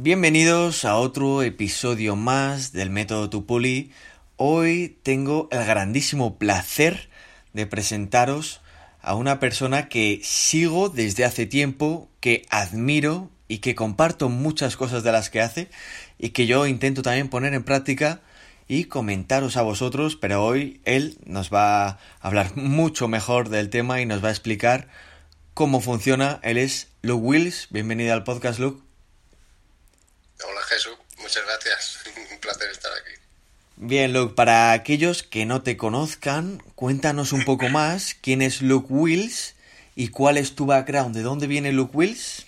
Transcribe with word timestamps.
Bienvenidos 0.00 0.84
a 0.84 0.94
otro 0.94 1.42
episodio 1.42 2.14
más 2.14 2.70
del 2.70 2.88
método 2.88 3.28
Tupuli. 3.30 3.90
Hoy 4.36 4.96
tengo 5.02 5.48
el 5.50 5.66
grandísimo 5.66 6.38
placer 6.38 7.08
de 7.52 7.66
presentaros 7.66 8.60
a 9.00 9.16
una 9.16 9.40
persona 9.40 9.88
que 9.88 10.20
sigo 10.22 10.88
desde 10.88 11.24
hace 11.24 11.46
tiempo, 11.46 12.08
que 12.20 12.46
admiro 12.48 13.28
y 13.48 13.58
que 13.58 13.74
comparto 13.74 14.28
muchas 14.28 14.76
cosas 14.76 15.02
de 15.02 15.10
las 15.10 15.30
que 15.30 15.40
hace 15.40 15.68
y 16.16 16.28
que 16.28 16.46
yo 16.46 16.68
intento 16.68 17.02
también 17.02 17.28
poner 17.28 17.52
en 17.52 17.64
práctica 17.64 18.20
y 18.68 18.84
comentaros 18.84 19.56
a 19.56 19.62
vosotros, 19.62 20.14
pero 20.14 20.44
hoy 20.44 20.80
él 20.84 21.18
nos 21.26 21.52
va 21.52 21.88
a 21.88 21.98
hablar 22.20 22.56
mucho 22.56 23.08
mejor 23.08 23.48
del 23.48 23.68
tema 23.68 24.00
y 24.00 24.06
nos 24.06 24.22
va 24.22 24.28
a 24.28 24.30
explicar 24.30 24.86
cómo 25.54 25.80
funciona. 25.80 26.38
Él 26.44 26.56
es 26.56 26.86
Luke 27.02 27.24
Wills. 27.24 27.66
Bienvenido 27.72 28.14
al 28.14 28.22
podcast, 28.22 28.60
Luke. 28.60 28.87
Hola 30.44 30.62
Jesús, 30.68 30.96
muchas 31.18 31.44
gracias. 31.44 32.00
Un 32.32 32.38
placer 32.38 32.70
estar 32.70 32.92
aquí. 32.92 33.12
Bien, 33.76 34.12
Luke, 34.12 34.34
para 34.34 34.72
aquellos 34.72 35.22
que 35.22 35.46
no 35.46 35.62
te 35.62 35.76
conozcan, 35.76 36.62
cuéntanos 36.74 37.32
un 37.32 37.44
poco 37.44 37.68
más 37.68 38.16
quién 38.20 38.42
es 38.42 38.60
Luke 38.60 38.88
Wills 38.90 39.54
y 39.94 40.08
cuál 40.08 40.36
es 40.36 40.56
tu 40.56 40.66
background. 40.66 41.14
¿De 41.14 41.22
dónde 41.22 41.46
viene 41.46 41.70
Luke 41.70 41.96
Wills? 41.96 42.47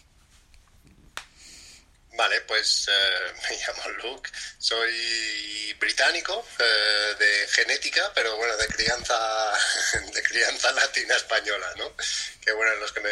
Vale, 2.21 2.43
pues 2.43 2.87
eh, 2.87 3.33
me 3.49 3.57
llamo 3.57 3.89
Luke, 4.03 4.31
soy 4.59 5.75
británico 5.81 6.47
eh, 6.59 7.15
de 7.19 7.49
genética, 7.49 8.13
pero 8.15 8.37
bueno, 8.37 8.55
de 8.59 8.67
crianza, 8.67 9.17
de 10.13 10.23
crianza 10.23 10.71
latina 10.73 11.17
española, 11.17 11.73
¿no? 11.79 11.97
Que 12.45 12.53
bueno, 12.53 12.75
los 12.75 12.93
que 12.93 13.01
me 13.01 13.11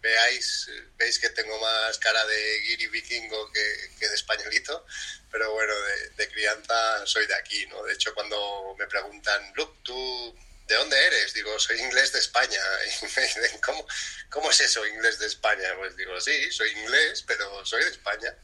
veáis, 0.00 0.70
veis 0.96 1.18
que 1.18 1.28
tengo 1.28 1.60
más 1.60 1.98
cara 1.98 2.24
de 2.24 2.60
guiri 2.60 2.86
vikingo 2.86 3.52
que, 3.52 3.60
de 4.08 4.14
españolito, 4.14 4.86
pero 5.30 5.52
bueno, 5.52 5.74
de, 5.74 6.08
de, 6.16 6.28
crianza 6.30 7.06
soy 7.06 7.26
de 7.26 7.34
aquí, 7.34 7.66
¿no? 7.66 7.82
De 7.82 7.92
hecho, 7.92 8.14
cuando 8.14 8.74
me 8.78 8.86
preguntan, 8.86 9.52
Luke, 9.54 9.80
¿tú 9.82 10.34
¿de 10.66 10.74
dónde 10.74 11.06
eres? 11.06 11.32
Digo, 11.34 11.58
soy 11.58 11.80
inglés 11.80 12.12
de 12.12 12.18
España. 12.18 12.60
Y 13.54 13.58
¿cómo, 13.60 13.86
¿cómo 14.30 14.50
es 14.50 14.60
eso, 14.60 14.86
inglés 14.86 15.18
de 15.18 15.26
España? 15.26 15.74
Pues 15.76 15.96
digo, 15.96 16.20
sí, 16.20 16.50
soy 16.52 16.70
inglés, 16.70 17.24
pero 17.26 17.64
soy 17.64 17.82
de 17.84 17.90
España. 17.90 18.34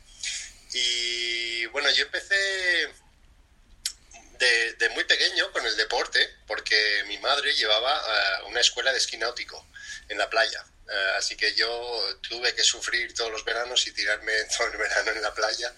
Y 0.73 1.67
bueno, 1.67 1.91
yo 1.91 2.05
empecé 2.05 2.89
de, 4.79 4.89
muy 4.91 5.05
pequeño 5.05 5.51
con 5.53 5.65
el 5.67 5.77
deporte, 5.77 6.37
porque 6.47 7.05
mi 7.07 7.19
madre 7.19 7.55
llevaba 7.55 8.43
uh, 8.43 8.49
una 8.49 8.61
escuela 8.61 8.93
de 8.93 8.99
esquí 8.99 9.17
náutico 9.17 9.67
en 10.09 10.19
la 10.19 10.29
playa. 10.29 10.65
Uh, 10.87 11.19
así 11.19 11.37
que 11.37 11.55
yo 11.55 12.19
tuve 12.29 12.55
que 12.55 12.65
sufrir 12.65 13.15
todos 13.15 13.31
los 13.31 13.45
veranos 13.45 13.87
y 13.87 13.93
tirarme 13.93 14.33
todo 14.57 14.69
el 14.69 14.79
verano 14.79 15.11
en 15.13 15.23
la 15.23 15.35
playa. 15.35 15.73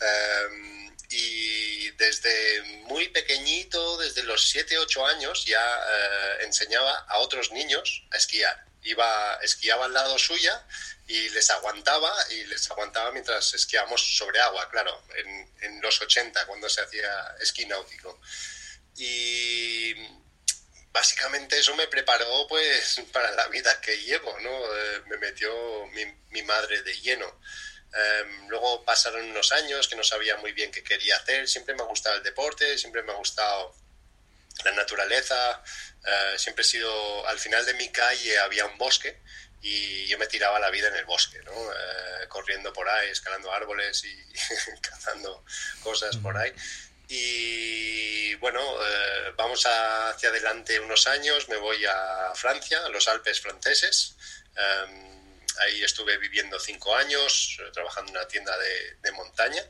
Um, 0.00 0.75
y 1.10 1.90
desde 1.92 2.62
muy 2.84 3.08
pequeñito, 3.08 3.96
desde 3.98 4.22
los 4.24 4.48
7, 4.48 4.78
8 4.78 5.06
años, 5.06 5.44
ya 5.44 5.60
uh, 5.60 6.44
enseñaba 6.44 6.98
a 7.08 7.18
otros 7.18 7.52
niños 7.52 8.04
a 8.10 8.16
esquiar. 8.16 8.64
Iba, 8.82 9.38
esquiaba 9.42 9.86
al 9.86 9.92
lado 9.92 10.16
suya 10.18 10.64
y 11.08 11.28
les 11.30 11.50
aguantaba 11.50 12.14
y 12.30 12.44
les 12.44 12.70
aguantaba 12.70 13.10
mientras 13.12 13.52
esquiábamos 13.54 14.16
sobre 14.16 14.40
agua, 14.40 14.68
claro, 14.70 15.02
en, 15.16 15.50
en 15.62 15.80
los 15.80 16.00
80, 16.00 16.46
cuando 16.46 16.68
se 16.68 16.82
hacía 16.82 17.34
esquí 17.40 17.66
náutico. 17.66 18.20
Y 18.96 19.94
básicamente 20.96 21.58
eso 21.58 21.76
me 21.76 21.88
preparó 21.88 22.46
pues 22.48 23.00
para 23.12 23.30
la 23.32 23.48
vida 23.48 23.80
que 23.80 23.96
llevo, 23.98 24.38
¿no? 24.40 24.50
Eh, 24.50 25.02
me 25.06 25.18
metió 25.18 25.52
mi, 25.88 26.04
mi, 26.30 26.42
madre 26.42 26.82
de 26.82 26.94
lleno. 27.00 27.40
Um, 27.96 28.48
luego 28.48 28.84
pasaron 28.84 29.30
unos 29.30 29.52
años 29.52 29.88
que 29.88 29.96
no 29.96 30.04
sabía 30.04 30.36
muy 30.36 30.52
bien 30.52 30.70
qué 30.70 30.82
quería 30.82 31.16
hacer, 31.16 31.48
siempre 31.48 31.74
me 31.74 31.82
ha 31.82 31.86
gustado 31.86 32.16
el 32.16 32.22
deporte, 32.22 32.76
siempre 32.76 33.02
me 33.02 33.12
ha 33.12 33.16
gustado 33.16 33.74
la 34.64 34.72
naturaleza, 34.72 35.62
uh, 36.02 36.38
siempre 36.38 36.62
he 36.62 36.66
sido, 36.66 37.26
al 37.26 37.38
final 37.38 37.64
de 37.64 37.72
mi 37.74 37.88
calle 37.88 38.38
había 38.38 38.66
un 38.66 38.76
bosque 38.76 39.18
y 39.62 40.06
yo 40.06 40.18
me 40.18 40.26
tiraba 40.26 40.60
la 40.60 40.70
vida 40.70 40.88
en 40.88 40.96
el 40.96 41.04
bosque, 41.04 41.40
¿no? 41.42 41.52
Eh, 41.52 42.28
corriendo 42.28 42.72
por 42.72 42.88
ahí, 42.88 43.10
escalando 43.10 43.52
árboles 43.52 44.04
y 44.04 44.16
cazando 44.80 45.44
cosas 45.82 46.16
por 46.18 46.36
ahí. 46.36 46.52
Y 47.08 48.34
bueno, 48.36 48.60
eh, 48.60 49.32
vamos 49.36 49.66
a, 49.66 50.10
hacia 50.10 50.28
adelante 50.28 50.78
unos 50.78 51.06
años, 51.06 51.48
me 51.48 51.56
voy 51.56 51.84
a 51.84 52.32
Francia, 52.34 52.84
a 52.84 52.88
los 52.90 53.08
Alpes 53.08 53.40
franceses. 53.40 54.16
Um, 54.56 55.15
ahí 55.60 55.82
estuve 55.82 56.16
viviendo 56.18 56.58
cinco 56.58 56.94
años, 56.94 57.58
trabajando 57.72 58.10
en 58.12 58.18
una 58.18 58.28
tienda 58.28 58.56
de, 58.58 58.96
de 59.02 59.12
montaña, 59.12 59.62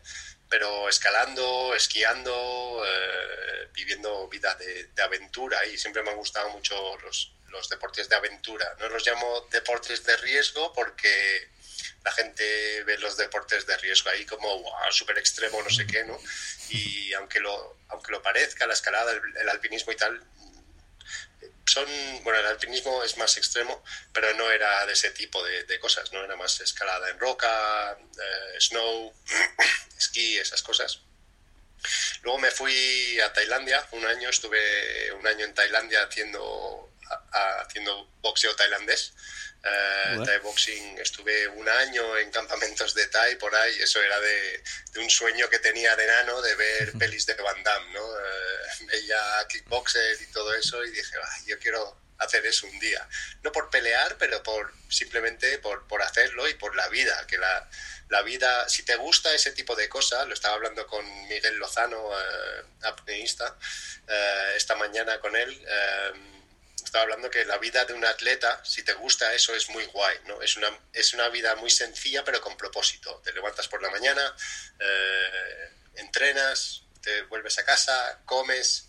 pero 0.48 0.88
escalando, 0.88 1.74
esquiando, 1.74 2.82
eh, 2.86 3.68
viviendo 3.72 4.28
vida 4.28 4.54
de, 4.54 4.84
de, 4.88 5.02
aventura 5.02 5.64
y 5.66 5.76
siempre 5.76 6.02
me 6.02 6.10
han 6.10 6.16
gustado 6.16 6.50
mucho 6.50 6.96
los, 6.98 7.32
los 7.48 7.68
deportes 7.68 8.08
de 8.08 8.16
aventura. 8.16 8.76
No 8.78 8.88
los 8.88 9.06
llamo 9.06 9.48
deportes 9.50 10.04
de 10.04 10.16
riesgo 10.18 10.72
porque 10.72 11.48
la 12.04 12.12
gente 12.12 12.84
ve 12.84 12.98
los 12.98 13.16
deportes 13.16 13.66
de 13.66 13.76
riesgo 13.78 14.10
ahí 14.10 14.24
como 14.24 14.62
wow, 14.62 14.92
súper 14.92 15.18
extremo, 15.18 15.60
no 15.62 15.70
sé 15.70 15.86
qué, 15.86 16.04
¿no? 16.04 16.18
Y 16.68 17.12
aunque 17.14 17.40
lo, 17.40 17.78
aunque 17.88 18.12
lo 18.12 18.22
parezca, 18.22 18.66
la 18.66 18.74
escalada, 18.74 19.12
el, 19.12 19.36
el, 19.36 19.48
alpinismo 19.48 19.92
y 19.92 19.96
tal, 19.96 20.22
son, 21.66 21.86
bueno, 22.22 22.38
el 22.38 22.46
alpinismo 22.46 23.02
es 23.02 23.16
más 23.16 23.36
extremo, 23.36 23.82
pero 24.12 24.32
no 24.34 24.50
era 24.50 24.86
de 24.86 24.92
ese 24.92 25.10
tipo 25.10 25.42
de, 25.44 25.64
de 25.64 25.80
cosas, 25.80 26.12
¿no? 26.12 26.22
Era 26.24 26.36
más 26.36 26.60
escalada 26.60 27.10
en 27.10 27.18
roca, 27.18 27.92
eh, 27.92 28.60
snow, 28.60 29.12
esquí, 29.98 30.38
esas 30.38 30.62
cosas. 30.62 31.00
Luego 32.22 32.38
me 32.38 32.50
fui 32.50 33.20
a 33.20 33.32
Tailandia, 33.32 33.86
un 33.92 34.04
año, 34.06 34.28
estuve 34.28 35.12
un 35.12 35.26
año 35.26 35.44
en 35.44 35.54
Tailandia 35.54 36.02
haciendo 36.02 36.86
haciendo 37.32 38.08
boxeo 38.20 38.54
tailandés. 38.56 39.12
Uh, 39.66 40.24
Thai 40.24 40.38
boxing, 40.38 40.98
estuve 40.98 41.48
un 41.48 41.68
año 41.68 42.16
en 42.18 42.30
campamentos 42.30 42.94
de 42.94 43.06
Thai 43.08 43.36
por 43.36 43.54
ahí, 43.54 43.74
eso 43.80 44.00
era 44.00 44.20
de, 44.20 44.62
de 44.92 45.00
un 45.00 45.10
sueño 45.10 45.48
que 45.48 45.58
tenía 45.58 45.96
de 45.96 46.04
enano 46.04 46.40
de 46.42 46.54
ver 46.54 46.92
pelis 46.98 47.26
de 47.26 47.34
Van 47.34 47.62
Damme, 47.62 47.92
¿no? 47.92 48.04
Uh, 48.06 48.86
veía 48.86 49.18
kickboxer 49.48 50.22
y 50.22 50.26
todo 50.30 50.54
eso 50.54 50.84
y 50.84 50.90
dije, 50.90 51.16
ah, 51.20 51.38
yo 51.46 51.58
quiero 51.58 51.98
hacer 52.18 52.46
eso 52.46 52.66
un 52.66 52.78
día. 52.78 53.08
No 53.42 53.50
por 53.50 53.70
pelear, 53.70 54.16
pero 54.18 54.42
por 54.42 54.72
simplemente 54.88 55.58
por, 55.58 55.86
por 55.88 56.02
hacerlo 56.02 56.48
y 56.48 56.54
por 56.54 56.76
la 56.76 56.88
vida, 56.88 57.26
que 57.26 57.38
la, 57.38 57.68
la 58.08 58.22
vida, 58.22 58.68
si 58.68 58.84
te 58.84 58.96
gusta 58.96 59.34
ese 59.34 59.50
tipo 59.50 59.74
de 59.74 59.88
cosas, 59.88 60.28
lo 60.28 60.34
estaba 60.34 60.54
hablando 60.54 60.86
con 60.86 61.04
Miguel 61.28 61.56
Lozano, 61.56 62.08
uh, 62.08 62.86
apneísta, 62.86 63.56
esta 64.54 64.76
mañana 64.76 65.18
con 65.18 65.34
él, 65.34 65.66
estaba 66.86 67.02
hablando 67.02 67.30
que 67.30 67.44
la 67.44 67.58
vida 67.58 67.84
de 67.84 67.92
un 67.92 68.04
atleta, 68.04 68.64
si 68.64 68.82
te 68.82 68.94
gusta 68.94 69.34
eso, 69.34 69.54
es 69.54 69.68
muy 69.70 69.84
guay, 69.86 70.18
¿no? 70.26 70.40
Es 70.40 70.56
una, 70.56 70.68
es 70.92 71.12
una 71.14 71.28
vida 71.28 71.54
muy 71.56 71.70
sencilla, 71.70 72.24
pero 72.24 72.40
con 72.40 72.56
propósito. 72.56 73.20
Te 73.24 73.32
levantas 73.32 73.68
por 73.68 73.82
la 73.82 73.90
mañana, 73.90 74.34
eh, 74.78 75.70
entrenas, 75.96 76.82
te 77.02 77.22
vuelves 77.22 77.58
a 77.58 77.64
casa, 77.64 78.20
comes, 78.24 78.88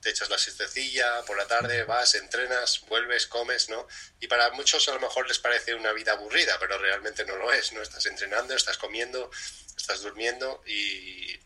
te 0.00 0.10
echas 0.10 0.30
la 0.30 0.38
siestecilla, 0.38 1.22
por 1.26 1.36
la 1.36 1.46
tarde 1.46 1.84
vas, 1.84 2.14
entrenas, 2.14 2.80
vuelves, 2.88 3.26
comes, 3.26 3.68
¿no? 3.68 3.86
Y 4.20 4.28
para 4.28 4.50
muchos 4.50 4.88
a 4.88 4.92
lo 4.92 5.00
mejor 5.00 5.26
les 5.26 5.38
parece 5.38 5.74
una 5.74 5.92
vida 5.92 6.12
aburrida, 6.12 6.58
pero 6.58 6.78
realmente 6.78 7.24
no 7.24 7.36
lo 7.36 7.52
es, 7.52 7.72
¿no? 7.72 7.82
Estás 7.82 8.06
entrenando, 8.06 8.54
estás 8.54 8.78
comiendo, 8.78 9.30
estás 9.76 10.00
durmiendo 10.02 10.62
y 10.66 11.38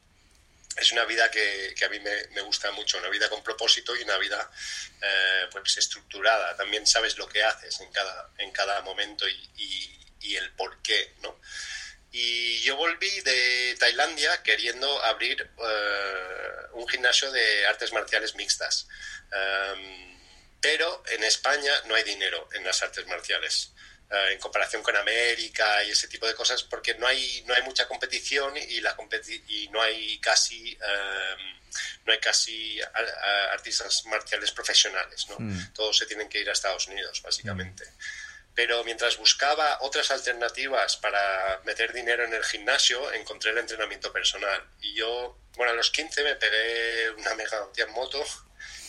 es 0.76 0.92
una 0.92 1.04
vida 1.04 1.30
que, 1.30 1.74
que 1.76 1.84
a 1.84 1.88
mí 1.88 2.00
me, 2.00 2.26
me, 2.28 2.40
gusta 2.40 2.70
mucho, 2.72 2.98
una 2.98 3.08
vida 3.08 3.28
con 3.28 3.42
propósito 3.42 3.94
y 3.96 4.02
una 4.02 4.18
vida 4.18 4.50
eh, 5.00 5.46
pues 5.50 5.76
estructurada. 5.76 6.56
También 6.56 6.86
sabes 6.86 7.16
lo 7.16 7.28
que 7.28 7.42
haces 7.42 7.80
en 7.80 7.92
cada, 7.92 8.30
en 8.38 8.50
cada 8.50 8.80
momento 8.82 9.28
y, 9.28 9.50
y, 10.20 10.36
el 10.36 10.52
por 10.52 10.80
qué, 10.82 11.14
¿no? 11.20 11.38
Y 12.10 12.60
yo 12.62 12.76
volví 12.76 13.20
de 13.20 13.76
Tailandia 13.78 14.42
queriendo 14.42 15.04
abrir 15.04 15.50
uh, 15.58 16.78
un 16.78 16.88
gimnasio 16.88 17.30
de 17.30 17.66
artes 17.66 17.92
marciales 17.92 18.34
mixtas. 18.34 18.88
Um, 19.32 20.18
pero 20.60 21.02
en 21.10 21.22
España 21.24 21.72
no 21.84 21.94
hay 21.94 22.04
dinero 22.04 22.48
en 22.54 22.64
las 22.64 22.82
artes 22.82 23.06
marciales. 23.06 23.72
Uh, 24.10 24.32
en 24.32 24.38
comparación 24.38 24.82
con 24.82 24.94
América 24.96 25.82
y 25.82 25.90
ese 25.90 26.08
tipo 26.08 26.26
de 26.26 26.34
cosas, 26.34 26.62
porque 26.62 26.94
no 26.94 27.06
hay, 27.06 27.42
no 27.46 27.54
hay 27.54 27.62
mucha 27.62 27.88
competición 27.88 28.54
y, 28.54 28.82
la 28.82 28.94
competi 28.94 29.42
y 29.48 29.68
no 29.68 29.80
hay 29.80 30.18
casi, 30.20 30.76
um, 30.76 31.74
no 32.04 32.12
hay 32.12 32.20
casi 32.20 32.80
artistas 33.50 34.04
marciales 34.04 34.52
profesionales. 34.52 35.26
¿no? 35.30 35.36
Mm. 35.38 35.72
Todos 35.72 35.96
se 35.96 36.06
tienen 36.06 36.28
que 36.28 36.38
ir 36.38 36.50
a 36.50 36.52
Estados 36.52 36.86
Unidos, 36.86 37.22
básicamente. 37.22 37.86
Mm. 37.86 37.94
Pero 38.54 38.84
mientras 38.84 39.16
buscaba 39.16 39.78
otras 39.80 40.10
alternativas 40.10 40.98
para 40.98 41.60
meter 41.64 41.92
dinero 41.94 42.24
en 42.24 42.34
el 42.34 42.44
gimnasio, 42.44 43.10
encontré 43.14 43.52
el 43.52 43.58
entrenamiento 43.58 44.12
personal. 44.12 44.62
Y 44.82 44.94
yo, 44.94 45.38
bueno, 45.56 45.72
a 45.72 45.76
los 45.76 45.90
15 45.90 46.22
me 46.22 46.36
pegué 46.36 47.10
una 47.10 47.34
mega 47.34 47.66
en 47.74 47.90
moto 47.92 48.22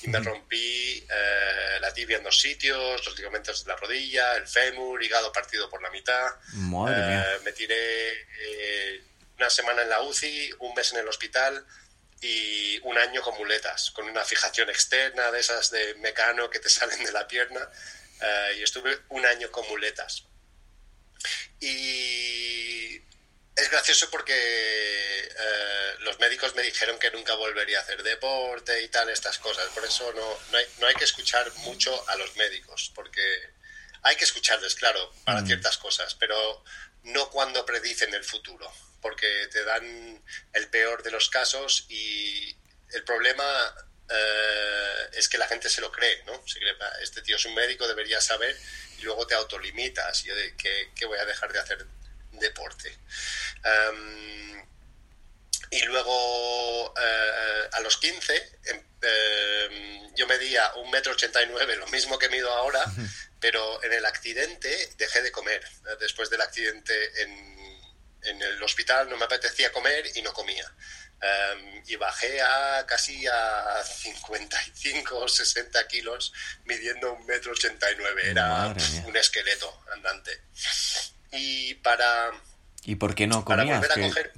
y 0.06 0.10
me 0.10 0.20
rompí 0.20 1.06
eh, 1.10 1.80
la 1.82 1.94
tibia 1.94 2.18
en 2.18 2.24
dos 2.24 2.40
sitios, 2.40 3.04
los 3.06 3.18
ligamentos 3.18 3.64
de 3.64 3.72
la 3.72 3.78
rodilla, 3.78 4.36
el 4.36 4.48
fémur, 4.48 5.02
hígado 5.04 5.32
partido 5.32 5.70
por 5.70 5.82
la 5.82 5.90
mitad. 5.90 6.28
Madre 6.54 6.96
eh, 6.98 7.40
me 7.44 7.52
tiré 7.52 8.12
eh, 8.12 9.04
una 9.38 9.50
semana 9.50 9.82
en 9.82 9.90
la 9.90 10.02
UCI, 10.02 10.52
un 10.60 10.74
mes 10.76 10.94
en 10.94 11.00
el 11.00 11.08
hospital 11.08 11.66
y 12.22 12.80
un 12.84 12.98
año 12.98 13.22
con 13.22 13.36
muletas, 13.38 13.92
con 13.92 14.08
una 14.08 14.24
fijación 14.24 14.70
externa 14.70 15.32
de 15.32 15.40
esas 15.40 15.72
de 15.72 15.96
mecano 15.96 16.50
que 16.50 16.60
te 16.60 16.70
salen 16.78 17.04
de 17.04 17.12
la 17.12 17.28
pierna. 17.28 17.68
Y 18.58 18.64
estuve 18.64 18.98
un 19.10 19.24
año 19.26 19.52
con 19.52 19.68
muletas. 19.68 20.24
Y 21.60 23.00
es 23.56 23.70
gracioso 23.72 24.10
porque 24.10 24.34
eh, 24.34 25.96
los 26.00 26.20
médicos 26.20 26.56
me 26.56 26.64
dijeron 26.64 27.00
que 27.00 27.12
nunca 27.12 27.36
volvería 27.36 27.80
a 27.80 27.82
hacer 27.82 28.04
deporte 28.04 28.82
y 28.82 28.90
tal, 28.90 29.10
estas 29.10 29.38
cosas. 29.38 29.68
Por 29.70 29.86
eso 29.86 30.12
no, 30.14 30.40
no, 30.52 30.58
hay, 30.58 30.66
no 30.80 30.88
hay 30.88 30.96
que 30.96 31.06
escuchar 31.06 31.52
mucho 31.60 32.08
a 32.10 32.16
los 32.16 32.36
médicos, 32.36 32.92
porque 32.94 33.22
hay 34.04 34.16
que 34.16 34.26
escucharles, 34.26 34.76
claro, 34.76 35.12
para 35.24 35.42
mm. 35.42 35.48
ciertas 35.48 35.78
cosas, 35.78 36.16
pero 36.16 36.64
no 37.04 37.30
cuando 37.30 37.66
predicen 37.66 38.14
el 38.14 38.24
futuro, 38.24 38.72
porque 39.02 39.48
te 39.52 39.64
dan 39.64 40.24
el 40.54 40.68
peor 40.70 41.04
de 41.04 41.12
los 41.12 41.30
casos 41.30 41.86
y 41.90 42.56
el 42.92 43.04
problema 43.04 43.44
eh, 44.10 45.10
es 45.14 45.28
que 45.28 45.38
la 45.38 45.48
gente 45.48 45.70
se 45.70 45.82
lo 45.82 45.92
cree, 45.92 46.24
¿no? 46.26 46.48
Se 46.48 46.60
cree, 46.60 46.76
este 47.02 47.22
tío 47.22 47.36
es 47.36 47.46
un 47.46 47.56
médico, 47.56 47.88
debería 47.88 48.22
saber, 48.22 48.56
y 49.00 49.02
luego 49.02 49.26
te 49.26 49.36
autolimitas. 49.36 50.24
Yo 50.24 50.36
de 50.36 50.56
que, 50.56 51.06
voy 51.06 51.18
a 51.18 51.26
dejar 51.26 51.52
de 51.52 51.60
hacer 51.60 51.86
deporte. 52.34 52.96
Em, 53.66 54.64
y 55.72 55.82
luego 55.84 56.94
eh, 56.98 57.70
a 57.74 57.80
los 57.82 57.98
15 57.98 58.60
em, 58.66 58.82
em, 59.02 60.16
yo 60.16 60.28
medía 60.28 60.74
un 60.76 60.90
metro 60.92 61.12
ochenta 61.12 61.42
y 61.42 61.48
nueve, 61.48 61.76
lo 61.76 61.88
mismo 61.88 62.18
que 62.18 62.30
mido 62.30 62.54
ahora, 62.54 62.84
pero 63.40 63.84
en 63.84 63.92
el 63.92 64.06
accidente 64.06 64.90
dejé 64.98 65.22
de 65.22 65.32
comer. 65.32 65.68
Después 66.00 66.30
del 66.30 66.42
accidente 66.42 67.22
en, 67.22 67.82
en 68.24 68.42
el 68.42 68.64
hospital 68.64 69.10
no 69.10 69.18
me 69.18 69.26
apetecía 69.26 69.72
comer 69.72 70.06
y 70.16 70.22
no 70.22 70.32
comía. 70.34 70.72
Em, 71.22 71.84
y 71.88 71.96
bajé 71.96 72.42
a 72.42 72.86
casi 72.86 73.26
a 73.28 73.84
55 73.84 75.18
o 75.18 75.28
60 75.28 75.88
kilos 75.88 76.34
midiendo 76.66 77.14
un 77.14 77.26
metro 77.26 77.52
89. 77.52 78.30
Era 78.30 78.76
un 79.06 79.18
esqueleto 79.18 79.84
andante. 79.94 80.42
Y 81.32 81.76
para... 81.76 82.32
¿Y 82.86 82.96
por 82.96 83.16
qué 83.16 83.28
no 83.28 83.44
comías? 83.44 83.84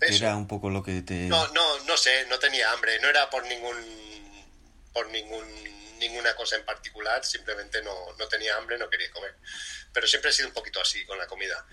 Era 0.02 0.36
un 0.36 0.48
poco 0.48 0.70
lo 0.70 0.84
que 0.84 1.02
te... 1.02 1.28
No, 1.28 1.48
no, 1.50 1.80
no 1.86 1.98
sé, 1.98 2.26
no 2.30 2.40
tenía 2.40 2.72
hambre. 2.72 3.00
No 3.00 3.10
era 3.10 3.30
por 3.30 3.46
ningún... 3.46 3.76
por 4.94 5.10
ningún 5.10 5.68
ninguna 5.98 6.36
cosa 6.36 6.56
en 6.56 6.64
particular, 6.64 7.26
simplemente 7.26 7.82
no, 7.82 7.92
no 8.20 8.28
tenía 8.28 8.56
hambre, 8.56 8.78
no 8.78 8.88
quería 8.88 9.10
comer 9.10 9.34
pero 9.98 10.06
siempre 10.06 10.30
he 10.30 10.34
sido 10.34 10.50
un 10.50 10.54
poquito 10.54 10.80
así 10.80 11.04
con 11.06 11.18
la 11.18 11.26
comida. 11.26 11.66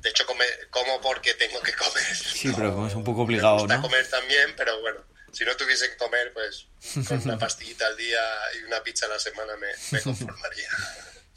de 0.00 0.10
hecho, 0.10 0.24
come, 0.26 0.44
como 0.70 1.00
porque 1.00 1.34
tengo 1.34 1.60
que 1.60 1.72
comer. 1.72 2.14
Sí, 2.14 2.52
pero 2.54 2.72
pero 2.72 2.86
es 2.86 2.94
un 2.94 3.02
poco 3.02 3.22
obligado, 3.22 3.56
me 3.56 3.62
gusta 3.62 3.80
comer 3.80 4.08
también, 4.08 4.54
pero 4.56 4.80
bueno, 4.80 5.04
si 5.32 5.44
no 5.44 5.56
tuviese 5.56 5.90
que 5.90 5.96
comer, 5.96 6.32
pues 6.32 6.66
con 7.08 7.20
una 7.22 7.36
pastillita 7.36 7.84
al 7.84 7.96
día 7.96 8.20
y 8.60 8.62
una 8.62 8.80
pizza 8.80 9.06
a 9.06 9.08
la 9.08 9.18
semana 9.18 9.54
me, 9.56 10.00
conformaría. 10.02 10.68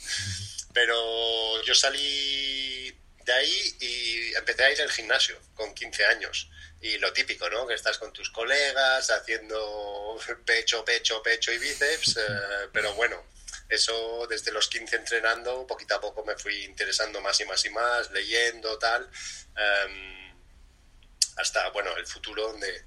pero 0.74 1.64
yo 1.64 1.74
salí 1.74 2.96
de 3.30 3.36
ahí 3.36 3.76
y 3.80 4.36
empecé 4.36 4.64
a 4.64 4.72
ir 4.72 4.82
al 4.82 4.92
gimnasio 4.92 5.40
con 5.54 5.74
15 5.76 6.06
años. 6.06 6.50
Y 6.82 6.98
lo 6.98 7.14
típico, 7.14 7.48
¿no? 7.50 7.68
Que 7.68 7.76
estás 7.76 8.00
con 8.00 8.12
tus 8.12 8.32
colegas 8.32 9.12
haciendo 9.12 10.20
pecho, 10.46 10.84
pecho, 10.84 11.22
pecho 11.22 11.52
y 11.52 11.60
bíceps, 11.60 12.18
eh, 12.18 12.70
pero 12.74 12.94
bueno, 12.96 13.24
eso 13.68 14.26
desde 14.28 14.52
los 14.52 14.68
15 14.68 14.96
entrenando, 14.96 15.68
poquito 15.68 15.96
a 15.96 16.02
poco 16.02 16.26
me 16.26 16.36
fui 16.38 16.64
interesando 16.64 17.22
más 17.22 17.40
y 17.40 17.46
más 17.46 17.64
y 17.66 17.70
más, 17.70 18.10
leyendo, 18.12 18.80
tal, 18.80 19.08
em, 19.56 20.34
hasta, 21.38 21.70
bueno, 21.70 21.96
el 21.98 22.08
futuro 22.08 22.52
donde 22.52 22.86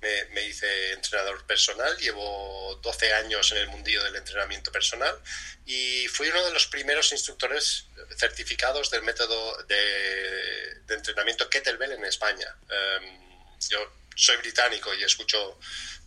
me, 0.00 0.46
hice 0.46 0.92
entrenador 0.92 1.46
personal, 1.46 1.96
llevo 1.98 2.78
12 2.82 3.12
años 3.12 3.52
en 3.52 3.58
el 3.58 3.68
mundillo 3.68 4.02
del 4.04 4.16
entrenamiento 4.16 4.72
personal 4.72 5.18
y 5.66 6.06
fui 6.08 6.28
uno 6.28 6.44
de 6.44 6.52
los 6.52 6.66
primeros 6.66 7.12
instructores 7.12 7.86
certificados 8.16 8.90
del 8.90 9.02
método 9.02 9.62
de, 9.64 10.80
entrenamiento 10.88 11.48
Kettlebell 11.48 11.92
en 11.92 12.04
España. 12.04 12.56
Em, 12.68 13.20
yo 13.68 13.92
soy 14.16 14.36
británico 14.38 14.92
y 14.94 15.04
escucho 15.04 15.58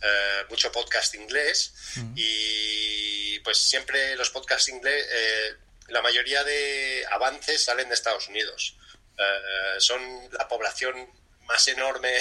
eh, 0.01 0.43
mucho 0.49 0.71
podcast 0.71 1.15
inglés 1.15 1.73
y 2.15 3.39
pues 3.39 3.57
siempre 3.57 4.15
los 4.15 4.29
podcasts 4.29 4.69
inglés, 4.69 5.07
eh, 5.09 5.55
la 5.87 6.01
mayoría 6.01 6.43
de 6.43 7.05
avances 7.11 7.63
salen 7.63 7.87
de 7.87 7.95
Estados 7.95 8.27
Unidos. 8.27 8.75
Eh, 9.17 9.79
son 9.79 10.01
la 10.31 10.47
población 10.47 11.09
más 11.45 11.67
enorme, 11.67 12.11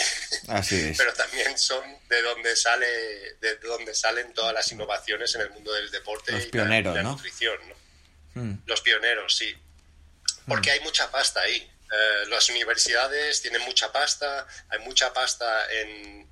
pero 0.96 1.12
también 1.14 1.58
son 1.58 1.82
de 2.08 2.22
donde 2.22 2.56
sale, 2.56 2.86
de 3.40 3.56
donde 3.56 3.94
salen 3.94 4.32
todas 4.34 4.52
las 4.52 4.70
innovaciones 4.72 5.34
en 5.34 5.42
el 5.42 5.50
mundo 5.50 5.72
del 5.72 5.90
deporte 5.90 6.32
y 6.32 6.56
la, 6.56 7.02
nutrición. 7.02 7.58
Mm. 8.34 8.54
Los 8.66 8.80
pioneros, 8.80 9.36
sí. 9.36 9.54
Porque 10.46 10.70
mm. 10.70 10.72
hay 10.72 10.80
mucha 10.80 11.10
pasta 11.10 11.40
ahí. 11.40 11.70
las 12.28 12.48
universidades 12.48 13.42
tienen 13.42 13.62
mucha 13.62 13.92
pasta, 13.92 14.46
hay 14.70 14.78
mucha 14.80 15.12
pasta 15.12 15.70
en, 15.72 16.28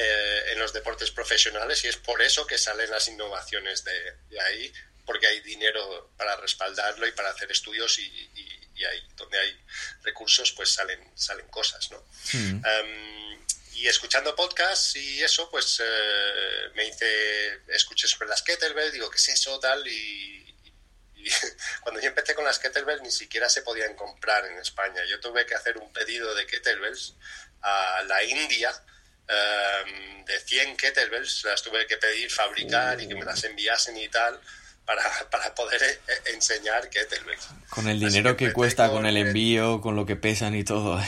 eh, 0.00 0.52
en 0.52 0.60
los 0.60 0.72
deportes 0.72 1.10
profesionales 1.10 1.84
y 1.84 1.88
es 1.88 1.96
por 1.96 2.22
eso 2.22 2.46
que 2.46 2.56
salen 2.56 2.88
las 2.88 3.08
innovaciones 3.08 3.82
de, 3.82 4.40
ahí, 4.46 4.72
porque 5.08 5.26
hay 5.26 5.40
dinero 5.40 6.12
para 6.18 6.36
respaldarlo 6.36 7.06
y 7.06 7.12
para 7.12 7.30
hacer 7.30 7.50
estudios 7.50 7.98
y, 7.98 8.30
ahí 8.84 9.08
donde 9.16 9.36
hay 9.36 9.60
recursos 10.02 10.52
pues 10.52 10.72
salen, 10.72 11.00
salen 11.16 11.48
cosas, 11.48 11.90
¿no? 11.90 12.04
Hmm. 12.32 12.62
Em, 12.64 13.46
y 13.72 13.88
escuchando 13.88 14.36
podcasts 14.36 14.94
y 14.96 15.22
eso, 15.22 15.50
pues 15.50 15.82
eh, 15.82 16.70
me 16.74 16.86
hice, 16.86 17.60
escuché 17.68 18.06
sobre 18.06 18.28
las 18.28 18.42
kettlebell, 18.42 18.92
digo, 18.92 19.10
¿qué 19.10 19.16
es 19.16 19.28
eso? 19.30 19.58
Tal, 19.58 19.84
y, 19.88 20.54
y 21.16 21.24
cuando 21.80 22.00
yo 22.00 22.08
empecé 22.08 22.34
con 22.34 22.44
las 22.44 22.58
kettlebells 22.58 23.02
ni 23.02 23.10
siquiera 23.10 23.48
se 23.48 23.62
podían 23.62 23.96
comprar 23.96 24.44
en 24.44 24.58
España. 24.58 25.02
Yo 25.08 25.18
tuve 25.20 25.46
que 25.46 25.54
hacer 25.54 25.78
un 25.78 25.90
pedido 25.92 26.34
de 26.34 26.46
kettlebells 26.46 27.14
a 27.62 28.02
la 28.06 28.22
India 28.22 28.70
Em, 29.28 30.24
de 30.24 30.40
100 30.40 30.76
kettlebells, 30.76 31.44
las 31.44 31.62
tuve 31.62 31.86
que 31.86 31.98
pedir 31.98 32.30
fabricar 32.30 32.98
y 33.00 33.06
que 33.06 33.14
me 33.14 33.26
las 33.26 33.44
enviasen 33.44 33.96
y 33.98 34.08
tal. 34.08 34.40
Para, 34.88 35.04
para 35.30 35.54
poder 35.54 35.82
eh, 35.82 35.98
enseñar 36.32 36.88
kettlebells. 36.88 37.48
Con 37.68 37.88
el 37.88 38.00
dinero 38.00 38.38
que, 38.38 38.54
cuesta, 38.54 38.88
con, 38.88 39.04
el 39.04 39.18
envío, 39.18 39.82
con 39.82 39.96
lo 39.96 40.06
que 40.06 40.16
pesan 40.16 40.54
y 40.54 40.64
todo. 40.64 40.98
¿eh? 40.98 41.06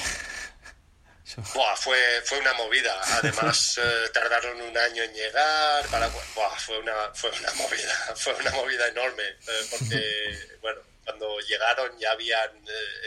fue, 1.76 1.98
fue 2.26 2.40
una 2.40 2.52
movida. 2.52 3.00
Además, 3.16 3.78
eh, 3.82 4.10
tardaron 4.12 4.60
un 4.60 4.76
año 4.76 5.02
en 5.02 5.14
llegar. 5.14 5.86
Para, 5.86 6.10
fue, 6.10 6.78
una, 6.78 6.92
fue 7.14 7.30
una 7.30 7.54
movida. 7.54 7.94
Fue 8.16 8.34
una 8.34 8.50
movida 8.50 8.86
enorme. 8.88 9.24
porque, 9.70 10.38
bueno, 10.60 10.82
cuando 11.02 11.40
llegaron 11.40 11.98
ya 11.98 12.10
habían 12.10 12.50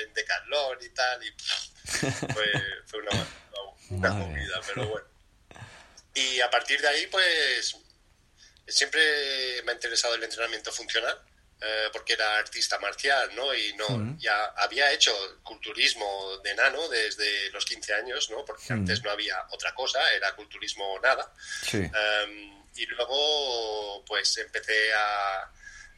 en 0.03 0.11
Decathlon 0.15 0.77
y 0.81 0.89
tal. 0.89 1.23
Y 1.23 1.31
fue, 2.33 2.51
fue 2.87 2.99
una, 2.99 3.27
una 3.91 4.09
comida, 4.09 4.59
pero 4.65 4.87
bueno. 4.87 5.05
Y 6.15 6.41
a 6.41 6.49
partir 6.49 6.81
de 6.81 6.87
ahí, 6.87 7.05
pues 7.07 7.75
siempre 8.67 9.01
me 9.63 9.71
ha 9.71 9.75
interesado 9.75 10.15
el 10.15 10.23
entrenamiento 10.23 10.71
funcional, 10.71 11.19
eh, 11.61 11.89
porque 11.93 12.13
era 12.13 12.37
artista 12.37 12.77
marcial, 12.79 13.33
¿no? 13.35 13.53
Y 13.53 13.73
no, 13.75 14.17
ya 14.19 14.47
había 14.57 14.91
hecho 14.91 15.13
culturismo 15.43 16.37
de 16.43 16.53
nano 16.55 16.89
desde 16.89 17.49
los 17.51 17.63
15 17.65 17.93
años, 17.93 18.29
¿no? 18.29 18.43
Porque 18.43 18.73
antes 18.73 19.01
no 19.01 19.11
había 19.11 19.37
otra 19.49 19.73
cosa, 19.73 19.99
era 20.13 20.35
culturismo 20.35 20.85
o 20.93 20.99
nada. 20.99 21.31
Em, 21.71 22.63
y 22.75 22.85
luego, 22.87 24.03
pues 24.05 24.37
empecé 24.37 24.93
a, 24.93 25.51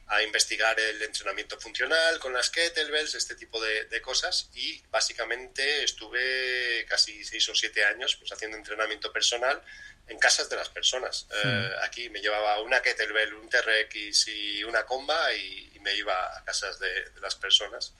a 0.07 0.21
investigar 0.21 0.79
el 0.79 1.01
entrenamiento 1.01 1.59
funcional 1.59 2.19
con 2.19 2.33
las 2.33 2.49
kettlebells, 2.51 3.15
este 3.15 3.35
tipo 3.35 3.59
de, 3.59 4.01
cosas 4.01 4.49
y 4.53 4.83
básicamente 4.91 5.83
estuve 5.83 6.85
casi 6.87 7.23
seis 7.23 7.47
o 7.49 7.55
siete 7.55 7.83
años 7.83 8.15
pues 8.17 8.31
haciendo 8.31 8.55
entrenamiento 8.57 9.11
personal 9.11 9.59
en 10.07 10.19
casas 10.19 10.49
de 10.49 10.55
las 10.55 10.69
personas. 10.69 11.27
Eh, 11.31 11.47
hmm. 11.47 11.83
aquí 11.83 12.09
me 12.09 12.21
llevaba 12.21 12.61
una 12.61 12.81
kettlebell, 12.81 13.33
un 13.33 13.49
TRX 13.49 14.27
y 14.27 14.63
una 14.63 14.85
comba 14.85 15.33
y, 15.33 15.71
me 15.85 15.93
iba 15.93 16.35
a 16.35 16.43
casas 16.43 16.79
de, 16.79 17.11
las 17.21 17.35
personas 17.35 17.93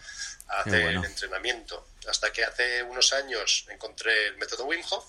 a 0.48 0.62
hacer 0.62 0.88
el 0.88 1.06
entrenamiento. 1.06 1.88
Hasta 2.08 2.34
que 2.34 2.44
hace 2.44 2.82
unos 2.82 3.14
años 3.14 3.68
encontré 3.70 4.26
el 4.26 4.38
método 4.38 4.66
Wim 4.66 4.82
Hof. 4.90 5.06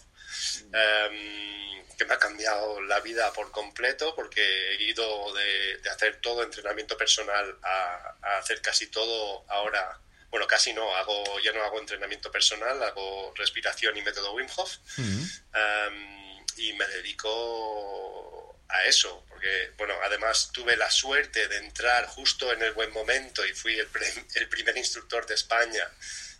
Em, 0.74 1.86
que 1.96 2.04
me 2.04 2.14
ha 2.14 2.18
cambiado 2.18 2.80
la 2.82 3.00
vida 3.00 3.32
por 3.32 3.50
completo 3.50 4.14
porque 4.14 4.42
he 4.42 4.82
ido 4.82 5.32
de, 5.32 5.80
hacer 5.90 6.20
todo 6.20 6.42
entrenamiento 6.42 6.96
personal 6.96 7.58
a, 7.62 8.38
hacer 8.38 8.60
casi 8.60 8.88
todo 8.88 9.44
ahora. 9.48 9.98
Bueno, 10.30 10.46
casi 10.46 10.74
no, 10.74 10.94
hago 10.96 11.40
ya 11.40 11.52
no 11.52 11.62
hago 11.62 11.80
entrenamiento 11.80 12.30
personal, 12.30 12.82
hago 12.82 13.32
respiración 13.36 13.96
y 13.96 14.02
método 14.02 14.34
Wim 14.34 14.48
Hof 14.56 14.76
em, 14.98 16.35
y 16.56 16.72
me 16.74 16.86
dedico 16.88 18.58
a 18.68 18.84
eso, 18.84 19.24
porque 19.28 19.72
bueno, 19.78 19.94
además 20.02 20.50
tuve 20.52 20.76
la 20.76 20.90
suerte 20.90 21.46
de 21.48 21.58
entrar 21.58 22.06
justo 22.06 22.52
en 22.52 22.62
el 22.62 22.72
buen 22.72 22.92
momento 22.92 23.46
y 23.46 23.52
fui 23.52 23.78
el, 23.78 23.88
el 24.34 24.48
primer 24.48 24.76
instructor 24.76 25.26
de 25.26 25.34
España 25.34 25.88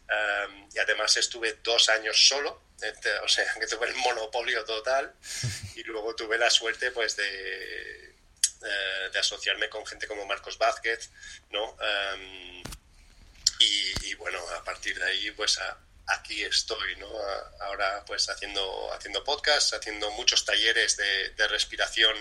Em, 0.08 0.68
y 0.72 0.78
además 0.78 1.16
estuve 1.16 1.58
dos 1.64 1.88
años 1.88 2.28
solo, 2.28 2.62
o 3.22 3.28
sea, 3.28 3.52
que 3.58 3.66
tuve 3.66 3.88
el 3.88 3.94
monopolio 3.96 4.64
total 4.64 5.12
y 5.74 5.82
luego 5.82 6.14
tuve 6.14 6.38
la 6.38 6.50
suerte 6.50 6.92
pues 6.92 7.16
de, 7.16 8.04
eh, 8.04 9.10
de 9.12 9.18
asociarme 9.18 9.68
con 9.68 9.84
gente 9.84 10.06
como 10.06 10.24
Marcos 10.24 10.58
Vázquez, 10.58 11.10
¿no? 11.50 11.76
Em, 11.80 12.62
y, 13.58 14.14
bueno, 14.14 14.38
a 14.50 14.62
partir 14.62 14.98
de 14.98 15.04
ahí 15.04 15.30
pues 15.32 15.58
aquí 16.06 16.42
estoy, 16.42 16.96
¿no? 16.96 17.08
ahora 17.60 18.04
pues 18.06 18.28
haciendo, 18.28 18.92
haciendo 18.92 19.24
podcasts, 19.24 19.72
haciendo 19.72 20.10
muchos 20.12 20.44
talleres 20.44 20.96
de, 20.96 21.30
de 21.30 21.48
respiración 21.48 22.16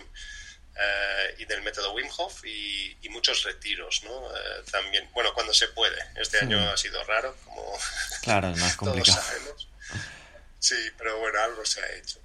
eh, 0.77 1.36
y 1.38 1.46
del 1.46 1.62
método 1.62 1.94
Wim 1.94 2.08
Hof 2.18 2.44
y, 2.46 2.98
muchos 3.10 3.44
retiros, 3.44 4.04
¿no? 4.04 4.12
Eh, 4.12 4.63
también, 4.70 5.08
bueno, 5.13 5.34
cuando 5.34 5.54
se 5.54 5.70
puede. 5.70 5.96
Este 6.18 6.38
año 6.39 6.60
ha 6.70 6.75
sido 6.75 7.01
raro, 7.06 7.34
como 7.46 7.63
claro, 8.22 8.50
es 8.50 8.58
más 8.58 8.75
complicado. 8.77 9.18
todos 9.18 9.25
sabemos. 9.25 9.70
Sí, 10.60 10.75
pero 10.98 11.18
bueno, 11.20 11.39
algo 11.39 11.65
se 11.65 11.82
ha 11.82 11.96
hecho. 11.96 12.20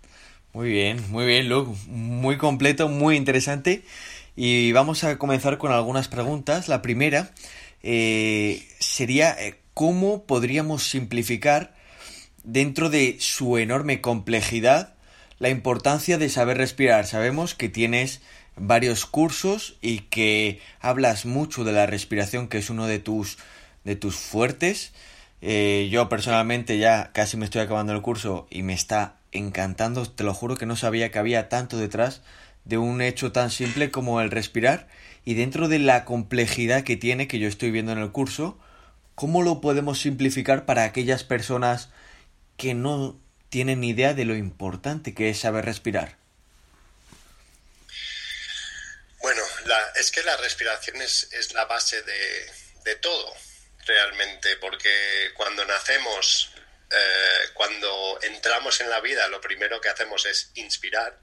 Muy 0.53 0.69
bien, 0.69 1.09
muy 1.13 1.27
bien, 1.27 1.49
Luke. 1.49 1.79
Muy 1.87 2.39
completo, 2.39 2.89
muy 2.89 3.15
interesante. 3.15 3.85
Y 4.35 4.73
vamos 4.73 5.05
a 5.05 5.17
comenzar 5.17 5.59
con 5.59 5.71
algunas 5.71 6.09
preguntas. 6.09 6.67
La 6.67 6.83
primera 6.83 7.31
eh, 7.85 8.69
sería 8.81 9.37
cómo 9.75 10.25
podríamos 10.25 10.85
simplificar 10.89 11.75
dentro 12.45 12.91
de 12.91 13.17
su 13.21 13.59
enorme 13.59 14.01
complejidad 14.01 14.95
la 15.39 15.49
importancia 15.49 16.19
de 16.19 16.29
saber 16.29 16.59
respirar. 16.59 17.07
Sabemos 17.07 17.55
que 17.55 17.69
tienes 17.69 18.21
varios 18.57 19.07
cursos 19.07 19.77
y 19.81 20.01
que 20.01 20.61
hablas 20.81 21.25
mucho 21.25 21.65
de 21.65 21.73
la 21.73 21.87
respiración, 21.87 22.49
que 22.49 22.59
es 22.59 22.71
uno 22.71 22.87
de 22.87 22.99
tus, 22.99 23.39
de 23.85 23.97
tus 23.97 24.17
fuertes. 24.17 24.93
Eh, 25.41 25.89
yo 25.91 26.09
personalmente 26.11 26.79
ya 26.79 27.11
casi 27.13 27.37
me 27.37 27.47
estoy 27.47 27.63
acabando 27.63 27.95
el 27.95 28.03
curso 28.03 28.47
y 28.51 28.63
me 28.63 28.75
está 28.75 29.17
encantando. 29.33 30.05
Te 30.07 30.25
lo 30.25 30.35
juro 30.35 30.57
que 30.57 30.67
no 30.67 30.77
sabía 30.77 31.11
que 31.11 31.19
había 31.19 31.49
tanto 31.49 31.79
detrás 31.79 32.23
de 32.65 32.77
un 32.77 33.01
hecho 33.01 33.33
tan 33.33 33.51
simple 33.51 33.91
como 33.91 34.21
el 34.21 34.31
respirar. 34.31 34.89
Y 35.25 35.35
dentro 35.35 35.69
de 35.69 35.79
la 35.79 36.05
complejidad 36.05 36.83
que 36.83 36.97
tiene, 36.97 37.29
que 37.29 37.39
yo 37.39 37.49
estoy 37.49 37.71
viendo 37.71 37.93
en 37.93 37.99
el 37.99 38.11
curso, 38.11 38.59
¿cómo 39.21 39.43
lo 39.43 39.61
podemos 39.61 40.01
simplificar 40.01 40.65
para 40.65 40.85
aquellas 40.85 41.25
personas 41.25 41.91
que 42.57 42.73
no 42.73 43.21
tienen 43.51 43.85
idea 43.85 44.15
de 44.15 44.25
lo 44.25 44.35
importante 44.35 45.15
que 45.15 45.29
es 45.29 45.41
saber 45.41 45.67
respirar? 45.67 46.17
es 49.95 50.11
que 50.11 50.23
la 50.23 50.37
respiración 50.39 51.03
es, 51.03 51.53
la 51.53 51.67
base 51.67 52.03
de, 52.03 52.97
todo, 52.97 53.35
realmente, 53.85 54.57
porque 54.57 55.31
cuando 55.35 55.65
nacemos, 55.67 56.53
eh, 56.91 57.51
cuando 57.53 58.19
entramos 58.23 58.81
en 58.81 58.89
la 58.89 59.01
vida, 59.01 59.29
lo 59.29 59.43
primero 59.43 59.83
que 59.83 59.91
hacemos 59.91 60.25
es 60.25 60.51
inspirar 60.55 61.19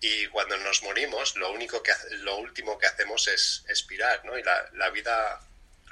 y 0.00 0.28
cuando 0.28 0.56
nos 0.58 0.84
morimos, 0.84 1.34
lo, 1.34 1.50
único 1.50 1.82
que, 1.82 1.92
lo 2.20 2.36
último 2.36 2.78
que 2.78 2.86
hacemos 2.86 3.26
es 3.26 3.64
expirar, 3.68 4.24
¿no? 4.24 4.38
Y 4.38 4.42
la, 4.44 4.90
vida 4.90 5.40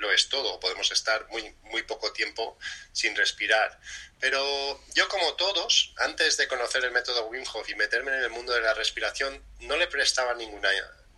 lo 0.03 0.13
es 0.13 0.29
todo, 0.29 0.61
podemos 0.61 0.91
estar 0.93 1.27
muy, 1.29 1.55
muy 1.63 1.83
poco 1.85 2.13
tiempo 2.13 2.59
sin 2.93 3.17
respirar. 3.17 3.81
Pero 4.21 4.85
yo 4.95 5.09
como 5.09 5.35
todos, 5.35 5.95
antes 5.97 6.37
de 6.37 6.49
conocer 6.49 6.85
el 6.85 6.91
método 6.91 7.27
Wim 7.29 7.45
Hof 7.55 7.69
y 7.71 7.75
meterme 7.75 8.11
en 8.13 8.25
el 8.25 8.31
mundo 8.31 8.53
de 8.53 8.61
la 8.61 8.75
respiración, 8.75 9.43
no 9.61 9.77
le 9.77 9.87
prestaba 9.87 10.35
ninguna 10.35 10.69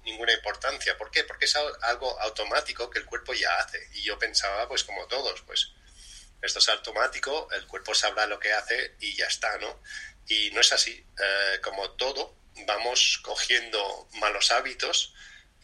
ninguna 0.05 0.35
importancia. 0.35 0.97
¿Por 0.97 1.11
qué? 1.11 1.25
Porque 1.25 1.47
es 1.47 1.57
algo 1.57 2.21
automático 2.21 2.91
que 2.91 2.99
el 2.99 3.07
cuerpo 3.07 3.33
ya 3.33 3.49
hace. 3.59 3.89
Y 3.95 4.03
yo 4.03 4.19
pensaba, 4.19 4.69
pues 4.69 4.85
como 4.85 5.07
todos, 5.07 5.41
pues 5.43 5.73
esto 6.43 6.59
es 6.59 6.69
automático, 6.69 7.49
el 7.53 7.67
cuerpo 7.67 7.95
sabrá 7.95 8.27
lo 8.27 8.39
que 8.39 8.53
hace 8.53 8.97
y 9.01 9.17
ya 9.17 9.27
está, 9.27 9.57
¿no? 9.59 9.83
Y 10.29 10.51
no 10.51 10.61
es 10.61 10.73
así. 10.73 10.93
Eh, 10.93 11.61
como 11.63 11.93
todo, 11.93 12.37
vamos 12.67 13.21
cogiendo 13.23 14.09
malos 14.21 14.51
hábitos 14.51 15.15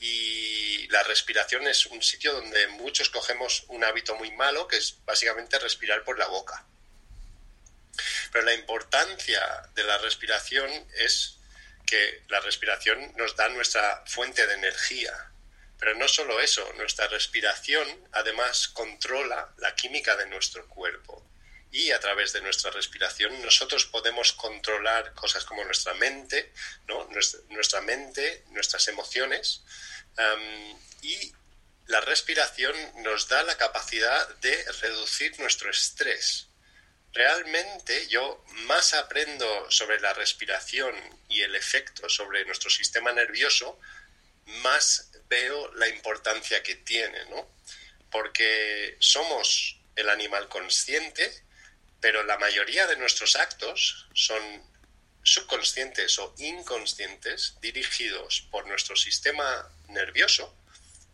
y 0.00 0.88
la 0.88 1.02
respiración 1.02 1.68
es 1.68 1.84
un 1.86 2.02
sitio 2.02 2.32
donde 2.32 2.66
muchos 2.68 3.10
cogemos 3.10 3.64
un 3.68 3.84
hábito 3.84 4.16
muy 4.16 4.30
malo, 4.32 4.66
que 4.66 4.78
es 4.78 4.96
básicamente 5.04 5.58
respirar 5.58 6.02
por 6.04 6.18
la 6.18 6.26
boca. 6.26 6.64
Pero 8.32 8.44
la 8.44 8.54
importancia 8.54 9.40
de 9.74 9.84
la 9.84 9.98
respiración 9.98 10.70
es 10.94 11.36
que 11.86 12.22
la 12.28 12.40
respiración 12.40 13.12
nos 13.16 13.36
da 13.36 13.48
nuestra 13.50 14.02
fuente 14.06 14.46
de 14.46 14.54
energía. 14.54 15.30
Pero 15.78 15.94
no 15.96 16.08
solo 16.08 16.40
eso, 16.40 16.72
nuestra 16.74 17.06
respiración 17.08 17.86
además 18.12 18.68
controla 18.68 19.52
la 19.58 19.74
química 19.74 20.16
de 20.16 20.26
nuestro 20.26 20.66
cuerpo. 20.68 21.26
Y 21.72 21.92
a 21.92 22.00
través 22.00 22.32
de 22.32 22.40
nuestra 22.40 22.70
respiración 22.70 23.40
nosotros 23.42 23.86
podemos 23.86 24.32
controlar 24.32 25.14
cosas 25.14 25.44
como 25.44 25.64
nuestra 25.64 25.94
mente, 25.94 26.52
¿no? 26.88 27.08
nuestra, 27.50 27.80
mente, 27.80 28.44
nuestras 28.48 28.88
emociones. 28.88 29.62
y 31.02 31.32
la 31.86 32.00
respiración 32.00 32.74
nos 33.02 33.28
da 33.28 33.42
la 33.42 33.56
capacidad 33.56 34.28
de 34.36 34.64
reducir 34.80 35.38
nuestro 35.40 35.70
estrés 35.70 36.50
realmente 37.12 38.06
yo 38.08 38.44
más 38.66 38.94
aprendo 38.94 39.70
sobre 39.70 40.00
la 40.00 40.12
respiración 40.12 40.94
y 41.28 41.40
el 41.42 41.54
efecto 41.54 42.08
sobre 42.08 42.44
nuestro 42.44 42.70
sistema 42.70 43.12
nervioso, 43.12 43.78
más 44.62 45.10
veo 45.28 45.72
la 45.74 45.88
importancia 45.88 46.62
que 46.62 46.76
tiene, 46.76 47.24
¿no? 47.26 47.48
Porque 48.10 48.96
somos 48.98 49.78
el 49.96 50.08
animal 50.08 50.48
consciente, 50.48 51.44
pero 52.00 52.22
la 52.24 52.38
mayoría 52.38 52.86
de 52.86 52.96
nuestros 52.96 53.36
actos 53.36 54.08
son 54.14 54.42
subconscientes 55.22 56.18
o 56.18 56.34
inconscientes 56.38 57.56
dirigidos 57.60 58.46
por 58.50 58.66
nuestro 58.66 58.96
sistema 58.96 59.68
nervioso 59.88 60.54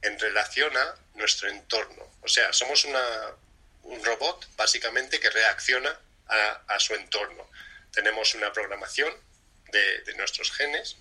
en 0.03 0.19
relación 0.19 0.77
a 0.77 0.95
nuestro 1.15 1.49
entorno. 1.49 2.09
O 2.23 2.29
sea, 2.29 2.53
somos 2.53 2.85
un 2.85 4.05
robot 4.05 4.47
básicamente 4.57 5.19
que 5.19 5.31
reacciona 5.31 5.99
a, 6.29 6.81
su 6.81 6.95
entorno. 6.95 7.49
Tenemos 7.93 8.35
una 8.35 8.53
programación 8.53 9.13
de, 9.71 10.15
nuestros 10.17 10.53
genes 10.53 10.97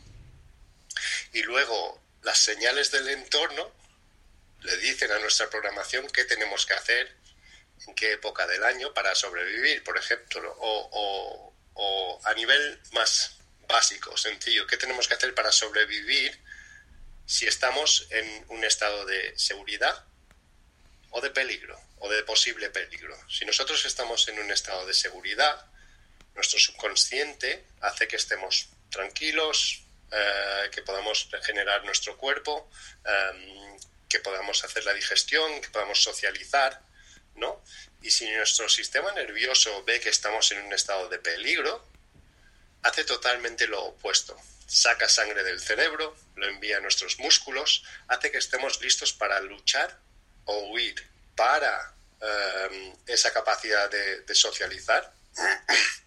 y 1.34 1.44
luego 1.44 2.01
las 2.22 2.39
señales 2.39 2.92
del 2.92 3.08
entorno 3.10 3.72
le 4.62 4.77
dicen 4.77 5.12
a 5.12 5.20
nuestra 5.20 5.50
programación 5.50 6.08
qué 6.08 6.25
tenemos 6.25 6.65
que 6.65 6.74
hacer, 6.74 7.15
en 7.88 7.96
qué 7.96 8.13
época 8.13 8.48
del 8.48 8.63
año 8.63 8.94
para 8.94 9.15
sobrevivir, 9.15 9.84
por 9.84 9.98
ejemplo, 9.98 10.56
o, 10.60 11.54
o, 11.74 12.22
a 12.24 12.34
nivel 12.34 12.80
más 12.92 13.38
básico, 13.68 14.15
sencillo, 14.18 14.68
qué 14.68 14.77
tenemos 14.77 15.08
que 15.08 15.15
hacer 15.15 15.34
para 15.34 15.51
sobrevivir 15.51 16.39
si 17.25 17.48
estamos 17.48 18.08
en 18.12 18.46
un 18.50 18.63
estado 18.63 19.06
de 19.06 19.38
seguridad 19.38 20.06
o 21.10 21.22
de 21.22 21.32
peligro 21.32 21.80
o 22.00 22.10
de 22.10 22.24
posible 22.24 22.70
peligro. 22.70 23.18
Si 23.30 23.46
nosotros 23.46 23.84
estamos 23.86 24.27
en 24.27 24.39
un 24.39 24.51
estado 24.51 24.86
de 24.86 24.94
seguridad, 24.94 25.65
nuestro 26.36 26.60
subconsciente 26.60 27.65
hace 27.82 28.08
que 28.08 28.18
estemos 28.18 28.70
tranquilos, 28.89 29.84
eh, 30.12 30.70
que 30.72 30.82
podamos 30.84 31.30
regenerar 31.32 31.84
nuestro 31.84 32.18
cuerpo, 32.18 32.70
em, 33.04 33.77
que 34.08 34.20
podamos 34.20 34.63
hacer 34.63 34.86
la 34.86 34.94
digestión, 34.94 35.62
que 35.62 35.70
podamos 35.70 36.01
socializar, 36.01 36.82
Y 38.06 38.12
si 38.12 38.30
nuestro 38.30 38.70
sistema 38.70 39.12
nervioso 39.13 39.84
ve 39.84 40.00
que 40.00 40.10
estamos 40.10 40.51
en 40.51 40.62
un 40.63 40.74
estado 40.74 41.10
de 41.10 41.18
peligro, 41.18 41.84
hace 42.84 43.04
totalmente 43.04 43.65
lo 43.65 43.84
opuesto. 43.84 44.38
Saca 44.68 45.10
sangre 45.10 45.44
del 45.44 45.60
cerebro, 45.60 46.15
lo 46.36 46.48
envía 46.48 46.77
a 46.77 46.82
nuestros 46.82 47.18
músculos, 47.18 47.84
hace 48.08 48.32
que 48.32 48.38
estemos 48.38 48.80
listos 48.80 49.12
para 49.12 49.39
luchar 49.42 50.00
o 50.46 50.70
huir 50.70 51.04
para 51.36 51.96
em, 52.22 52.94
esa 53.08 53.34
capacidad 53.34 53.89
de, 53.89 54.36
socializar. 54.36 55.12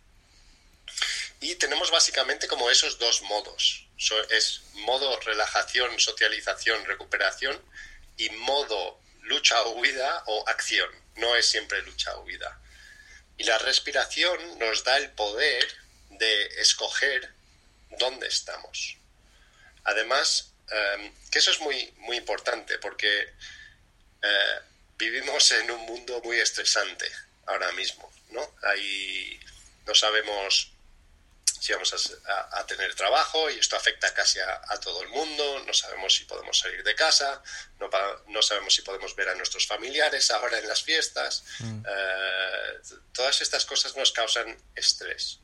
Y 1.40 1.54
tenemos 1.54 1.92
básicamente 1.92 2.48
como 2.48 2.68
esos 2.68 2.98
dos 2.98 3.22
modos. 3.22 3.86
es 4.30 4.62
modo 4.74 5.20
relajación, 5.20 6.00
socialización, 6.00 6.84
recuperación 6.84 7.62
y 8.16 8.28
modo 8.30 9.00
lucha 9.22 9.62
o 9.62 9.70
huida 9.78 10.24
o 10.26 10.48
acción. 10.48 10.90
No 11.18 11.36
es 11.36 11.48
siempre 11.48 11.82
lucha 11.82 12.16
o 12.16 12.22
huida. 12.22 12.58
Y 13.36 13.44
la 13.44 13.58
respiración 13.58 14.58
nos 14.58 14.82
da 14.84 14.96
el 14.96 15.10
poder 15.10 15.66
de 16.10 16.46
escoger 16.60 17.32
dónde 17.98 18.26
estamos. 18.26 18.96
Además, 19.84 20.52
em, 20.70 21.12
que 21.30 21.38
eso 21.38 21.50
es 21.50 21.60
muy, 21.60 21.92
muy 21.98 22.16
importante 22.16 22.78
porque 22.78 23.32
eh, 24.22 24.60
vivimos 24.98 25.50
en 25.52 25.70
un 25.70 25.80
mundo 25.86 26.20
muy 26.24 26.38
estresante 26.40 27.10
ahora 27.46 27.70
mismo, 27.72 28.12
¿no? 28.30 28.56
Ahí 28.62 29.40
no 29.86 29.94
sabemos 29.94 30.72
si 31.68 31.74
vamos 31.74 31.92
a, 32.24 32.66
tener 32.66 32.94
trabajo 32.94 33.50
y 33.50 33.58
esto 33.58 33.76
afecta 33.76 34.14
casi 34.14 34.38
a, 34.40 34.80
todo 34.80 35.02
el 35.02 35.08
mundo, 35.08 35.62
no 35.66 35.74
sabemos 35.74 36.14
si 36.14 36.24
podemos 36.24 36.58
salir 36.58 36.82
de 36.82 36.94
casa, 36.94 37.42
no, 37.78 37.90
no, 38.28 38.40
sabemos 38.40 38.74
si 38.74 38.80
podemos 38.80 39.14
ver 39.14 39.28
a 39.28 39.34
nuestros 39.34 39.66
familiares 39.66 40.30
ahora 40.36 40.58
en 40.58 40.66
las 40.66 40.82
fiestas. 40.82 41.44
Mm. 41.58 41.84
Eh, 41.86 42.80
todas 43.12 43.42
estas 43.42 43.66
cosas 43.66 43.94
nos 43.96 44.12
causan 44.12 44.56
estrés. 44.74 45.40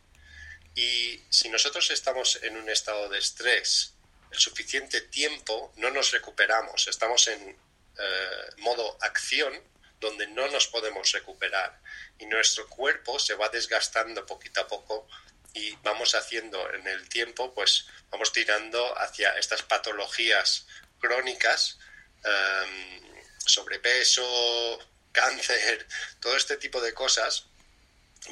Y 0.74 1.22
si 1.28 1.50
nosotros 1.50 1.90
estamos 1.90 2.38
en 2.42 2.56
un 2.56 2.70
estado 2.70 3.10
de 3.10 3.18
estrés 3.18 3.92
el 4.30 4.38
suficiente 4.38 5.02
tiempo, 5.02 5.74
no 5.76 5.90
nos 5.90 6.10
recuperamos, 6.10 6.88
estamos 6.88 7.28
en 7.28 7.50
eh, 7.50 8.50
modo 8.58 8.96
acción 9.02 9.52
donde 10.00 10.26
no 10.28 10.48
nos 10.48 10.68
podemos 10.68 11.12
recuperar 11.12 11.78
y 12.18 12.24
nuestro 12.26 12.66
cuerpo 12.68 13.18
se 13.18 13.34
va 13.34 13.50
desgastando 13.50 14.24
poquito 14.24 14.62
a 14.62 14.66
poco 14.66 15.06
y 15.54 15.76
vamos 15.82 16.14
haciendo 16.14 16.68
en 16.75 16.87
el 16.87 17.08
tiempo, 17.08 17.54
pues 17.54 17.87
vamos 18.11 18.32
tirando 18.32 18.99
hacia 18.99 19.30
estas 19.38 19.62
patologías 19.62 20.66
crónicas, 20.99 21.78
em, 22.25 23.14
sobrepeso, 23.38 24.78
cáncer, 25.12 25.87
todo 26.20 26.37
este 26.37 26.56
tipo 26.56 26.80
de 26.80 26.92
cosas, 26.92 27.46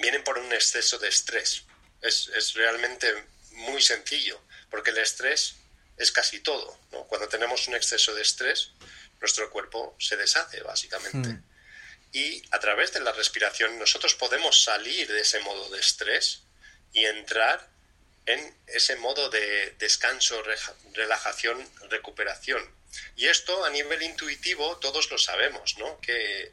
vienen 0.01 0.25
por 0.25 0.39
un 0.39 0.53
exceso 0.53 0.99
de 0.99 1.09
estrés. 1.09 1.65
Es, 2.01 2.29
es 2.35 2.55
realmente 2.55 3.13
muy 3.53 3.81
sencillo, 3.81 4.43
porque 4.69 4.91
el 4.91 4.99
estrés 4.99 5.55
es 5.97 6.11
casi 6.11 6.41
todo. 6.41 6.79
¿no? 6.91 7.05
Cuando 7.07 7.29
tenemos 7.29 7.69
un 7.69 7.75
exceso 7.75 8.15
de 8.15 8.23
estrés, 8.23 8.73
nuestro 9.21 9.49
cuerpo 9.51 9.97
se 10.01 10.17
deshace, 10.17 10.61
básicamente. 10.63 11.29
Hmm. 11.29 11.45
Y 12.13 12.43
a 12.51 12.59
través 12.59 12.93
de 12.93 13.01
la 13.01 13.13
respiración 13.13 13.79
nosotros 13.79 14.15
podemos 14.17 14.65
salir 14.65 15.11
de 15.11 15.21
ese 15.21 15.39
modo 15.41 15.71
de 15.71 15.81
estrés 15.81 16.43
y 16.93 17.05
entrar 17.05 17.69
en 18.27 18.55
ese 18.67 18.97
modo 18.97 19.31
de 19.31 19.75
descanso, 19.79 20.43
relajación, 20.93 21.69
recuperación. 21.89 22.63
Y 23.17 23.27
esto 23.27 23.65
a 23.65 23.71
nivel 23.71 24.03
intuitivo 24.03 24.77
todos 24.79 25.11
lo 25.11 25.19
sabemos, 25.19 25.77
¿no? 25.79 26.01
Que 26.01 26.53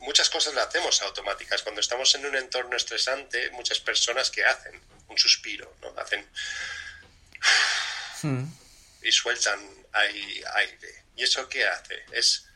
muchas 0.00 0.28
cosas 0.28 0.54
las 0.54 0.66
hacemos 0.66 1.00
automáticas. 1.02 1.62
Cuando 1.62 1.80
estamos 1.80 2.14
en 2.14 2.26
un 2.26 2.36
entorno 2.36 2.76
estresante, 2.76 3.50
muchas 3.50 3.80
personas 3.80 4.30
que 4.30 4.44
hacen 4.44 4.80
un 5.08 5.18
suspiro, 5.18 5.74
¿no? 5.80 5.94
Hacen 5.98 6.26
hmm. 8.22 8.44
y 9.02 9.12
sueltan 9.12 9.60
aire. 9.92 11.04
¿Y 11.16 11.22
eso 11.22 11.48
qué 11.48 11.66
hace? 11.66 12.04
Es 12.12 12.46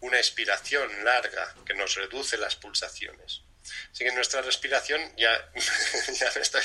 una 0.00 0.18
expiración 0.18 1.04
larga 1.04 1.54
que 1.64 1.74
nos 1.74 1.94
reduce 1.94 2.36
las 2.36 2.56
pulsaciones. 2.56 3.40
Así 3.92 4.04
que 4.04 4.12
nuestra 4.12 4.42
respiración, 4.42 5.00
ya, 5.16 5.30
ya 6.12 6.32
me 6.34 6.42
estoy 6.42 6.62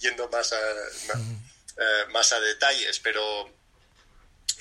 yendo 0.00 0.28
más 0.28 0.52
a, 0.52 0.58
eh, 0.60 2.06
más 2.10 2.32
a 2.32 2.40
detalles, 2.40 2.98
pero 2.98 3.52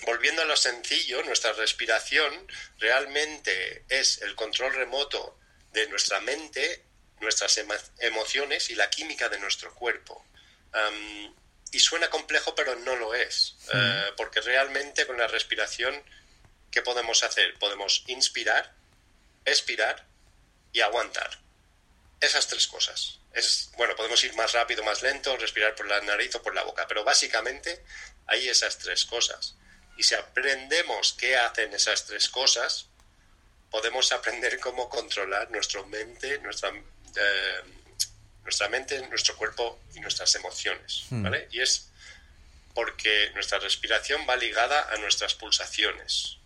volviendo 0.05 0.41
a 0.41 0.45
lo 0.45 0.55
sencillo, 0.55 1.23
nuestra 1.23 1.53
respiración 1.53 2.47
realmente 2.79 3.85
es 3.89 4.21
el 4.21 4.35
control 4.35 4.73
remoto 4.73 5.37
de 5.71 5.87
nuestra 5.87 6.19
mente, 6.19 6.85
nuestras 7.19 7.59
emociones 7.99 8.69
y 8.69 8.75
la 8.75 8.89
química 8.89 9.29
de 9.29 9.39
nuestro 9.39 9.73
cuerpo. 9.73 10.25
y 11.73 11.79
suena 11.79 12.09
complejo, 12.09 12.53
pero 12.53 12.75
no 12.75 12.97
lo 12.97 13.15
es, 13.15 13.55
eh, 13.73 14.11
porque 14.17 14.41
realmente 14.41 15.07
con 15.07 15.17
la 15.17 15.27
respiración, 15.27 16.03
¿qué 16.69 16.81
podemos 16.81 17.23
hacer? 17.23 17.57
Podemos 17.59 18.03
inspirar, 18.07 18.73
expirar 19.45 20.05
y 20.73 20.81
aguantar 20.81 21.41
esas 22.21 22.47
tres 22.47 22.67
cosas. 22.67 23.19
Es, 23.33 23.71
bueno, 23.75 23.95
podemos 23.95 24.23
ir 24.23 24.33
más 24.35 24.53
rápido, 24.53 24.83
más 24.83 25.01
lento, 25.01 25.35
respirar 25.37 25.75
por 25.75 25.87
la 25.87 25.99
nariz 26.01 26.35
o 26.35 26.41
por 26.41 26.53
la 26.53 26.63
boca, 26.63 26.87
pero 26.87 27.03
básicamente 27.03 27.83
hay 28.27 28.47
esas 28.47 28.77
tres 28.77 29.05
cosas. 29.05 29.55
Y 29.97 30.03
si 30.03 30.15
aprendemos 30.15 31.13
qué 31.13 31.35
hacen 31.35 31.73
esas 31.73 32.05
tres 32.05 32.29
cosas, 32.29 32.85
podemos 33.71 34.11
aprender 34.11 34.59
cómo 34.59 34.87
controlar 34.87 35.49
nuestra 35.49 35.81
mente, 35.83 36.37
nuestra, 36.39 36.69
eh, 36.69 37.61
nuestra 38.43 38.69
mente, 38.69 39.01
nuestro 39.07 39.35
cuerpo 39.35 39.79
y 39.95 39.99
nuestras 39.99 40.35
emociones. 40.35 41.05
Hmm. 41.09 41.23
¿vale? 41.23 41.47
Y 41.51 41.61
es 41.61 41.89
porque 42.75 43.31
nuestra 43.33 43.59
respiración 43.59 44.25
va 44.29 44.35
ligada 44.35 44.89
a 44.93 44.97
nuestras 44.97 45.33
pulsaciones. 45.35 46.37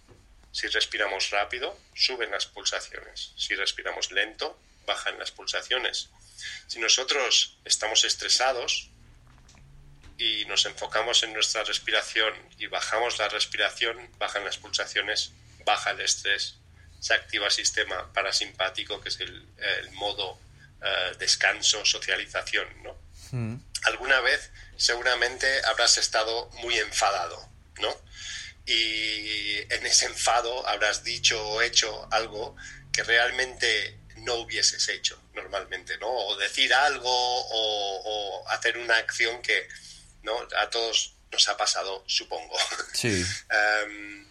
Si 0.51 0.67
respiramos 0.67 1.31
rápido, 1.31 1.77
suben 1.93 2.31
las 2.31 2.45
pulsaciones. 2.45 3.33
Si 3.35 3.55
respiramos 3.55 4.11
lento, 4.11 4.57
bajan 4.85 5.17
las 5.19 5.31
pulsaciones. 5.31 6.09
Si 6.67 6.79
nosotros 6.79 7.57
estamos 7.65 8.03
estresados 8.03 8.89
y 10.17 10.45
nos 10.45 10.65
enfocamos 10.65 11.23
en 11.23 11.33
nuestra 11.33 11.63
respiración 11.63 12.33
y 12.57 12.67
bajamos 12.67 13.17
la 13.17 13.27
respiración, 13.27 14.09
bajan 14.17 14.45
las 14.45 14.57
pulsaciones, 14.57 15.31
baja 15.65 15.91
el 15.91 16.01
estrés, 16.01 16.55
se 16.99 17.13
activa 17.13 17.47
el 17.47 17.51
sistema 17.51 18.11
parasimpático, 18.13 19.01
que 19.01 19.09
es 19.09 19.19
el, 19.19 19.47
modo 19.93 20.39
eh, 20.81 21.15
descanso, 21.19 21.85
socialización, 21.85 22.67
¿no? 22.83 22.97
Mm. 23.31 23.57
Alguna 23.83 24.19
vez 24.21 24.51
seguramente 24.77 25.63
habrás 25.65 25.97
estado 25.97 26.49
muy 26.61 26.77
enfadado, 26.79 27.49
¿no? 27.79 27.95
Y 28.65 29.57
en 29.71 29.85
ese 29.85 30.07
enfado 30.07 30.67
habrás 30.67 31.03
dicho 31.03 31.47
o 31.47 31.61
hecho 31.61 32.07
algo 32.11 32.55
que 32.91 33.03
realmente 33.03 33.99
no 34.25 34.35
hubieses 34.35 34.87
hecho 34.89 35.21
normalmente, 35.33 35.97
¿no? 35.97 36.09
O 36.09 36.35
decir 36.37 36.73
algo 36.73 37.09
o, 37.11 38.47
hacer 38.49 38.77
una 38.77 38.97
acción 38.97 39.41
que, 39.41 39.67
¿no? 40.23 40.35
A 40.57 40.69
todos 40.69 41.13
nos 41.31 41.47
ha 41.47 41.57
pasado, 41.57 42.03
supongo. 42.07 42.57
Sí. 42.93 43.25
Em, 43.49 44.27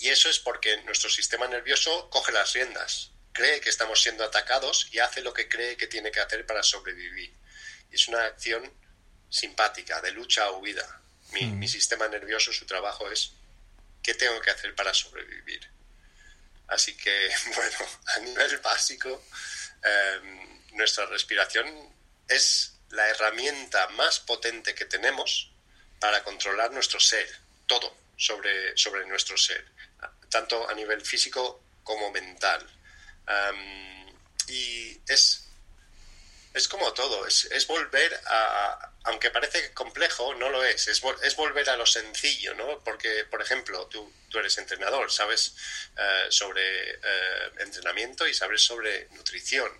y 0.00 0.08
eso 0.08 0.30
es 0.30 0.38
porque 0.38 0.82
nuestro 0.82 1.10
sistema 1.10 1.46
nervioso 1.46 2.08
coge 2.10 2.32
las 2.32 2.52
riendas, 2.52 3.10
cree 3.32 3.60
que 3.60 3.68
estamos 3.68 4.02
siendo 4.02 4.24
atacados 4.24 4.88
y 4.92 4.98
hace 4.98 5.20
lo 5.20 5.34
que 5.34 5.48
cree 5.48 5.76
que 5.76 5.86
tiene 5.86 6.10
que 6.10 6.20
hacer 6.20 6.46
para 6.46 6.62
sobrevivir. 6.62 7.32
Y 7.90 7.94
es 7.94 8.08
una 8.08 8.24
acción 8.24 8.72
simpática, 9.28 10.00
de 10.00 10.12
lucha 10.12 10.50
o 10.50 10.58
huida. 10.58 11.00
Mi, 11.32 11.44
mm. 11.44 11.58
mi 11.58 11.68
sistema 11.68 12.08
nervioso, 12.08 12.52
su 12.52 12.66
trabajo 12.66 13.10
es 13.10 13.32
¿qué 14.02 14.14
tengo 14.14 14.40
que 14.40 14.50
hacer 14.50 14.74
para 14.74 14.94
sobrevivir? 14.94 15.68
Así 16.70 16.96
que, 16.96 17.30
bueno, 17.54 17.78
a 18.16 18.18
nivel 18.20 18.58
básico, 18.58 19.24
em, 19.82 20.76
nuestra 20.76 21.06
respiración 21.06 21.66
es 22.28 22.72
la 22.90 23.08
herramienta 23.08 23.88
más 23.90 24.20
potente 24.20 24.74
que 24.74 24.84
tenemos 24.84 25.50
para 25.98 26.22
controlar 26.22 26.72
nuestro 26.72 26.98
ser, 26.98 27.28
todo 27.66 27.94
sobre, 28.16 28.76
sobre 28.76 29.06
nuestro 29.06 29.36
ser, 29.36 29.64
tanto 30.28 30.68
a 30.68 30.74
nivel 30.74 31.00
físico 31.02 31.62
como 31.82 32.10
mental. 32.10 32.64
Em, 33.26 34.16
y 34.48 35.00
es 35.06 35.49
es 36.52 36.68
como 36.68 36.92
todo, 36.92 37.26
es, 37.26 37.44
es, 37.46 37.66
volver 37.66 38.20
a, 38.26 38.92
aunque 39.04 39.30
parece 39.30 39.72
complejo, 39.72 40.34
no 40.34 40.48
lo 40.48 40.64
es, 40.64 40.88
es, 40.88 41.02
es, 41.22 41.36
volver 41.36 41.70
a 41.70 41.76
lo 41.76 41.86
sencillo, 41.86 42.54
¿no? 42.54 42.80
Porque, 42.84 43.24
por 43.30 43.40
ejemplo, 43.40 43.86
tú, 43.86 44.12
tú 44.28 44.38
eres 44.38 44.58
entrenador, 44.58 45.12
sabes 45.12 45.54
eh, 45.96 46.26
sobre 46.28 46.90
eh, 46.90 47.52
entrenamiento 47.58 48.26
y 48.26 48.34
sabes 48.34 48.62
sobre 48.62 49.08
nutrición. 49.10 49.70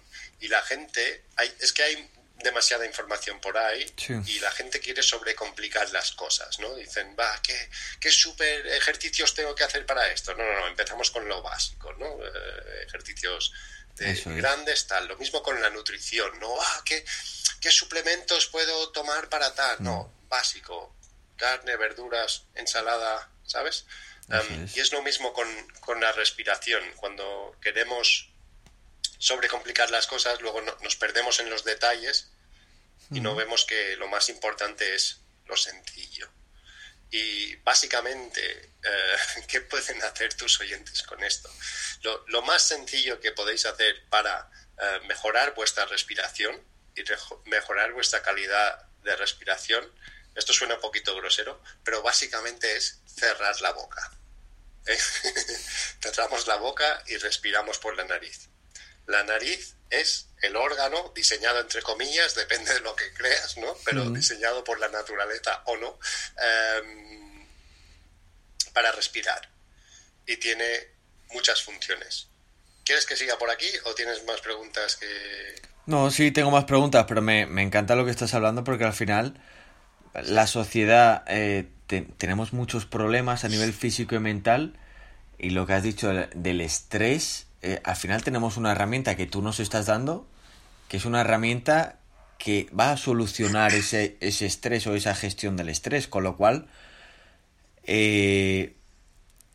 Y 0.41 0.49
la 0.49 0.63
gente, 0.63 1.25
hay, 1.37 1.53
es 1.61 1.73
que 1.73 1.83
hay 1.83 2.11
demasiada 2.43 2.87
información 2.87 3.41
por 3.41 3.57
ahí 3.59 3.85
y 4.27 4.39
la 4.41 4.51
gente 4.53 4.81
quiere 4.81 5.03
sobrecomplicar 5.03 5.91
las 5.91 6.13
cosas, 6.13 6.59
¿no? 6.59 6.75
Dicen, 6.75 7.15
va, 7.19 7.41
¿qué, 7.43 7.71
qué 8.01 8.11
super 8.11 8.67
ejercicios 8.69 9.35
tengo 9.35 9.55
que 9.55 9.65
hacer 9.65 9.85
para 9.85 10.11
esto? 10.11 10.35
No, 10.35 10.45
no, 10.45 10.61
no, 10.61 10.69
empezamos 10.69 11.11
con 11.11 11.29
lo 11.29 11.43
básico, 11.43 11.93
¿no? 11.95 12.07
Eh, 12.25 12.85
ejercicios 12.87 13.53
grandes, 14.25 14.87
tal. 14.87 15.07
Lo 15.09 15.17
mismo 15.17 15.43
con 15.43 15.61
la 15.61 15.71
nutrición, 15.71 16.39
¿no? 16.41 16.61
Ah, 16.61 16.83
¿qué, 16.85 17.71
suplementos 17.71 18.47
puedo 18.47 18.91
tomar 18.91 19.29
para 19.29 19.55
tal? 19.55 19.77
No, 19.81 20.13
básico. 20.29 20.95
Carne, 21.37 21.77
verduras, 21.77 22.45
ensalada, 22.55 23.31
¿sabes? 23.47 23.87
Y 24.75 24.81
es 24.81 24.93
lo 24.93 25.03
mismo 25.03 25.33
con, 25.33 25.49
con, 25.81 26.01
la 26.01 26.13
respiración. 26.13 26.83
Cuando 26.97 27.57
queremos 27.61 28.31
sobrecomplicar 29.19 29.91
las 29.91 30.07
cosas, 30.07 30.41
luego 30.41 30.61
nos 30.61 30.97
perdemos 30.97 31.41
en 31.41 31.51
los 31.51 31.65
detalles 31.65 32.29
y 33.11 33.21
no 33.21 33.35
vemos 33.35 33.65
que 33.65 33.97
lo 33.97 34.07
más 34.07 34.29
importante 34.29 34.95
es 34.95 35.19
lo 35.47 35.57
sencillo. 35.57 36.29
Y 37.11 37.57
básicamente, 37.57 38.75
eh, 38.83 39.17
¿qué 39.49 39.61
pueden 39.63 40.03
hacer 40.03 40.35
tus 40.35 40.61
oyentes 40.61 41.03
con 41.03 41.23
esto? 41.23 41.51
Lo, 42.27 42.43
más 42.43 42.63
sencillo 42.63 43.21
que 43.21 43.33
podéis 43.33 43.67
hacer 43.67 44.09
para 44.09 44.51
eh, 44.81 45.01
mejorar 45.07 45.55
vuestra 45.55 45.85
respiración 45.87 46.61
y 46.95 47.03
mejorar 47.47 47.93
vuestra 47.93 48.23
calidad 48.23 48.87
de 49.03 49.17
respiración, 49.17 49.93
esto 50.35 50.53
suena 50.53 50.77
un 50.77 50.81
poquito 50.81 51.15
grosero, 51.17 51.63
pero 51.85 52.03
básicamente 52.03 52.77
es 52.77 53.01
cerrar 53.07 53.61
la 53.61 53.73
boca. 53.73 54.11
Cerramos 56.01 56.47
la 56.47 56.57
boca 56.57 57.03
y 57.07 57.17
respiramos 57.19 57.79
por 57.79 57.97
la 57.97 58.05
nariz. 58.05 58.49
La 59.11 59.25
nariz 59.25 59.75
es 59.91 60.29
el 60.41 60.57
órgano 60.57 61.13
diseñado 61.15 61.61
entre 61.61 61.83
comillas, 61.83 62.35
depende 62.37 62.73
de 62.73 62.81
lo 62.81 62.95
que 62.95 63.13
creas, 63.13 63.57
¿no? 63.59 63.75
Pero 63.85 64.09
diseñado 64.11 64.65
por 64.65 64.79
la 64.79 64.89
naturaleza 64.89 65.63
o 65.67 65.77
no, 65.77 65.99
em, 66.39 67.47
para 68.73 68.93
respirar. 68.93 69.49
Y 70.27 70.37
tiene 70.37 70.89
muchas 71.33 71.63
funciones. 71.63 72.29
¿Quieres 72.85 73.05
que 73.07 73.17
siga 73.17 73.37
por 73.39 73.51
aquí 73.51 73.69
o 73.85 73.95
tienes 73.95 74.25
más 74.25 74.41
preguntas 74.41 74.97
que... 74.97 75.63
No, 75.87 76.11
sí, 76.11 76.31
tengo 76.31 76.51
más 76.51 76.65
preguntas, 76.65 77.05
pero 77.09 77.21
me, 77.21 77.43
encanta 77.43 77.97
lo 77.97 78.05
que 78.05 78.11
estás 78.11 78.35
hablando 78.35 78.65
porque 78.65 78.85
al 78.85 78.93
final 78.93 79.41
la 80.15 80.47
sociedad 80.47 81.25
eh, 81.27 81.69
tenemos 82.17 82.53
muchos 82.53 82.87
problemas 82.87 83.45
a 83.45 83.49
nivel 83.49 83.73
físico 83.73 84.15
y 84.15 84.21
mental 84.21 84.79
y 85.39 85.51
lo 85.51 85.67
que 85.67 85.73
has 85.73 85.83
dicho 85.83 86.13
del 86.13 86.61
estrés, 86.61 87.47
eh, 87.63 87.81
al 87.85 87.97
final 87.97 88.23
tenemos 88.23 88.57
una 88.57 88.73
herramienta 88.73 89.17
que 89.17 89.27
tú 89.27 89.43
nos 89.43 89.61
estás 89.61 89.87
dando, 89.87 90.27
que 90.89 90.97
es 90.97 91.05
una 91.05 91.21
herramienta 91.21 91.99
que 92.39 92.69
va 92.79 92.93
a 92.93 92.97
solucionar 92.97 93.75
ese, 93.75 94.17
ese 94.21 94.47
estrés 94.47 94.87
o 94.87 94.95
esa 94.95 95.15
gestión 95.15 95.57
del 95.57 95.69
estrés, 95.69 96.09
con 96.09 96.25
lo 96.25 96.37
cual 96.37 96.69
eh, 97.85 98.77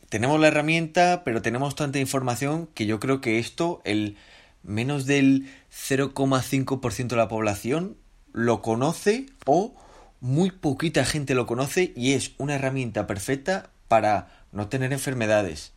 tenemos 0.09 0.39
la 0.39 0.47
herramienta, 0.47 1.23
pero 1.25 1.41
tenemos 1.41 1.75
tanta 1.75 1.99
información 1.99 2.67
que 2.73 2.85
yo 2.85 2.99
creo 2.99 3.21
que 3.21 3.39
esto, 3.39 3.81
el 3.85 4.17
menos 4.61 5.05
del 5.05 5.49
0,5% 5.71 7.07
de 7.07 7.15
la 7.15 7.27
población 7.27 7.97
lo 8.33 8.61
conoce 8.61 9.27
o 9.45 9.75
muy 10.21 10.51
poquita 10.51 11.05
gente 11.05 11.35
lo 11.35 11.45
conoce 11.47 11.91
y 11.95 12.13
es 12.13 12.33
una 12.37 12.55
herramienta 12.55 13.07
perfecta 13.07 13.69
para 13.87 14.29
no 14.51 14.67
tener 14.67 14.93
enfermedades 14.93 15.74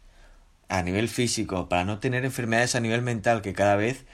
a 0.68 0.83
nivel 0.83 1.09
físico, 1.09 1.68
para 1.68 1.85
no 1.85 1.98
tener 1.98 2.24
enfermedades 2.24 2.74
a 2.74 2.81
nivel 2.81 3.02
mental 3.02 3.42
que 3.42 3.54
cada 3.54 3.76
vez 3.76 4.04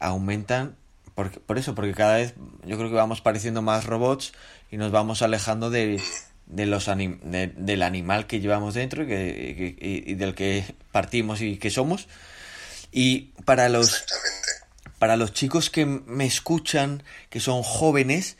aumentan 0.00 0.76
por, 1.14 1.30
por 1.40 1.58
eso, 1.58 1.74
porque 1.74 1.92
cada 1.94 2.16
vez 2.16 2.34
yo 2.64 2.78
creo 2.78 2.88
que 2.88 2.94
vamos 2.94 3.20
pareciendo 3.20 3.60
más 3.60 3.84
robots 3.84 4.32
y 4.70 4.76
nos 4.76 4.92
vamos 4.92 5.22
alejando 5.22 5.68
de, 5.68 6.00
de 6.48 6.66
los 6.66 6.86
del 6.86 7.82
animal 7.82 8.26
que 8.26 8.40
llevamos 8.40 8.74
dentro 8.74 9.02
y, 9.02 9.06
que, 9.06 9.76
y, 9.78 10.14
del 10.14 10.34
que 10.34 10.64
partimos 10.92 11.40
y 11.42 11.58
que 11.58 11.70
somos. 11.70 12.08
Y 12.90 13.32
para 13.44 13.68
los, 13.68 14.04
para 14.98 15.16
los 15.16 15.32
chicos 15.32 15.70
que 15.70 15.84
me 15.84 16.24
escuchan, 16.24 17.02
que 17.28 17.40
son 17.40 17.62
jóvenes, 17.62 18.36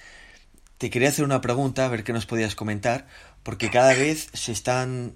te 0.79 0.89
quería 0.91 1.11
hacer 1.11 1.25
una 1.25 1.41
pregunta, 1.41 1.85
a 1.85 1.89
ver 1.89 2.03
qué 2.03 2.13
nos 2.13 2.27
podías 2.27 2.55
comentar, 2.55 3.07
porque 3.43 3.71
cada 3.71 3.93
vez 3.93 4.29
se 4.33 4.53
están, 4.53 5.15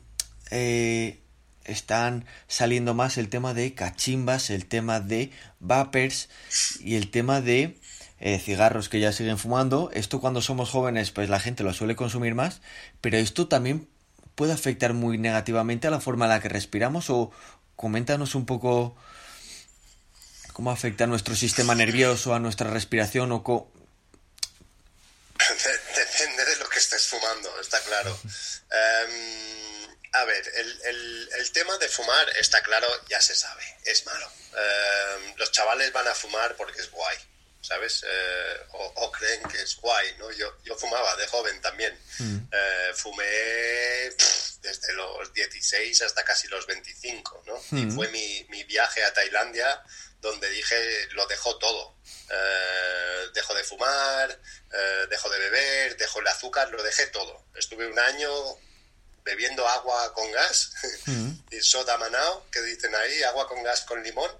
eh, 0.50 1.21
están 1.64 2.26
saliendo 2.48 2.94
más 2.94 3.18
el 3.18 3.28
tema 3.28 3.54
de 3.54 3.74
cachimbas, 3.74 4.50
el 4.50 4.66
tema 4.66 5.00
de 5.00 5.30
vapers 5.60 6.28
y 6.80 6.96
el 6.96 7.10
tema 7.10 7.40
de 7.40 7.78
eh, 8.20 8.38
cigarros 8.38 8.88
que 8.88 9.00
ya 9.00 9.12
siguen 9.12 9.38
fumando. 9.38 9.90
Esto 9.92 10.20
cuando 10.20 10.40
somos 10.42 10.70
jóvenes, 10.70 11.10
pues 11.10 11.28
la 11.28 11.40
gente 11.40 11.64
lo 11.64 11.72
suele 11.72 11.96
consumir 11.96 12.34
más, 12.34 12.60
pero 13.00 13.18
esto 13.18 13.48
también 13.48 13.88
puede 14.34 14.52
afectar 14.52 14.94
muy 14.94 15.18
negativamente 15.18 15.88
a 15.88 15.90
la 15.90 16.00
forma 16.00 16.26
en 16.26 16.30
la 16.30 16.40
que 16.40 16.48
respiramos 16.48 17.10
o 17.10 17.30
coméntanos 17.76 18.34
un 18.34 18.46
poco 18.46 18.96
cómo 20.52 20.70
afecta 20.70 21.04
a 21.04 21.06
nuestro 21.06 21.34
sistema 21.34 21.74
nervioso, 21.74 22.34
a 22.34 22.38
nuestra 22.38 22.70
respiración 22.70 23.32
o 23.32 23.42
Depende 25.96 26.44
de 26.44 26.56
lo 26.56 26.68
que 26.68 26.78
estés 26.78 27.08
fumando, 27.08 27.48
está 27.60 27.80
claro. 27.80 28.16
A 30.12 30.24
ver, 30.24 30.52
el, 30.54 31.52
tema 31.52 31.76
de 31.78 31.88
fumar 31.88 32.28
está 32.38 32.62
claro, 32.62 32.88
ya 33.08 33.20
se 33.20 33.34
sabe, 33.34 33.62
es 33.84 34.06
malo. 34.06 34.30
Em, 34.52 35.34
los 35.36 35.52
chavales 35.52 35.92
van 35.92 36.08
a 36.08 36.14
fumar 36.14 36.56
porque 36.56 36.80
es 36.80 36.90
guay, 36.90 37.18
¿sabes? 37.60 38.04
Eh, 38.06 38.56
o, 38.72 39.12
creen 39.12 39.42
que 39.44 39.60
es 39.60 39.76
guay, 39.76 40.14
¿no? 40.18 40.30
Yo, 40.32 40.56
yo 40.64 40.76
fumaba 40.76 41.14
de 41.16 41.26
joven 41.26 41.60
también. 41.60 41.98
Mm. 42.18 42.38
Eh, 42.50 42.92
fumé 42.94 43.24
desde 44.62 44.92
los 44.94 45.32
16 45.32 46.02
hasta 46.02 46.24
casi 46.24 46.48
los 46.48 46.66
25, 46.66 47.42
¿no? 47.46 47.78
Y 47.78 47.86
mm. 47.86 47.94
fue 47.94 48.08
mi, 48.08 48.46
mi 48.48 48.64
viaje 48.64 49.04
a 49.04 49.12
Tailandia 49.12 49.82
donde 50.22 50.48
dije, 50.50 51.08
lo 51.10 51.26
dejo 51.26 51.58
todo. 51.58 51.96
Eh, 52.30 53.28
dejo 53.34 53.54
de 53.54 53.64
fumar, 53.64 54.40
eh, 54.72 55.06
dejo 55.10 55.28
de 55.28 55.38
beber, 55.38 55.96
dejo 55.96 56.20
el 56.20 56.28
azúcar, 56.28 56.70
lo 56.70 56.82
dejé 56.82 57.08
todo. 57.08 57.44
Estuve 57.56 57.88
un 57.88 57.98
año 57.98 58.30
bebiendo 59.24 59.66
agua 59.66 60.12
con 60.14 60.30
gas 60.32 60.72
mm. 61.06 61.30
y 61.50 61.60
soda 61.60 61.96
manao, 61.98 62.46
que 62.50 62.60
dicen 62.62 62.94
ahí, 62.94 63.22
agua 63.22 63.48
con 63.48 63.62
gas 63.62 63.82
con 63.82 64.02
limón, 64.02 64.30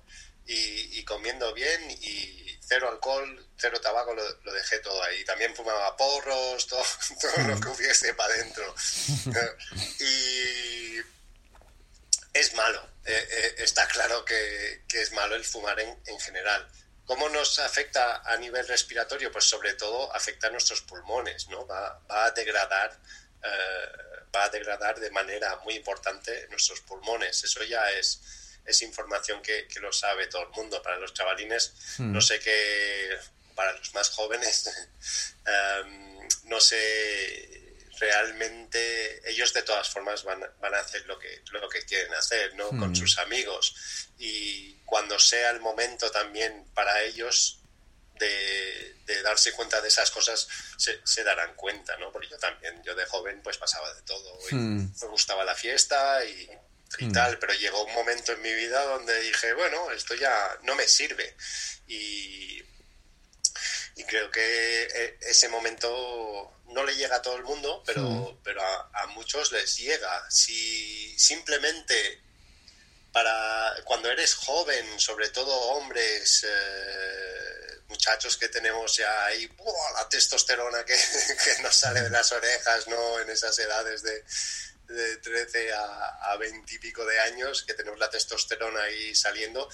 y, 0.44 1.04
comiendo 1.04 1.52
bien 1.54 1.90
y 1.90 2.58
cero 2.72 2.88
alcohol, 2.88 3.46
cero 3.58 3.80
tabaco, 3.80 4.14
lo, 4.14 4.52
dejé 4.52 4.78
todo 4.78 5.02
ahí. 5.02 5.24
También 5.24 5.54
fumaba 5.54 5.96
porros, 5.96 6.66
todo, 6.68 6.84
todo 7.20 7.46
lo 7.46 7.60
que 7.60 7.68
hubiese 7.68 8.14
para 8.14 8.34
adentro. 8.34 8.74
y 10.00 10.96
es 12.32 12.54
malo, 12.54 12.82
eh, 13.04 13.28
eh, 13.30 13.54
está 13.58 13.86
claro 13.88 14.24
que, 14.24 14.84
es 14.92 15.12
malo 15.12 15.34
el 15.34 15.44
fumar 15.44 15.78
en, 15.80 15.96
en, 16.06 16.20
general. 16.20 16.66
¿Cómo 17.04 17.28
nos 17.28 17.58
afecta 17.58 18.22
a 18.24 18.36
nivel 18.36 18.66
respiratorio? 18.66 19.30
Pues 19.30 19.44
sobre 19.44 19.74
todo 19.74 20.14
afecta 20.14 20.46
a 20.46 20.50
nuestros 20.50 20.80
pulmones, 20.82 21.48
¿no? 21.48 21.66
Va, 21.66 22.00
a 22.08 22.30
degradar, 22.30 22.98
eh, 23.44 24.21
va 24.34 24.44
a 24.44 24.48
degradar 24.48 24.98
de 24.98 25.10
manera 25.10 25.56
muy 25.64 25.74
importante 25.74 26.46
nuestros 26.50 26.80
pulmones. 26.80 27.44
Eso 27.44 27.62
ya 27.64 27.90
es, 27.90 28.20
es 28.64 28.82
información 28.82 29.42
que, 29.42 29.66
que 29.68 29.80
lo 29.80 29.92
sabe 29.92 30.26
todo 30.26 30.42
el 30.42 30.50
mundo. 30.50 30.82
Para 30.82 30.98
los 30.98 31.12
chavalines, 31.14 31.98
no 31.98 32.18
hmm. 32.18 32.22
sé 32.22 32.40
qué, 32.40 33.18
para 33.54 33.72
los 33.72 33.94
más 33.94 34.10
jóvenes, 34.10 34.70
no 36.44 36.60
sé 36.60 37.60
realmente 37.98 39.30
ellos 39.30 39.52
de 39.52 39.62
todas 39.62 39.88
formas 39.88 40.24
van, 40.24 40.44
van 40.60 40.74
a 40.74 40.80
hacer 40.80 41.06
lo 41.06 41.18
que, 41.18 41.42
lo 41.52 41.68
que 41.68 41.84
quieren 41.84 42.12
hacer, 42.14 42.54
¿no? 42.56 42.68
Con 42.70 42.90
hmm. 42.90 42.96
sus 42.96 43.18
amigos. 43.18 44.08
Y 44.18 44.74
cuando 44.84 45.18
sea 45.18 45.50
el 45.50 45.60
momento 45.60 46.10
también 46.10 46.66
para 46.74 47.02
ellos 47.02 47.61
de, 48.22 49.22
darse 49.22 49.52
cuenta 49.52 49.80
de 49.80 49.88
esas 49.88 50.10
cosas, 50.10 50.48
se, 50.76 51.24
darán 51.24 51.54
cuenta, 51.54 51.96
¿no? 51.98 52.10
Porque 52.10 52.28
yo 52.28 52.38
también, 52.38 52.82
yo 52.82 52.94
de 52.94 53.06
joven, 53.06 53.40
pues 53.42 53.58
pasaba 53.58 53.92
de 53.94 54.02
todo. 54.02 54.38
Hmm. 54.50 54.86
Me 55.00 55.08
gustaba 55.08 55.44
la 55.44 55.54
fiesta 55.54 56.24
y, 56.24 56.50
hmm. 56.98 57.12
tal, 57.12 57.38
pero 57.38 57.52
llegó 57.54 57.84
un 57.84 57.94
momento 57.94 58.32
en 58.32 58.42
mi 58.42 58.52
vida 58.52 58.82
donde 58.84 59.20
dije, 59.20 59.52
bueno, 59.52 59.90
esto 59.92 60.14
ya 60.14 60.58
no 60.62 60.74
me 60.74 60.88
sirve. 60.88 61.36
Y, 61.86 62.62
y 63.96 64.04
creo 64.04 64.30
que 64.30 64.82
eh, 64.82 65.18
ese 65.20 65.48
momento 65.48 66.52
no 66.68 66.84
le 66.84 66.96
llega 66.96 67.16
a 67.16 67.22
todo 67.22 67.36
el 67.36 67.44
mundo, 67.44 67.82
pero, 67.86 68.02
hmm. 68.02 68.40
pero 68.42 68.62
a, 68.62 69.06
muchos 69.08 69.52
les 69.52 69.76
llega. 69.76 70.30
Si 70.30 71.16
simplemente 71.18 72.20
para 73.12 73.74
cuando 73.84 74.10
eres 74.10 74.34
joven, 74.34 74.98
sobre 74.98 75.28
todo 75.28 75.54
hombres, 75.72 76.44
eh, 76.48 77.61
muchachos 77.92 78.38
que 78.38 78.48
tenemos 78.48 78.96
ya 78.96 79.26
ahí 79.26 79.46
la 79.94 80.08
testosterona 80.08 80.82
que, 80.84 80.94
que, 81.44 81.62
nos 81.62 81.76
sale 81.76 82.00
de 82.00 82.10
las 82.10 82.32
orejas, 82.32 82.88
¿no? 82.88 83.20
En 83.20 83.28
esas 83.28 83.58
edades 83.58 84.02
de, 84.02 84.24
de 84.88 85.16
13 85.18 85.72
a, 85.74 86.32
a 86.32 86.36
20 86.38 86.74
y 86.74 86.78
pico 86.78 87.04
de 87.04 87.20
años, 87.20 87.62
que 87.62 87.74
tenemos 87.74 87.98
la 87.98 88.08
testosterona 88.08 88.80
ahí 88.82 89.14
saliendo 89.14 89.68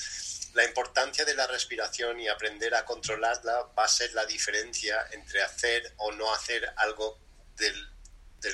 la 0.55 0.65
importancia 0.65 1.25
de 1.25 1.35
la 1.35 1.47
respiración 1.47 2.19
y 2.21 2.29
aprender 2.29 2.75
a 2.75 2.85
controlarla 2.85 3.71
va 3.79 3.85
a 3.85 3.89
ser 3.89 4.13
la 4.15 4.27
diferencia 4.27 5.07
entre 5.13 5.43
hacer 5.43 5.95
o 5.99 6.13
no 6.13 6.35
hacer 6.35 6.69
algo 6.77 7.19
del, 7.57 7.89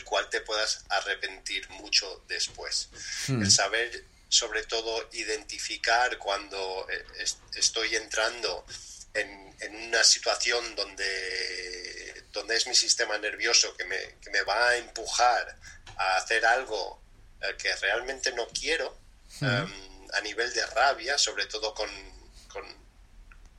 cual 0.04 0.28
te 0.28 0.40
puedas 0.40 0.84
arrepentir 0.88 1.68
mucho 1.70 2.24
después. 2.28 2.88
Hmm. 3.28 3.42
El 3.42 3.50
saber, 3.50 4.04
sobre 4.28 4.64
todo, 4.64 5.08
identificar 5.12 6.18
cuando 6.18 6.86
eh, 6.90 7.24
estoy 7.54 7.94
entrando 7.96 8.66
en, 9.14 9.44
una 9.86 10.04
situación 10.04 10.74
donde, 10.74 12.24
donde 12.32 12.56
es 12.56 12.66
mi 12.66 12.74
sistema 12.74 13.16
nervioso 13.18 13.74
que 13.76 13.84
me, 13.84 13.96
que 14.20 14.30
me 14.30 14.42
va 14.42 14.70
a 14.70 14.76
empujar 14.76 15.58
a 15.96 16.16
hacer 16.16 16.44
algo 16.44 17.00
eh, 17.40 17.54
que 17.56 17.74
realmente 17.76 18.32
no 18.32 18.46
quiero. 18.48 18.98
Em, 19.40 19.94
a 20.12 20.20
nivel 20.20 20.52
de 20.54 20.64
rabia, 20.66 21.18
sobre 21.18 21.46
todo 21.46 21.74
con, 21.74 21.90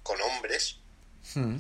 con, 0.03 0.21
hombres, 0.21 0.77
hmm. 1.33 1.57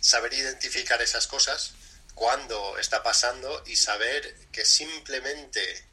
saber 0.00 0.32
identificar 0.32 1.00
esas 1.00 1.28
cosas 1.28 1.74
cuando 2.14 2.76
está 2.78 3.02
pasando 3.02 3.62
y 3.66 3.76
saber 3.76 4.34
que 4.50 4.64
simplemente 4.64 5.86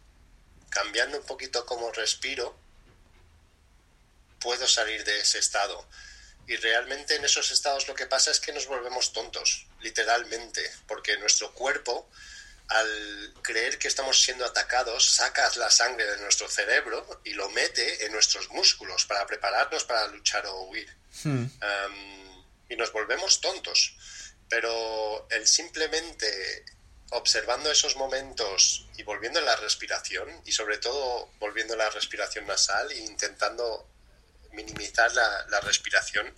cambiando 0.70 1.20
un 1.20 1.26
poquito 1.26 1.66
cómo 1.66 1.92
respiro, 1.92 2.58
puedo 4.40 4.68
salir 4.68 5.04
de 5.04 5.20
ese 5.20 5.40
estado. 5.40 5.88
Y 6.50 6.56
realmente 6.58 7.16
en 7.16 7.24
esos 7.24 7.52
estados 7.52 7.88
lo 7.88 7.94
que 7.94 8.08
pasa 8.08 8.32
es 8.32 8.40
que 8.40 8.52
nos 8.52 8.66
volvemos 8.66 9.14
tontos, 9.14 9.68
literalmente, 9.82 10.62
porque 10.88 11.16
nuestro 11.18 11.54
cuerpo 11.54 12.10
al 12.70 13.34
creer 13.42 13.78
que 13.80 13.88
estamos 13.88 14.22
siendo 14.22 14.46
atacados, 14.46 15.16
sacas 15.16 15.58
la 15.58 15.72
sangre 15.72 16.06
de 16.06 16.18
nuestro 16.18 16.48
cerebro 16.48 17.22
y 17.24 17.34
lo 17.34 17.50
mete 17.50 18.06
en 18.06 18.12
nuestros 18.12 18.50
músculos 18.50 19.06
para 19.06 19.26
prepararnos 19.26 19.84
para 19.86 20.08
luchar 20.08 20.46
o 20.48 20.64
huir. 20.64 20.90
Hmm. 21.24 21.46
y 22.70 22.76
nos 22.76 22.92
volvemos 22.94 23.42
tontos. 23.42 23.96
Pero 24.48 25.28
el 25.30 25.48
simplemente 25.48 26.66
observando 27.12 27.72
esos 27.72 27.96
momentos 27.96 28.88
y 28.98 29.04
volviendo 29.04 29.40
a 29.40 29.44
la 29.44 29.56
respiración, 29.56 30.30
y 30.46 30.52
sobre 30.52 30.78
todo 30.78 31.32
volviendo 31.40 31.74
a 31.74 31.78
la 31.78 31.90
respiración 31.90 32.46
nasal 32.46 32.92
e 32.92 32.98
intentando 32.98 33.88
minimizar 34.52 35.12
la, 35.14 35.62
respiración, 35.62 36.34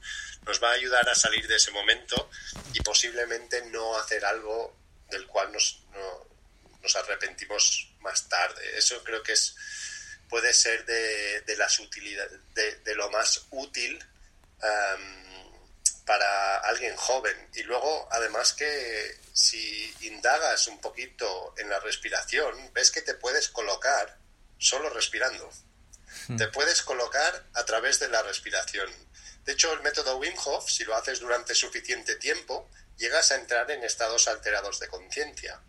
nos 0.46 0.62
va 0.62 0.70
a 0.70 0.74
ayudar 0.74 1.08
a 1.10 1.16
salir 1.16 1.48
de 1.48 1.56
ese 1.56 1.72
momento 1.72 2.30
y 2.74 2.82
posiblemente 2.82 3.64
no 3.68 3.98
hacer 3.98 4.26
algo 4.26 4.76
del 5.10 5.28
cual 5.28 5.52
nos, 5.52 5.84
nos 6.82 6.96
arrepentimos 6.96 7.94
más 8.00 8.28
tarde. 8.28 8.78
Eso 8.78 9.04
creo 9.04 9.22
que 9.24 9.34
es 9.34 9.56
puede 10.32 10.54
ser 10.54 10.86
de, 10.86 11.42
de 11.42 11.58
las 11.58 11.78
utilidades, 11.80 12.40
de, 12.56 12.96
lo 12.96 13.12
más 13.12 13.48
útil 13.52 14.02
para 16.06 16.58
alguien 16.60 16.96
joven. 16.96 17.50
Y 17.54 17.64
luego, 17.64 18.08
además 18.12 18.54
que 18.54 19.20
si 19.34 19.94
indagas 20.00 20.68
un 20.68 20.80
poquito 20.80 21.54
en 21.58 21.70
la 21.70 21.82
respiración, 21.82 22.72
ves 22.74 22.92
que 22.92 23.02
te 23.02 23.16
puedes 23.16 23.50
colocar 23.50 24.18
solo 24.58 24.90
respirando. 24.90 25.52
Hmm. 26.28 26.38
Te 26.38 26.48
puedes 26.48 26.82
colocar 26.82 27.46
a 27.54 27.66
través 27.66 28.00
de 28.00 28.10
la 28.10 28.22
respiración. 28.24 28.90
De 29.44 29.54
hecho, 29.54 29.74
el 29.74 29.82
método 29.82 30.18
Wim 30.18 30.36
Hof, 30.46 30.70
si 30.70 30.84
lo 30.84 30.96
haces 30.96 31.20
durante 31.20 31.56
suficiente 31.56 32.16
tiempo, 32.16 32.70
llegas 32.98 33.32
a 33.32 33.36
entrar 33.36 33.70
en 33.72 33.84
estados 33.84 34.28
alterados 34.28 34.80
de 34.80 34.88
conciencia. 34.88 35.62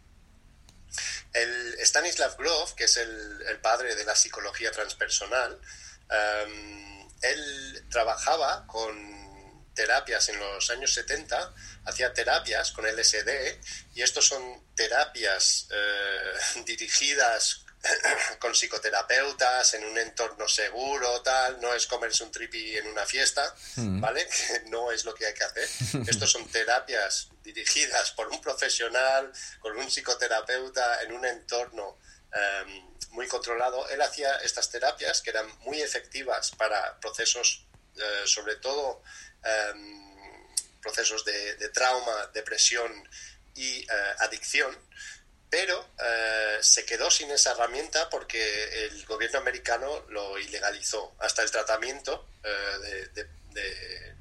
El 1.33 1.79
Stanislav 1.81 2.37
Grof, 2.37 2.75
que 2.75 2.85
es 2.85 2.97
el, 2.99 3.59
padre 3.63 3.95
de 3.95 4.05
la 4.05 4.15
psicología 4.15 4.71
transpersonal, 4.71 5.59
em, 6.11 7.09
él 7.23 7.87
trabajaba 7.91 8.67
con 8.67 9.13
terapias 9.75 10.29
en 10.29 10.39
los 10.39 10.69
años 10.71 10.93
70, 10.93 11.55
hacía 11.87 12.13
terapias 12.13 12.73
con 12.73 12.85
LSD 12.87 13.59
y 13.95 14.03
estos 14.03 14.27
son 14.27 14.43
terapias 14.75 15.69
eh, 15.71 16.63
dirigidas 16.67 17.62
con 18.39 18.53
psicoterapeutas 18.53 19.75
en 19.75 19.85
un 19.85 19.99
entorno 19.99 20.47
seguro, 20.47 21.21
tal, 21.23 21.61
no 21.61 21.75
es 21.75 21.87
comerse 21.87 22.23
un 22.23 22.31
tripi 22.31 22.77
en 22.77 22.87
una 22.87 23.05
fiesta, 23.05 23.55
mm. 23.77 24.01
¿vale? 24.01 24.27
Que 24.29 24.61
no 24.71 24.93
es 24.93 25.05
lo 25.05 25.15
que 25.15 25.27
hay 25.27 25.35
que 25.35 25.45
hacer. 25.45 25.69
Estos 26.09 26.31
son 26.31 26.47
terapias 26.49 27.29
dirigidas 27.43 28.13
por 28.13 28.29
un 28.29 28.41
profesional, 28.41 29.33
con 29.61 29.77
un 29.77 29.91
psicoterapeuta 29.91 31.03
en 31.03 31.13
un 31.13 31.25
entorno 31.25 31.99
em, 32.33 32.93
muy 33.11 33.27
controlado. 33.27 33.89
Él 33.89 34.01
hacía 34.01 34.37
estas 34.37 34.71
terapias 34.71 35.21
que 35.21 35.31
eran 35.31 35.47
muy 35.61 35.81
efectivas 35.81 36.53
para 36.53 36.99
procesos, 37.01 37.67
eh, 37.97 38.23
sobre 38.27 38.57
todo 38.57 39.03
em, 39.43 40.03
procesos 40.81 41.25
de, 41.25 41.69
trauma, 41.71 42.31
depresión 42.33 42.93
y 43.55 43.81
eh, 43.81 43.89
adicción 44.21 44.77
pero 45.53 45.87
eh, 46.03 46.59
se 46.63 46.87
quedó 46.87 47.11
sin 47.11 47.31
esa 47.31 47.51
herramienta 47.51 48.09
porque 48.09 48.87
el 48.87 49.05
gobierno 49.05 49.39
americano 49.39 50.07
lo 50.09 50.39
ilegalizó 50.39 51.15
hasta 51.19 51.43
el 51.43 51.51
tratamiento 51.51 52.27
eh, 52.43 53.11
de, 53.13 54.15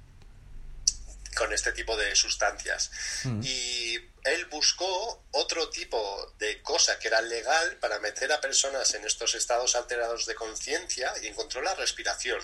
con 1.33 1.53
este 1.53 1.71
tipo 1.71 1.95
de 1.95 2.13
sustancias. 2.17 2.91
Mm. 3.23 3.41
Y 3.45 3.95
él 4.25 4.45
buscó 4.47 5.23
otro 5.31 5.69
tipo 5.69 6.35
de 6.37 6.61
cosa 6.61 6.99
que 6.99 7.07
era 7.07 7.21
legal 7.21 7.77
para 7.77 7.99
meter 7.99 8.29
a 8.33 8.41
personas 8.41 8.93
en 8.93 9.05
estos 9.05 9.33
estados 9.33 9.77
alterados 9.77 10.25
de 10.25 10.35
conciencia 10.35 11.13
y 11.21 11.27
encontró 11.27 11.61
la 11.61 11.75
respiración. 11.75 12.41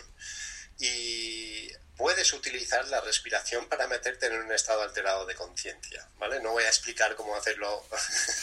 Y 0.80 1.72
puedes 1.98 2.32
utilizar 2.34 2.88
la 2.88 3.02
respiración 3.02 3.68
para 3.68 3.88
meterte 3.88 4.28
en 4.28 4.40
un 4.40 4.52
estado 4.52 4.84
alterado 4.84 5.26
de 5.26 5.36
conciencia, 5.36 6.08
¿vale? 6.18 6.40
No 6.40 6.52
voy 6.52 6.64
a 6.64 6.68
explicar 6.68 7.16
cómo 7.16 7.36
hacerlo 7.36 7.86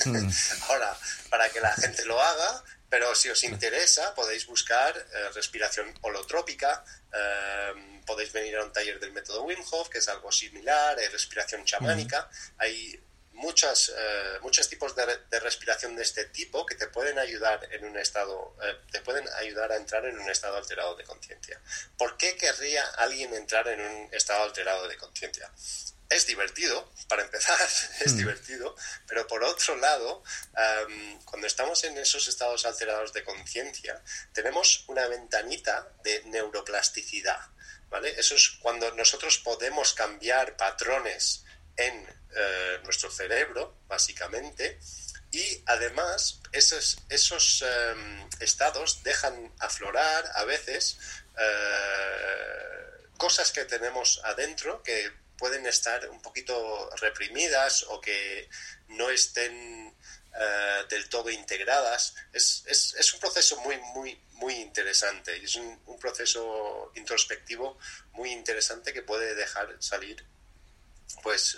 hmm. 0.05 0.29
ahora 0.69 0.99
para 1.31 1.49
que 1.51 1.61
la 1.61 1.73
gente 1.73 2.05
lo 2.05 2.21
haga, 2.21 2.65
pero 2.91 3.15
si 3.15 3.31
os 3.31 3.45
interesa 3.45 4.15
podéis 4.15 4.47
buscar 4.47 4.97
eh, 4.97 5.31
respiración 5.35 5.97
holotrópica, 6.03 6.85
eh, 7.13 8.01
podéis 8.05 8.33
venir 8.33 8.57
a 8.57 8.65
un 8.65 8.73
taller 8.73 8.99
del 8.99 9.13
método 9.13 9.45
Wim 9.45 9.63
Hof, 9.71 9.89
que 9.89 9.99
es 9.99 10.09
algo 10.09 10.33
similar, 10.33 10.99
hay 10.99 11.09
respiración 11.09 11.65
chamánica, 11.65 12.23
hmm. 12.23 12.55
hay 12.59 13.01
muchas, 13.35 13.91
eh, 13.91 14.39
muchos 14.43 14.69
tipos 14.69 14.95
de, 14.97 15.41
respiración 15.41 15.97
de 15.97 16.03
este 16.03 16.25
tipo 16.27 16.65
que 16.65 16.75
te 16.75 16.87
pueden 16.89 17.19
ayudar 17.19 17.69
en 17.73 17.85
un 17.85 17.97
estado, 17.99 18.57
eh, 18.63 18.77
te 18.91 19.01
pueden 19.01 19.29
ayudar 19.35 19.73
a 19.73 19.77
entrar 19.77 20.05
en 20.07 20.19
un 20.19 20.31
estado 20.31 20.57
alterado 20.57 20.97
de 20.97 21.05
conciencia. 21.05 21.61
¿Por 21.99 22.17
qué 22.17 22.37
querría 22.37 22.85
alguien 22.97 23.35
entrar 23.35 23.69
en 23.69 23.81
un 23.81 24.09
estado 24.15 24.45
alterado 24.45 24.89
de 24.89 24.97
conciencia? 24.97 25.51
Es 26.09 26.27
divertido, 26.27 26.93
para 27.09 27.23
empezar, 27.23 27.59
es 28.01 28.13
hmm. 28.13 28.17
divertido, 28.17 28.77
pero 29.07 29.27
por 29.27 29.43
otro 29.43 29.77
lado, 29.77 30.23
cuando 31.25 31.47
estamos 31.47 31.83
en 31.85 31.99
esos 31.99 32.29
estados 32.29 32.65
alterados 32.67 33.13
de 33.13 33.25
conciencia, 33.25 34.03
tenemos 34.33 34.85
una 34.89 35.07
ventanita 35.09 35.89
de 36.03 36.23
neuroplasticidad. 36.27 37.41
¿Vale? 37.91 38.19
Eso 38.19 38.35
es 38.35 38.51
cuando 38.61 38.91
nosotros 38.97 39.39
podemos 39.39 39.95
cambiar 39.95 40.57
patrones 40.57 41.44
en 41.77 42.07
eh, 42.37 42.81
nuestro 42.85 43.11
cerebro, 43.11 43.79
básicamente, 43.87 44.79
y 45.31 45.63
además 45.67 46.41
esos, 46.53 46.99
esos 47.09 47.63
em, 47.63 48.29
estados 48.41 49.03
dejan 49.03 49.53
aflorar 49.59 50.31
a 50.35 50.45
veces 50.45 50.99
eh, 51.39 53.09
cosas 53.17 53.51
que 53.51 53.65
tenemos 53.65 54.21
adentro 54.25 54.83
que 54.83 55.11
pueden 55.37 55.67
estar 55.67 56.09
un 56.09 56.23
poquito 56.23 56.89
reprimidas 57.01 57.85
o 57.89 58.01
que 58.01 58.49
no 58.89 59.11
estén 59.11 59.93
eh, 60.39 60.85
del 60.89 61.09
todo 61.09 61.31
integradas. 61.31 62.15
Es, 62.33 62.63
es, 62.67 62.95
es, 62.95 63.15
un 63.15 63.21
proceso 63.21 63.57
muy, 63.61 63.77
muy, 63.95 64.21
muy 64.35 64.55
interesante 64.55 65.37
es 65.37 65.57
un 65.57 65.99
proceso 66.01 66.93
introspectivo 66.95 67.79
muy 68.13 68.31
interesante 68.31 68.93
que 68.93 69.03
puede 69.03 69.35
dejar 69.35 69.77
salir 69.81 70.25
pues 71.23 71.57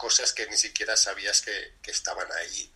cosas 0.00 0.32
que 0.32 0.46
ni 0.46 0.56
siquiera 0.56 0.96
sabías 0.96 1.42
que, 1.42 1.78
estaban 1.90 2.26
ahí. 2.32 2.72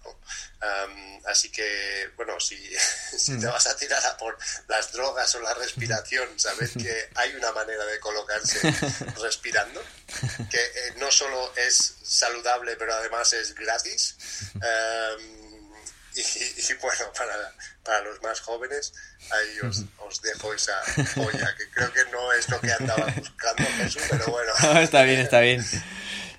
así 1.26 1.50
que, 1.50 2.10
bueno, 2.16 2.38
si, 2.38 2.56
si 3.18 3.38
te 3.38 3.46
mm. 3.46 3.50
vas 3.50 3.66
a 3.66 3.76
tirar 3.76 4.04
a 4.04 4.16
por 4.16 4.36
las 4.68 4.92
drogas 4.92 5.34
o 5.36 5.40
la 5.40 5.54
respiración, 5.54 6.28
sabes 6.38 6.72
que 6.72 7.10
hay 7.14 7.34
una 7.34 7.52
manera 7.52 7.84
de 7.86 7.98
colocarse 8.00 8.60
respirando, 9.22 9.82
que 10.50 10.60
eh, 10.60 10.94
no 10.96 11.10
solo 11.10 11.54
es 11.56 11.94
saludable, 12.02 12.76
pero 12.76 12.94
además 12.94 13.32
es 13.32 13.54
gratis. 13.54 14.16
y, 16.68 16.74
bueno, 16.80 17.04
para, 17.16 17.34
para, 17.82 18.00
los 18.02 18.22
más 18.22 18.40
jóvenes, 18.40 18.92
ahí 19.30 19.68
os, 19.68 19.84
os, 19.98 20.22
dejo 20.22 20.52
esa 20.54 20.72
joya, 21.14 21.54
que 21.56 21.68
creo 21.70 21.92
que 21.92 22.10
no 22.12 22.32
es 22.32 22.48
lo 22.48 22.60
que 22.60 22.72
andaba 22.72 23.06
buscando 23.16 23.64
Jesús, 23.78 24.02
pero 24.10 24.26
bueno. 24.26 24.52
está 24.80 25.02
bien, 25.02 25.20
está 25.20 25.40
bien. 25.40 25.64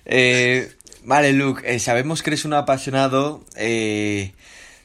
Eh, 0.04 0.74
vale, 1.02 1.32
Luke, 1.32 1.62
eh, 1.64 1.78
sabemos 1.78 2.22
que 2.22 2.30
eres 2.30 2.44
un 2.44 2.54
apasionado 2.54 3.44
eh, 3.56 4.34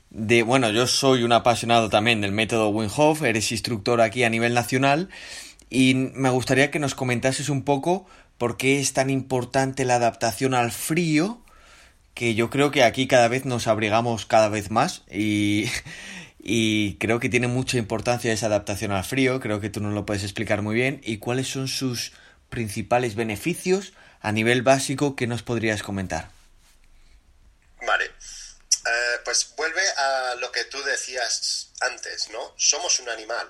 de... 0.09 0.43
Bueno, 0.43 0.69
yo 0.71 0.87
soy 0.87 1.23
un 1.23 1.31
apasionado 1.31 1.89
también 1.89 2.21
del 2.21 2.31
método 2.31 2.69
Wim 2.69 2.89
Hof, 2.95 3.23
eres 3.23 3.51
instructor 3.51 4.01
aquí 4.01 4.23
a 4.23 4.29
nivel 4.29 4.53
nacional 4.53 5.09
y 5.69 5.95
me 5.95 6.29
gustaría 6.29 6.69
que 6.69 6.79
nos 6.79 6.95
comentases 6.95 7.49
un 7.49 7.63
poco 7.63 8.05
por 8.37 8.57
qué 8.57 8.79
es 8.79 8.93
tan 8.93 9.09
importante 9.09 9.85
la 9.85 9.95
adaptación 9.95 10.53
al 10.53 10.71
frío, 10.71 11.41
que 12.13 12.35
yo 12.35 12.49
creo 12.49 12.71
que 12.71 12.83
aquí 12.83 13.07
cada 13.07 13.27
vez 13.27 13.45
nos 13.45 13.67
abrigamos 13.67 14.25
cada 14.25 14.49
vez 14.49 14.71
más 14.71 15.03
y, 15.09 15.69
y 16.39 16.95
creo 16.95 17.19
que 17.19 17.29
tiene 17.29 17.47
mucha 17.47 17.77
importancia 17.77 18.33
esa 18.33 18.47
adaptación 18.47 18.91
al 18.91 19.03
frío, 19.03 19.39
creo 19.39 19.59
que 19.59 19.69
tú 19.69 19.81
nos 19.81 19.93
lo 19.93 20.05
puedes 20.05 20.23
explicar 20.23 20.61
muy 20.61 20.75
bien 20.75 21.01
y 21.03 21.17
cuáles 21.17 21.47
son 21.47 21.67
sus 21.67 22.13
principales 22.49 23.15
beneficios 23.15 23.93
a 24.21 24.31
nivel 24.31 24.61
básico, 24.61 25.15
¿qué 25.15 25.25
nos 25.25 25.41
podrías 25.41 25.81
comentar? 25.81 26.29
Vale. 27.85 28.05
Eh, 28.05 29.19
pues 29.23 29.53
vuelve 29.55 29.81
a 29.97 30.35
lo 30.35 30.51
que 30.51 30.65
tú 30.65 30.81
decías 30.83 31.71
antes, 31.81 32.29
¿no? 32.29 32.53
Somos 32.57 32.99
un 32.99 33.09
animal. 33.09 33.47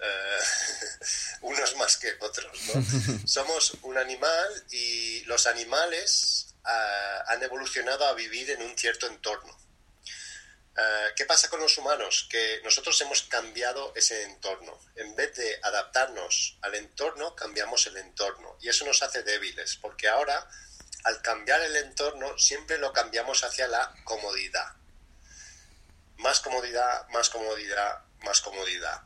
Eh, 0.00 0.38
unos 1.42 1.76
más 1.76 1.96
que 1.96 2.12
otros, 2.20 2.60
¿no? 2.74 2.84
Somos 3.26 3.76
un 3.82 3.96
animal 3.96 4.64
y 4.70 5.24
los 5.24 5.46
animales 5.46 6.47
eh, 6.68 7.18
han 7.28 7.42
evolucionado 7.42 8.06
a 8.06 8.12
vivir 8.12 8.50
en 8.50 8.62
un 8.62 8.76
cierto 8.76 9.06
entorno. 9.06 9.56
Eh, 10.76 11.12
¿Qué 11.16 11.24
pasa 11.24 11.48
con 11.48 11.60
los 11.60 11.76
humanos? 11.78 12.28
Que 12.30 12.60
nosotros 12.62 13.00
hemos 13.00 13.22
cambiado 13.22 13.92
ese 13.96 14.22
entorno. 14.24 14.78
En 14.94 15.16
vez 15.16 15.34
de 15.34 15.58
adaptarnos 15.62 16.58
al 16.62 16.74
entorno, 16.74 17.34
cambiamos 17.34 17.86
el 17.86 17.96
entorno. 17.96 18.56
Y 18.60 18.68
eso 18.68 18.84
nos 18.84 19.02
hace 19.02 19.22
débiles, 19.22 19.76
porque 19.76 20.08
ahora, 20.08 20.48
al 21.04 21.20
cambiar 21.22 21.62
el 21.62 21.74
entorno, 21.76 22.38
siempre 22.38 22.78
lo 22.78 22.92
cambiamos 22.92 23.42
hacia 23.42 23.66
la 23.66 23.92
comodidad. 24.04 24.74
más 26.16 26.40
comodidad, 26.40 27.08
más 27.08 27.30
comodidad, 27.30 28.02
más 28.20 28.40
comodidad. 28.40 29.02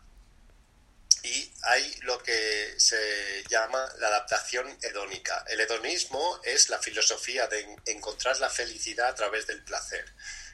Y 1.24 1.52
hay 1.62 1.94
lo 2.02 2.20
que 2.22 2.74
se 2.78 3.44
llama 3.48 3.92
la 3.98 4.08
adaptación 4.08 4.76
hedónica. 4.82 5.44
El 5.48 5.60
hedonismo 5.60 6.40
es 6.42 6.68
la 6.68 6.78
filosofía 6.78 7.46
de 7.46 7.76
encontrar 7.86 8.38
la 8.40 8.50
felicidad 8.50 9.08
a 9.08 9.14
través 9.14 9.46
del 9.46 9.62
placer. 9.62 10.04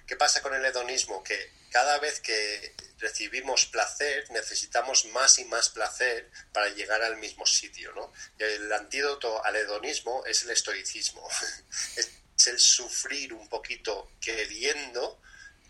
¿Qué 0.07 0.17
pasa 0.17 0.43
con 0.43 0.55
el 0.55 0.65
hedonismo? 0.65 1.23
Que 1.23 1.53
cada 1.71 1.99
vez 1.99 2.21
que 2.21 2.75
recibimos 2.99 3.67
placer 3.67 4.31
necesitamos 4.31 5.07
más 5.07 5.39
y 5.39 5.45
más 5.47 5.71
placer 5.71 6.31
para 6.53 6.69
llegar 6.71 7.03
al 7.03 7.17
mismo 7.17 7.47
sitio. 7.47 7.93
¿no? 7.93 8.13
El 8.39 8.71
antídoto 8.73 9.45
al 9.45 9.57
hedonismo 9.57 10.25
es 10.27 10.43
el 10.43 10.51
estoicismo. 10.51 11.27
es 11.97 12.47
el 12.47 12.59
sufrir 12.59 13.33
un 13.33 13.49
poquito 13.49 14.13
queriendo 14.21 15.21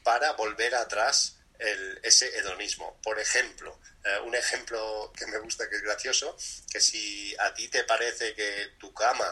para 0.03 0.33
volver 0.33 0.75
atrás 0.75 1.38
el, 1.59 2.01
ese 2.03 2.29
hedonismo. 2.39 3.01
Por 3.03 3.19
ejemplo, 3.19 3.79
eh, 4.05 4.21
un 4.25 4.35
ejemplo 4.35 5.13
que 5.17 5.27
me 5.27 5.39
gusta, 5.39 5.69
que 5.69 5.77
es 5.77 5.83
gracioso, 5.83 6.37
que 6.71 6.81
si 6.81 7.35
a 7.39 7.53
ti 7.53 7.69
te 7.69 7.85
parece 7.85 8.35
que 8.35 8.75
tu 8.79 8.93
cama 8.95 9.29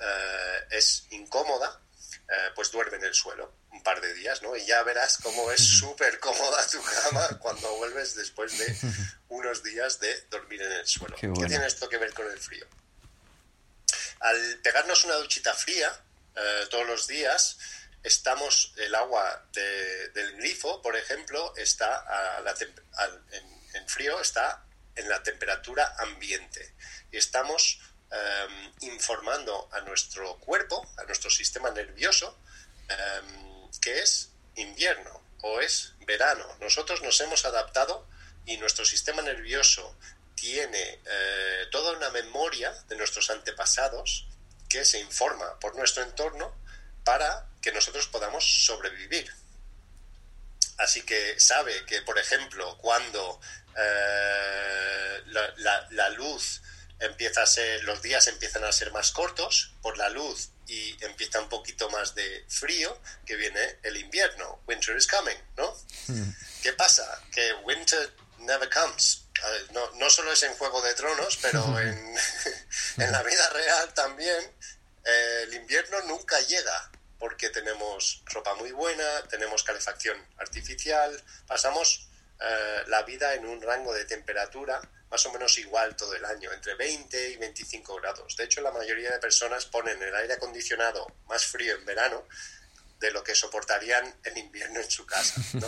eh, 0.00 0.66
es 0.70 1.06
incómoda, 1.10 1.80
eh, 2.28 2.50
pues 2.54 2.70
duerme 2.70 2.96
en 2.96 3.04
el 3.04 3.14
suelo 3.14 3.56
un 3.70 3.82
par 3.82 4.00
de 4.00 4.12
días, 4.14 4.42
¿no? 4.42 4.56
Y 4.56 4.64
ya 4.66 4.82
verás 4.82 5.18
cómo 5.22 5.50
es 5.52 5.60
súper 5.78 6.18
cómoda 6.20 6.66
tu 6.68 6.82
cama 6.82 7.38
cuando 7.38 7.76
vuelves 7.76 8.14
después 8.14 8.56
de 8.58 8.76
unos 9.28 9.62
días 9.62 10.00
de 10.00 10.22
dormir 10.30 10.62
en 10.62 10.72
el 10.72 10.86
suelo. 10.86 11.16
Qué, 11.16 11.30
¿Qué 11.38 11.46
tiene 11.46 11.66
esto 11.66 11.88
que 11.88 11.98
ver 11.98 12.12
con 12.14 12.30
el 12.30 12.38
frío? 12.38 12.66
Al 14.20 14.58
pegarnos 14.62 15.04
una 15.04 15.14
duchita 15.14 15.54
fría 15.54 15.92
todos 16.70 16.86
los 16.86 17.08
días, 17.08 17.58
estamos, 18.02 18.72
el 18.76 18.94
agua 18.94 19.44
del 19.52 20.36
grifo, 20.36 20.80
por 20.82 20.96
ejemplo, 20.96 21.54
está 21.56 22.36
a 22.36 22.40
la, 22.40 22.54
en, 23.74 23.88
frío, 23.88 24.20
está 24.20 24.64
en 24.94 25.08
la 25.08 25.22
temperatura 25.22 25.94
ambiente. 25.98 26.74
Y 27.10 27.16
estamos 27.16 27.80
em, 28.10 28.72
informando 28.92 29.68
a 29.72 29.80
nuestro 29.80 30.38
cuerpo, 30.38 30.86
a 30.96 31.04
nuestro 31.04 31.30
sistema 31.30 31.70
nervioso, 31.70 32.38
em, 32.88 33.70
que 33.80 34.00
es 34.00 34.30
invierno 34.56 35.22
o 35.42 35.60
es 35.60 35.94
verano. 36.00 36.46
Nosotros 36.60 37.02
nos 37.02 37.20
hemos 37.20 37.44
adaptado 37.44 38.06
y 38.46 38.56
nuestro 38.56 38.84
sistema 38.84 39.22
nervioso 39.22 39.96
tiene 40.34 41.00
eh, 41.04 41.66
toda 41.70 41.96
una 41.96 42.10
memoria 42.10 42.72
de 42.88 42.96
nuestros 42.96 43.30
antepasados 43.30 44.26
que 44.68 44.84
se 44.84 45.00
informa 45.00 45.58
por 45.58 45.76
nuestro 45.76 46.02
entorno 46.02 46.54
para 47.08 47.46
que 47.62 47.72
nosotros 47.72 48.06
podamos 48.08 48.44
sobrevivir. 48.66 49.32
Así 50.76 51.00
que 51.00 51.40
sabe 51.40 51.86
que, 51.86 52.02
por 52.02 52.18
ejemplo, 52.18 52.76
cuando 52.76 53.40
eh, 53.74 55.22
la, 55.24 56.08
luz 56.10 56.60
empieza 57.00 57.44
a 57.44 57.46
ser, 57.46 57.82
los 57.84 58.02
días 58.02 58.26
empiezan 58.26 58.62
a 58.64 58.72
ser 58.72 58.92
más 58.92 59.10
cortos 59.10 59.72
por 59.80 59.96
la 59.96 60.10
luz 60.10 60.50
y 60.66 61.02
empieza 61.02 61.40
un 61.40 61.48
poquito 61.48 61.88
más 61.88 62.14
de 62.14 62.44
frío, 62.46 63.00
que 63.24 63.36
viene 63.36 63.78
el 63.84 63.96
invierno. 63.96 64.60
Winter 64.66 64.94
is 64.94 65.06
coming, 65.06 65.38
¿no? 65.56 65.74
Hmm. 66.08 66.30
¿Qué 66.62 66.74
pasa? 66.74 67.22
Que 67.32 67.54
winter 67.64 68.12
never 68.40 68.68
comes. 68.68 69.24
No, 69.70 69.92
no 69.92 70.10
solo 70.10 70.30
es 70.30 70.42
en 70.42 70.52
Juego 70.58 70.82
de 70.82 70.92
Tronos, 70.92 71.38
pero 71.40 71.78
en, 71.80 72.16
en 72.98 73.12
la 73.12 73.22
vida 73.22 73.48
real 73.48 73.94
también 73.94 74.52
eh, 75.06 75.44
el 75.44 75.54
invierno 75.54 76.02
nunca 76.02 76.38
llega 76.42 76.90
porque 77.18 77.50
tenemos 77.50 78.22
ropa 78.26 78.54
muy 78.54 78.72
buena, 78.72 79.22
tenemos 79.28 79.62
calefacción 79.62 80.16
artificial, 80.38 81.22
pasamos 81.46 82.08
eh, 82.40 82.82
la 82.86 83.02
vida 83.02 83.34
en 83.34 83.46
un 83.46 83.60
rango 83.60 83.92
de 83.92 84.04
temperatura 84.04 84.80
más 85.10 85.24
o 85.26 85.32
menos 85.32 85.56
igual 85.58 85.96
todo 85.96 86.14
el 86.14 86.24
año, 86.24 86.52
entre 86.52 86.74
20 86.74 87.30
y 87.30 87.36
25 87.36 87.96
grados. 87.96 88.36
De 88.36 88.44
hecho, 88.44 88.60
la 88.60 88.70
mayoría 88.70 89.10
de 89.10 89.18
personas 89.18 89.64
ponen 89.66 90.02
el 90.02 90.14
aire 90.14 90.34
acondicionado 90.34 91.06
más 91.26 91.46
frío 91.46 91.74
en 91.76 91.84
verano 91.86 92.26
de 93.00 93.10
lo 93.12 93.22
que 93.24 93.34
soportarían 93.34 94.14
en 94.24 94.36
invierno 94.36 94.80
en 94.80 94.90
su 94.90 95.06
casa. 95.06 95.40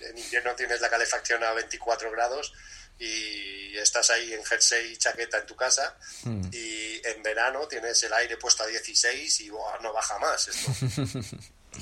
en 0.00 0.18
invierno 0.18 0.54
tienes 0.54 0.80
la 0.80 0.90
calefacción 0.90 1.42
a 1.42 1.52
24 1.52 2.10
grados 2.12 2.52
y 2.98 3.76
estás 3.76 4.10
ahí 4.10 4.32
en 4.32 4.44
jersey 4.44 4.92
y 4.92 4.96
chaqueta 4.96 5.38
en 5.38 5.46
tu 5.46 5.54
casa 5.54 5.96
hmm. 6.22 6.48
y 6.52 7.06
en 7.06 7.22
verano 7.22 7.68
tienes 7.68 8.02
el 8.02 8.12
aire 8.14 8.36
puesto 8.36 8.62
a 8.62 8.66
16 8.66 9.40
y 9.40 9.48
no 9.48 9.92
baja 9.92 10.18
más 10.18 10.48
esto. 10.48 10.72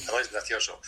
no 0.06 0.20
es 0.20 0.30
gracioso. 0.30 0.80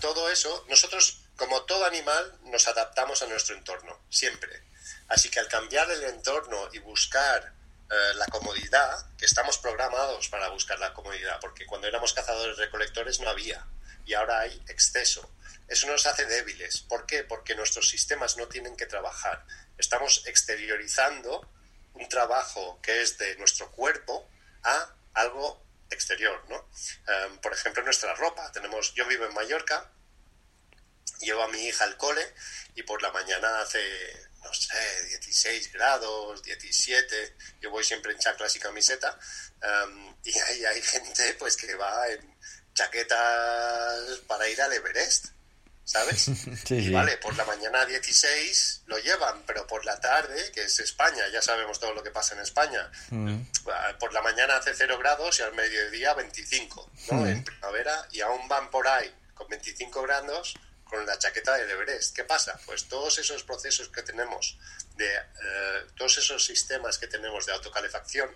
todo 0.00 0.30
eso, 0.30 0.64
nosotros 0.68 1.20
como 1.36 1.62
todo 1.62 1.84
animal 1.84 2.38
nos 2.44 2.66
adaptamos 2.68 3.22
a 3.22 3.26
nuestro 3.26 3.56
entorno, 3.56 3.98
siempre. 4.08 4.62
Así 5.08 5.28
que 5.28 5.40
al 5.40 5.48
cambiar 5.48 5.90
el 5.90 6.04
entorno 6.04 6.68
y 6.72 6.78
buscar 6.78 7.52
eh, 7.90 8.14
la 8.16 8.26
comodidad, 8.26 9.06
que 9.16 9.26
estamos 9.26 9.58
programados 9.58 10.28
para 10.28 10.48
buscar 10.48 10.78
la 10.78 10.92
comodidad, 10.92 11.38
porque 11.40 11.66
cuando 11.66 11.86
éramos 11.86 12.12
cazadores 12.12 12.56
recolectores 12.56 13.20
no 13.20 13.28
había 13.28 13.64
y 14.06 14.14
ahora 14.14 14.40
hay 14.40 14.62
exceso. 14.68 15.30
Eso 15.68 15.88
nos 15.88 16.06
hace 16.06 16.24
débiles. 16.26 16.80
¿Por 16.82 17.06
qué? 17.06 17.24
Porque 17.24 17.56
nuestros 17.56 17.88
sistemas 17.88 18.36
no 18.36 18.46
tienen 18.48 18.76
que 18.76 18.86
trabajar. 18.86 19.44
Estamos 19.76 20.24
exteriorizando 20.26 21.50
un 21.94 22.08
trabajo 22.08 22.80
que 22.82 23.02
es 23.02 23.18
de 23.18 23.36
nuestro 23.36 23.70
cuerpo 23.72 24.30
a 24.62 24.94
algo 25.14 25.66
exterior, 25.90 26.44
¿no? 26.48 26.68
Em, 27.08 27.38
por 27.38 27.52
ejemplo, 27.52 27.82
nuestra 27.82 28.14
ropa. 28.14 28.50
Tenemos, 28.52 28.94
yo 28.94 29.06
vivo 29.06 29.26
en 29.26 29.34
Mallorca, 29.34 29.90
llevo 31.20 31.42
a 31.42 31.48
mi 31.48 31.66
hija 31.66 31.84
al 31.84 31.96
cole 31.96 32.34
y 32.74 32.82
por 32.82 33.02
la 33.02 33.10
mañana 33.10 33.60
hace, 33.60 33.80
no 34.42 34.52
sé, 34.52 35.06
16 35.08 35.72
grados, 35.72 36.42
17. 36.42 37.36
Yo 37.60 37.70
voy 37.70 37.82
siempre 37.82 38.12
en 38.12 38.18
chaclas 38.18 38.54
y 38.56 38.60
camiseta 38.60 39.18
em, 39.62 40.14
y 40.22 40.38
ahí 40.38 40.64
hay 40.64 40.82
gente 40.82 41.34
pues 41.38 41.56
que 41.56 41.74
va 41.74 42.08
en 42.08 42.35
chaquetas 42.76 44.20
para 44.28 44.48
ir 44.48 44.62
al 44.62 44.72
Everest. 44.72 45.26
¿sabes? 45.86 46.28
y 46.70 46.90
vale, 46.90 47.16
por 47.18 47.34
la 47.36 47.44
mañana 47.44 47.86
16 47.86 48.82
lo 48.86 48.98
llevan, 48.98 49.44
pero 49.46 49.66
por 49.66 49.84
la 49.84 49.98
tarde, 50.00 50.50
que 50.52 50.64
es 50.64 50.80
España, 50.80 51.22
ya 51.32 51.40
sabemos 51.40 51.78
todo 51.80 51.94
lo 51.94 52.02
que 52.02 52.10
pasa 52.10 52.34
en 52.34 52.40
España, 52.40 52.90
mm. 53.10 53.38
por 53.98 54.12
la 54.12 54.20
mañana 54.20 54.56
hace 54.56 54.74
0 54.74 54.98
grados 54.98 55.38
y 55.38 55.42
al 55.42 55.54
mediodía 55.54 56.12
25, 56.14 56.90
¿no? 57.12 57.20
Mm. 57.20 57.26
En 57.28 57.44
primavera 57.44 58.08
y 58.10 58.20
aún 58.20 58.48
van 58.48 58.68
por 58.70 58.86
ahí 58.88 59.14
con 59.32 59.48
25 59.48 60.02
grados 60.02 60.54
con 60.84 61.06
la 61.06 61.18
chaqueta 61.18 61.56
de 61.56 61.70
Everest. 61.70 62.14
¿Qué 62.14 62.24
pasa? 62.24 62.58
Pues 62.66 62.88
todos 62.88 63.18
esos 63.18 63.44
procesos 63.44 63.88
que 63.88 64.02
tenemos, 64.02 64.58
de 64.96 65.14
eh, 65.14 65.86
todos 65.96 66.18
esos 66.18 66.44
sistemas 66.44 66.98
que 66.98 67.06
tenemos 67.06 67.46
de 67.46 67.52
autocalefacción, 67.52 68.30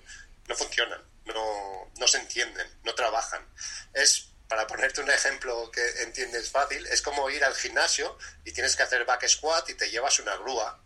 no 0.48 0.56
funcionan, 0.56 1.00
no, 1.26 1.92
no 1.96 2.06
se 2.08 2.18
entienden, 2.18 2.66
no 2.84 2.94
trabajan. 2.94 3.44
Es 3.92 4.29
para 4.50 4.66
ponerte 4.66 5.00
un 5.00 5.08
ejemplo 5.08 5.70
que 5.70 6.02
entiendes 6.02 6.50
fácil, 6.50 6.84
es 6.88 7.02
como 7.02 7.30
ir 7.30 7.44
al 7.44 7.54
gimnasio 7.54 8.18
y 8.44 8.50
tienes 8.50 8.74
que 8.74 8.82
hacer 8.82 9.04
back 9.04 9.24
squat 9.28 9.70
y 9.70 9.74
te 9.74 9.88
llevas 9.88 10.18
una 10.18 10.36
grúa. 10.38 10.76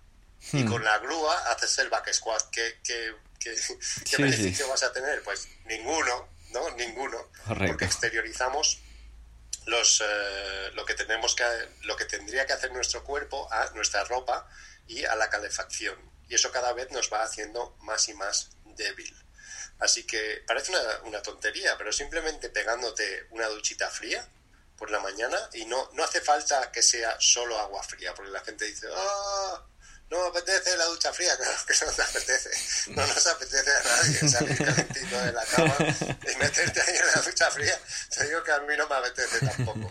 Y 0.53 0.64
hmm. 0.64 0.70
con 0.70 0.85
la 0.85 0.98
grúa 0.98 1.50
haces 1.50 1.79
el 1.79 1.88
back 1.88 2.12
squat. 2.12 2.50
¿Qué, 2.50 2.79
qué, 2.85 3.14
qué, 3.40 4.16
beneficio 4.18 4.68
vas 4.68 4.83
a 4.83 4.92
tener? 4.92 5.22
Pues 5.22 5.48
ninguno, 5.64 6.29
¿no? 6.50 6.70
Ninguno. 6.72 7.31
Porque 7.46 7.87
exteriorizamos 7.87 8.83
los, 9.64 10.03
eh, 10.07 10.70
lo, 10.74 10.85
que 10.85 10.92
tenemos 10.92 11.35
que, 11.35 11.44
lo 11.85 11.96
que 11.96 12.05
tendría 12.05 12.44
que 12.44 12.53
hacer 12.53 12.70
nuestro 12.70 13.03
cuerpo 13.03 13.50
a 13.50 13.70
nuestra 13.70 14.05
ropa 14.05 14.46
y 14.87 15.07
a 15.07 15.16
la 15.16 15.31
calefacción. 15.31 15.96
Y 16.29 16.35
eso 16.35 16.53
cada 16.53 16.74
vez 16.74 16.90
nos 16.90 17.11
va 17.11 17.22
haciendo 17.22 17.79
más 17.81 18.11
y 18.11 18.14
más 18.14 18.50
débil. 18.77 19.23
Así 19.78 20.04
que 20.04 20.42
parece 20.46 20.72
una, 21.04 21.22
tontería, 21.22 21.76
pero 21.76 21.92
simplemente 21.92 22.48
pegándote 22.48 23.26
una 23.30 23.46
duchita 23.48 23.90
fría 23.90 24.26
por 24.76 24.90
la 24.90 25.00
mañana 25.00 25.38
y 25.52 25.64
no, 25.66 25.90
no 25.92 26.04
hace 26.04 26.20
falta 26.20 26.70
que 26.72 26.82
sea 26.82 27.16
solo 27.20 27.58
agua 27.58 27.82
fría, 27.82 28.14
porque 28.14 28.30
la 28.30 28.40
gente 28.40 28.64
dice, 28.64 28.88
ah, 28.94 29.62
no 30.10 30.20
me 30.20 30.28
apetece 30.28 30.76
la 30.76 30.84
ducha 30.87 31.12
fría, 31.12 31.37
claro 31.37 31.58
que 31.66 31.74
no 31.84 31.92
te 31.92 32.02
apetece, 32.02 32.50
no 32.90 33.06
nos 33.06 33.26
apetece 33.26 33.70
a 33.70 33.82
nadie 33.82 34.28
salir 34.28 34.58
calentito 34.58 35.20
de 35.20 35.32
la 35.32 35.44
cama 35.44 35.76
y 35.80 36.37
meterte 36.37 36.80
ahí 36.80 36.96
en 36.96 37.06
la 37.06 37.22
ducha 37.22 37.50
fría, 37.50 37.80
te 38.10 38.26
digo 38.26 38.42
que 38.42 38.52
a 38.52 38.60
mí 38.60 38.76
no 38.76 38.88
me 38.88 38.94
apetece 38.94 39.40
tampoco. 39.40 39.90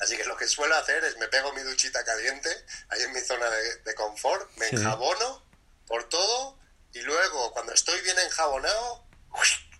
Así 0.00 0.16
que 0.16 0.24
lo 0.24 0.36
que 0.36 0.46
suelo 0.46 0.76
hacer 0.76 1.02
es 1.04 1.16
me 1.16 1.26
pego 1.28 1.52
mi 1.52 1.62
duchita 1.62 2.04
caliente 2.04 2.50
ahí 2.90 3.02
en 3.02 3.12
mi 3.12 3.20
zona 3.20 3.48
de, 3.50 3.94
confort, 3.94 4.48
me 4.56 4.68
enjabono 4.68 5.44
por 5.86 6.08
todo 6.08 6.58
y 6.92 7.00
luego, 7.00 7.52
cuando 7.52 7.72
estoy 7.72 8.00
bien 8.02 8.18
enjabonado, 8.18 9.06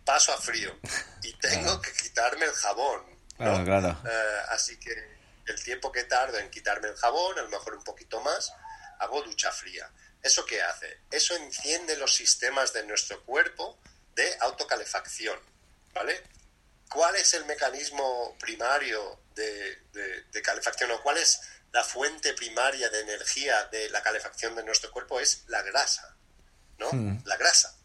paso 0.05 0.33
a 0.33 0.39
frío 0.39 0.79
y 1.23 1.33
tengo 1.35 1.81
que 1.81 1.93
quitarme 1.93 2.47
el 2.47 2.53
jabón. 2.53 3.05
Claro, 3.37 3.65
claro. 3.65 4.03
Eh, 4.09 4.41
así 4.51 4.79
que 4.79 5.17
el 5.47 5.63
tiempo 5.63 5.93
que 5.93 6.05
tardo 6.05 6.39
en 6.39 6.51
quitarme 6.51 6.89
el 6.89 6.97
jabón, 6.97 7.39
a 7.39 7.43
lo 7.43 7.49
mejor 7.49 7.75
un 7.75 7.85
poquito 7.85 8.21
más, 8.21 8.53
hago 8.99 9.23
ducha 9.23 9.51
fría. 9.53 9.91
¿Eso 10.23 10.45
qué 10.45 10.63
hace? 10.63 11.01
Eso 11.11 11.37
enciende 11.37 11.97
los 11.97 12.15
sistemas 12.15 12.73
de 12.73 12.85
nuestro 12.85 13.25
cuerpo 13.25 13.79
de 14.15 14.37
autocalefacción, 14.41 15.39
¿vale? 15.93 16.23
cuál 16.91 17.17
es 17.17 17.35
el 17.35 17.45
mecanismo 17.45 18.37
primario 18.39 19.21
de, 19.35 19.77
de, 20.33 20.43
calefacción 20.43 20.91
o 20.93 21.03
cuál 21.03 21.19
es 21.19 21.41
la 21.73 21.83
fuente 21.83 22.33
primaria 22.35 22.89
de 22.89 23.01
energía 23.01 23.65
de 23.67 23.91
la 23.91 24.03
calefacción 24.03 24.55
de 24.55 24.63
nuestro 24.63 24.91
cuerpo? 24.91 25.21
Es 25.21 25.45
la 25.49 25.63
grasa, 25.63 26.16
¿no? 26.79 26.91
La 27.25 27.37
grasa. 27.37 27.77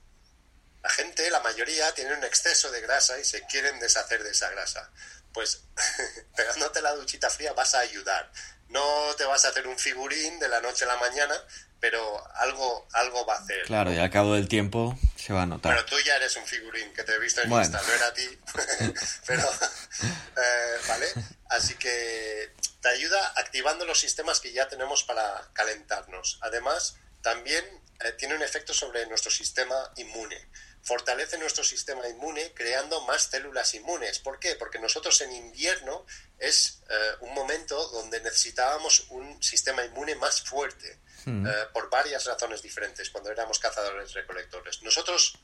La 0.84 0.90
gente, 0.90 1.30
la 1.30 1.40
mayoría, 1.42 1.94
tiene 1.94 2.14
un 2.16 2.24
exceso 2.24 2.72
de 2.72 2.82
grasa 2.82 3.20
y 3.20 3.24
se 3.24 3.46
quieren 3.46 3.80
deshacer 3.80 4.24
de 4.24 4.32
esa 4.32 4.50
grasa. 4.50 4.90
Pues 5.34 5.64
pegándote 6.36 6.82
la 6.82 6.94
duchita 6.96 7.30
fría 7.30 7.54
vas 7.54 7.76
a 7.76 7.80
ayudar. 7.80 8.32
No 8.70 9.14
te 9.18 9.26
vas 9.26 9.46
a 9.46 9.50
hacer 9.50 9.68
un 9.68 9.78
figurín 9.78 10.40
de 10.40 10.48
la 10.48 10.62
noche 10.62 10.86
a 10.86 10.88
la 10.88 10.98
mañana, 10.98 11.36
pero 11.80 12.24
algo, 12.36 12.88
algo 12.94 13.26
va 13.26 13.36
a 13.36 13.40
hacer. 13.40 13.64
Claro, 13.66 13.92
y 13.92 13.98
al 13.98 14.10
cabo 14.10 14.36
del 14.36 14.48
tiempo 14.48 14.98
se 15.18 15.34
va 15.34 15.44
a 15.44 15.46
notar. 15.46 15.74
Pero 15.74 15.86
tú 15.86 15.96
ya 16.06 16.16
eres 16.16 16.36
un 16.38 16.46
figurín, 16.46 16.94
que 16.94 17.04
te 17.04 17.14
he 17.14 17.20
visto 17.20 17.42
en 17.42 17.52
Insta, 17.52 17.82
no 17.82 17.94
era 17.94 18.08
a 18.08 18.14
ti. 18.14 18.40
pero, 19.28 19.44
eh, 19.44 20.78
¿vale? 20.88 21.08
Así 21.50 21.76
que 21.76 22.54
te 22.82 22.90
ayuda 22.90 23.34
activando 23.36 23.86
los 23.86 24.00
sistemas 24.00 24.40
que 24.40 24.54
ya 24.54 24.68
tenemos 24.68 25.04
para 25.04 25.50
calentarnos. 25.54 26.40
Además, 26.42 26.98
también 27.22 27.66
eh, 28.00 28.12
tiene 28.14 28.36
un 28.36 28.42
efecto 28.42 28.74
sobre 28.74 29.06
nuestro 29.08 29.32
sistema 29.32 29.92
inmune 29.98 30.50
fortalece 30.84 31.38
nuestro 31.38 31.64
sistema 31.64 32.08
inmune 32.08 32.54
creando 32.54 33.02
más 33.02 33.24
células 33.24 33.74
inmunes. 33.76 34.20
¿Por 34.20 34.40
qué? 34.40 34.56
Porque 34.56 34.80
nosotros 34.80 35.22
en 35.22 35.32
invierno 35.32 36.06
es 36.40 36.82
eh, 36.90 37.12
un 37.22 37.34
momento 37.34 37.88
donde 37.90 38.20
necesitábamos 38.22 39.06
un 39.10 39.42
sistema 39.44 39.84
inmune 39.86 40.16
más 40.16 40.42
fuerte 40.42 41.00
hmm. 41.26 41.46
eh, 41.46 41.54
por 41.74 41.90
varias 41.90 42.26
razones 42.26 42.62
diferentes 42.62 43.10
cuando 43.12 43.32
éramos 43.32 43.60
cazadores 43.60 44.14
recolectores. 44.14 44.82
Nosotros 44.82 45.38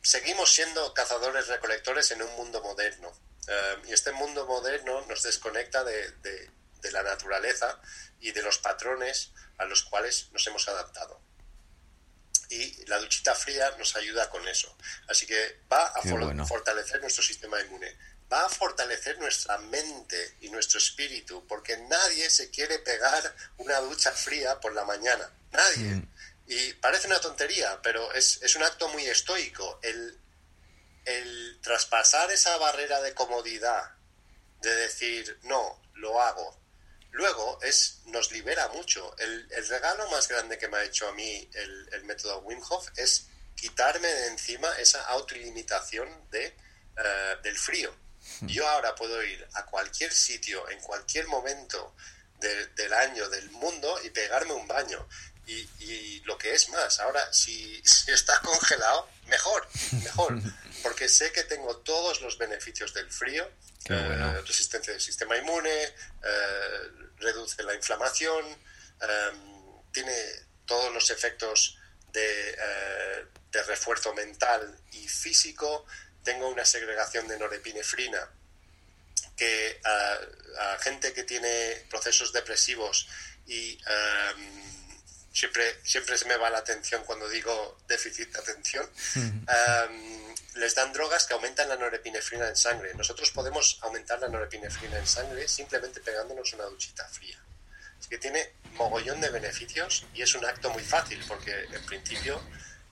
seguimos 0.00 0.52
siendo 0.52 0.94
cazadores 0.94 1.48
recolectores 1.48 2.10
en 2.12 2.22
un 2.22 2.32
mundo 2.36 2.62
moderno 2.62 3.12
y 3.86 3.92
este 3.92 4.10
mundo 4.10 4.44
moderno 4.44 5.02
nos 5.06 5.22
desconecta 5.22 5.84
de, 5.84 6.10
de 6.10 6.50
la 6.92 7.02
naturaleza 7.02 7.80
y 8.20 8.32
de 8.32 8.42
los 8.42 8.58
patrones 8.58 9.32
a 9.58 9.64
los 9.64 9.82
cuales 9.82 10.28
nos 10.32 10.46
hemos 10.46 10.68
adaptado 10.68 11.26
y 12.48 12.84
la 12.86 12.98
duchita 12.98 13.34
fría 13.34 13.74
nos 13.78 13.96
ayuda 13.96 14.30
con 14.30 14.46
eso. 14.46 14.74
Así 15.08 15.26
que 15.26 15.60
va 15.70 15.86
a 15.86 16.46
fortalecer 16.46 17.00
nuestro 17.00 17.22
sistema 17.22 17.60
inmune, 17.60 17.96
va 18.32 18.46
a 18.46 18.48
fortalecer 18.48 19.18
nuestra 19.18 19.58
mente 19.58 20.36
y 20.40 20.50
nuestro 20.50 20.78
espíritu, 20.78 21.46
porque 21.46 21.76
nadie 21.76 22.30
se 22.30 22.50
quiere 22.50 22.78
pegar 22.80 23.34
una 23.58 23.78
ducha 23.80 24.12
fría 24.12 24.60
por 24.60 24.74
la 24.74 24.84
mañana, 24.84 25.30
nadie. 25.50 25.96
Mm. 25.96 26.08
Y 26.48 26.72
parece 26.74 27.08
una 27.08 27.20
tontería, 27.20 27.80
pero 27.82 28.12
es, 28.12 28.40
es 28.42 28.54
un 28.54 28.62
acto 28.62 28.88
muy 28.90 29.04
estoico. 29.06 29.80
El, 29.82 30.18
el 31.04 31.58
traspasar 31.60 32.30
esa 32.30 32.56
barrera 32.58 33.00
de 33.02 33.14
comodidad, 33.14 33.90
de 34.60 34.74
decir, 34.74 35.38
no, 35.42 35.82
lo 35.94 36.20
hago, 36.22 36.60
Luego 37.16 37.58
es, 37.62 38.02
nos 38.06 38.30
libera 38.30 38.68
mucho. 38.68 39.16
El, 39.18 39.48
regalo 39.68 40.08
más 40.10 40.28
grande 40.28 40.58
que 40.58 40.68
me 40.68 40.76
ha 40.76 40.84
hecho 40.84 41.08
a 41.08 41.12
mí 41.12 41.48
el, 41.54 42.04
método 42.04 42.40
Wim 42.40 42.60
Hof 42.68 42.88
es 42.96 43.28
quitarme 43.54 44.06
de 44.06 44.26
encima 44.28 44.70
esa 44.78 45.02
autolimitación 45.06 46.08
de, 46.30 46.44
eh, 46.44 47.36
del 47.42 47.56
frío. 47.56 47.90
Hmm. 48.40 48.48
Yo 48.48 48.68
ahora 48.68 48.94
puedo 48.94 49.22
ir 49.24 49.48
a 49.54 49.64
cualquier 49.64 50.12
sitio, 50.12 50.68
en 50.68 50.78
cualquier 50.80 51.26
momento 51.28 51.94
del 52.38 52.92
año, 52.92 53.30
del 53.30 53.50
mundo, 53.50 53.98
y 54.04 54.10
pegarme 54.10 54.52
un 54.52 54.68
baño. 54.68 55.08
Y, 55.46 56.20
lo 56.24 56.36
que 56.36 56.52
es 56.52 56.68
más, 56.68 56.98
ahora 57.00 57.32
si, 57.32 57.80
si, 57.82 58.10
está 58.10 58.38
congelado, 58.40 59.08
mejor, 59.26 59.66
mejor, 60.02 60.38
porque 60.82 61.08
sé 61.08 61.32
que 61.32 61.44
tengo 61.44 61.78
todos 61.78 62.20
los 62.20 62.36
beneficios 62.36 62.92
del 62.92 63.10
frío, 63.10 63.48
eh, 63.88 64.42
resistencia 64.44 64.92
del 64.92 65.00
sistema 65.00 65.36
inmune, 65.36 65.70
eh, 65.70 67.05
reduce 67.18 67.62
la 67.62 67.74
inflamación, 67.74 68.44
em, 69.00 69.82
tiene 69.92 70.14
todos 70.66 70.92
los 70.92 71.10
efectos 71.10 71.78
de, 72.12 72.50
eh, 72.50 73.26
de, 73.52 73.62
refuerzo 73.64 74.14
mental 74.14 74.78
y 74.92 75.08
físico, 75.08 75.86
tengo 76.24 76.48
una 76.48 76.64
segregación 76.64 77.28
de 77.28 77.38
norepinefrina 77.38 78.30
que 79.36 79.80
a, 79.84 80.78
gente 80.80 81.12
que 81.12 81.24
tiene 81.24 81.84
procesos 81.90 82.32
depresivos 82.32 83.06
y 83.46 83.78
em, 83.86 84.62
siempre, 85.32 85.78
siempre 85.84 86.16
se 86.16 86.24
me 86.24 86.36
va 86.36 86.48
la 86.48 86.58
atención 86.58 87.04
cuando 87.04 87.28
digo 87.28 87.78
déficit 87.86 88.32
de 88.32 88.38
atención, 88.38 88.90
les 90.56 90.74
dan 90.74 90.92
drogas 90.92 91.26
que 91.26 91.34
aumentan 91.34 91.68
la 91.68 91.76
norepinefrina 91.76 92.48
en 92.48 92.56
sangre. 92.56 92.94
Nosotros 92.94 93.30
podemos 93.30 93.78
aumentar 93.82 94.20
la 94.20 94.28
norepinefrina 94.28 94.98
en 94.98 95.06
sangre 95.06 95.46
simplemente 95.48 96.00
pegándonos 96.00 96.52
una 96.54 96.64
duchita 96.64 97.06
fría. 97.08 97.38
Así 97.98 98.08
que 98.08 98.18
tiene 98.18 98.54
mogollón 98.72 99.20
de 99.20 99.30
beneficios 99.30 100.06
y 100.14 100.22
es 100.22 100.34
un 100.34 100.44
acto 100.44 100.70
muy 100.70 100.82
fácil 100.82 101.22
porque 101.28 101.52
en 101.72 101.84
principio 101.86 102.42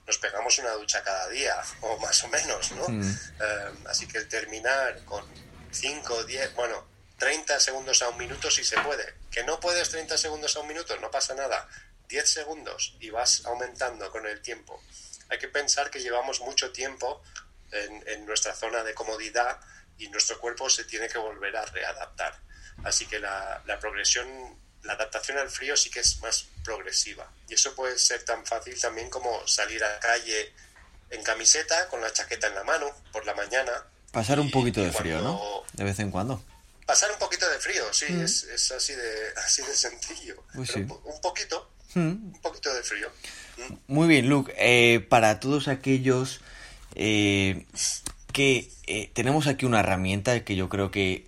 nos 0.06 0.18
pegamos 0.18 0.58
una 0.58 0.72
ducha 0.72 1.02
cada 1.02 1.28
día 1.28 1.56
o 1.80 1.98
más 1.98 2.22
o 2.24 2.28
menos, 2.28 2.72
¿no? 2.72 2.88
Mm. 2.88 3.02
Eh, 3.02 3.72
así 3.86 4.06
que 4.06 4.18
el 4.18 4.28
terminar 4.28 5.02
con 5.04 5.24
5, 5.70 6.24
10, 6.24 6.54
bueno, 6.54 6.86
30 7.18 7.58
segundos 7.60 8.02
a 8.02 8.10
un 8.10 8.18
minuto 8.18 8.50
si 8.50 8.64
se 8.64 8.78
puede. 8.80 9.14
Que 9.30 9.44
no 9.44 9.60
puedes 9.60 9.88
30 9.90 10.18
segundos 10.18 10.56
a 10.56 10.60
un 10.60 10.68
minuto, 10.68 10.96
no 11.00 11.10
pasa 11.10 11.34
nada. 11.34 11.66
10 12.08 12.28
segundos 12.28 12.96
y 13.00 13.10
vas 13.10 13.44
aumentando 13.46 14.10
con 14.10 14.26
el 14.26 14.40
tiempo. 14.42 14.82
Hay 15.30 15.38
que 15.38 15.48
pensar 15.48 15.90
que 15.90 16.00
llevamos 16.00 16.40
mucho 16.40 16.70
tiempo 16.70 17.22
en, 17.74 18.26
nuestra 18.26 18.54
zona 18.54 18.82
de 18.82 18.94
comodidad 18.94 19.60
y 19.98 20.08
nuestro 20.08 20.38
cuerpo 20.40 20.68
se 20.68 20.84
tiene 20.84 21.08
que 21.08 21.18
volver 21.18 21.56
a 21.56 21.64
readaptar. 21.66 22.38
Así 22.84 23.06
que 23.06 23.18
la, 23.18 23.62
progresión, 23.80 24.26
la 24.82 24.94
adaptación 24.94 25.38
al 25.38 25.50
frío 25.50 25.76
sí 25.76 25.90
que 25.90 26.00
es 26.00 26.20
más 26.20 26.46
progresiva. 26.64 27.30
Y 27.48 27.54
eso 27.54 27.74
puede 27.74 27.98
ser 27.98 28.24
tan 28.24 28.44
fácil 28.44 28.78
también 28.80 29.10
como 29.10 29.46
salir 29.46 29.82
a 29.84 29.92
la 29.92 30.00
calle 30.00 30.52
en 31.10 31.22
camiseta 31.22 31.88
con 31.88 32.00
la 32.00 32.12
chaqueta 32.12 32.48
en 32.48 32.54
la 32.54 32.64
mano 32.64 32.90
por 33.12 33.24
la 33.24 33.34
mañana. 33.34 33.72
Pasar 34.10 34.40
un 34.40 34.50
poquito 34.50 34.82
de 34.82 34.92
frío, 34.92 35.20
¿no? 35.20 35.64
De 35.72 35.84
vez 35.84 35.98
en 35.98 36.10
cuando. 36.10 36.42
Pasar 36.86 37.10
un 37.10 37.18
poquito 37.18 37.48
de 37.48 37.58
frío, 37.58 37.82
sí, 37.92 38.06
mm. 38.10 38.22
es, 38.22 38.72
así, 38.72 38.94
de, 38.94 39.32
así 39.44 39.62
de 39.62 39.74
sencillo. 39.74 40.44
Pues 40.54 40.74
un, 40.76 40.86
poquito, 41.22 41.70
mm. 41.94 42.00
un 42.00 42.40
poquito 42.42 42.72
de 42.74 42.82
frío. 42.82 43.10
Mm. 43.56 43.74
Muy 43.86 44.08
bien, 44.08 44.28
Luke. 44.28 44.54
Eh, 44.58 45.00
para 45.00 45.40
todos 45.40 45.68
aquellos 45.68 46.40
eh, 46.94 47.66
que 48.32 48.70
eh, 48.86 49.10
tenemos 49.12 49.46
aquí 49.46 49.66
una 49.66 49.80
herramienta 49.80 50.44
que 50.44 50.56
yo 50.56 50.68
creo 50.68 50.90
que 50.90 51.26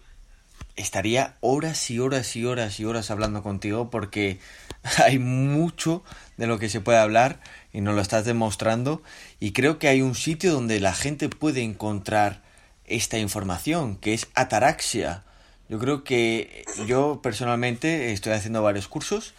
estaría 0.77 1.37
horas 1.41 1.91
y 1.91 1.99
horas 1.99 2.37
y 2.37 2.45
horas 2.45 2.79
y 2.81 2.85
horas 2.85 3.11
hablando 3.11 3.43
contigo 3.43 3.91
porque 3.91 4.39
hay 5.05 5.19
mucho 5.19 6.03
de 6.37 6.47
lo 6.47 6.59
que 6.59 6.69
se 6.69 6.81
puede 6.81 6.99
hablar 6.99 7.41
y 7.73 7.81
nos 7.81 7.95
lo 7.95 8.03
estás 8.03 8.25
demostrando 8.25 9.03
y 9.41 9.53
creo 9.53 9.79
que 9.79 9.89
hay 9.89 10.03
un 10.03 10.15
sitio 10.15 10.53
donde 10.53 10.81
la 10.81 10.95
gente 10.95 11.29
puede 11.29 11.63
encontrar 11.63 12.43
esta 12.85 13.19
información 13.19 13.97
que 13.97 14.15
es 14.15 14.29
Ataraxia. 14.35 15.25
Yo 15.69 15.79
creo 15.79 16.05
que 16.05 16.65
yo 16.87 17.21
personalmente 17.23 18.13
estoy 18.13 18.33
haciendo 18.33 18.63
varios 18.63 18.87
cursos 18.87 19.35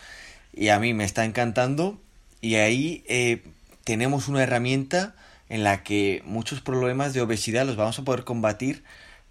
y 0.53 0.69
a 0.69 0.79
mí 0.79 0.93
me 0.93 1.05
está 1.05 1.23
encantando 1.23 1.99
y 2.41 2.55
ahí 2.55 3.03
eh, 3.07 3.43
tenemos 3.83 4.27
una 4.27 4.43
herramienta 4.43 5.15
en 5.49 5.63
la 5.63 5.83
que 5.83 6.21
muchos 6.25 6.61
problemas 6.61 7.13
de 7.13 7.21
obesidad 7.21 7.65
los 7.65 7.75
vamos 7.75 7.99
a 7.99 8.03
poder 8.03 8.23
combatir 8.23 8.83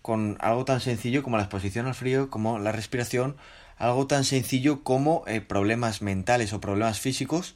con 0.03 0.37
algo 0.41 0.65
tan 0.65 0.81
sencillo 0.81 1.23
como 1.23 1.37
la 1.37 1.43
exposición 1.43 1.87
al 1.87 1.95
frío, 1.95 2.31
como 2.31 2.59
la 2.59 2.73
respiración, 2.73 3.37
algo 3.77 4.07
tan 4.07 4.25
sencillo 4.25 4.83
como 4.83 5.25
eh, 5.27 5.41
problemas 5.41 6.01
mentales 6.01 6.53
o 6.53 6.61
problemas 6.61 7.01
físicos, 7.01 7.55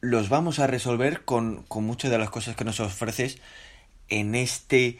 los 0.00 0.28
vamos 0.28 0.58
a 0.58 0.66
resolver 0.66 1.24
con, 1.24 1.62
con 1.62 1.84
muchas 1.84 2.10
de 2.10 2.18
las 2.18 2.30
cosas 2.30 2.54
que 2.54 2.64
nos 2.64 2.80
ofreces 2.80 3.38
en 4.08 4.34
este, 4.34 4.98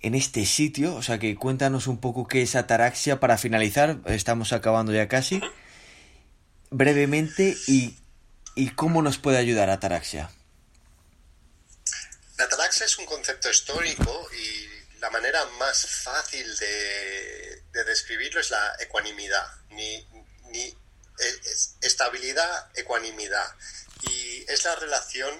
en 0.00 0.14
este 0.14 0.46
sitio. 0.46 0.94
O 0.94 1.02
sea 1.02 1.18
que 1.18 1.34
cuéntanos 1.34 1.88
un 1.88 1.98
poco 1.98 2.28
qué 2.28 2.42
es 2.42 2.54
ataraxia 2.54 3.18
para 3.18 3.36
finalizar, 3.36 3.98
estamos 4.06 4.52
acabando 4.52 4.92
ya 4.92 5.08
casi, 5.08 5.40
brevemente, 6.70 7.56
y, 7.66 7.96
y 8.54 8.68
cómo 8.68 9.02
nos 9.02 9.18
puede 9.18 9.38
ayudar 9.38 9.68
ataraxia. 9.68 10.30
Ataraxia 12.74 12.86
es 12.86 12.98
un 12.98 13.06
concepto 13.06 13.48
histórico 13.48 14.28
y 14.32 14.98
la 14.98 15.08
manera 15.08 15.44
más 15.60 15.86
fácil 16.02 16.56
de, 16.56 17.62
describirlo 17.84 18.40
es 18.40 18.50
la 18.50 18.74
ecuanimidad, 18.80 19.46
ni, 19.70 20.04
ni 20.50 20.76
estabilidad, 21.82 22.68
ecuanimidad. 22.74 23.46
Y 24.10 24.44
es 24.50 24.64
la 24.64 24.74
relación 24.74 25.32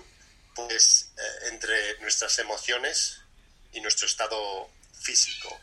pues, 0.54 1.10
eh, 1.16 1.48
entre 1.48 1.98
nuestras 2.02 2.38
emociones 2.38 3.18
y 3.72 3.80
nuestro 3.80 4.06
estado 4.06 4.70
físico. 4.92 5.60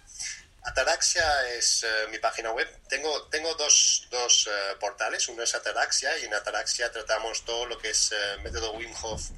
Ataraxia 0.64 1.48
es 1.56 1.84
eh, 1.84 2.08
mi 2.10 2.20
página 2.20 2.52
web. 2.52 2.68
Tengo, 2.90 3.30
tengo 3.30 3.56
dos, 3.56 4.10
dos 4.12 4.50
eh, 4.52 4.76
portales. 4.78 5.30
Uno 5.30 5.44
es 5.44 5.56
Ataraxia 5.56 6.18
y 6.18 6.26
en 6.26 6.34
Ataraxia 6.34 6.92
tratamos 6.92 7.46
todo 7.46 7.66
lo 7.66 7.78
que 7.78 7.92
es 7.92 8.12
método 8.44 8.74
Wim 8.74 8.94
Hof 9.04 9.32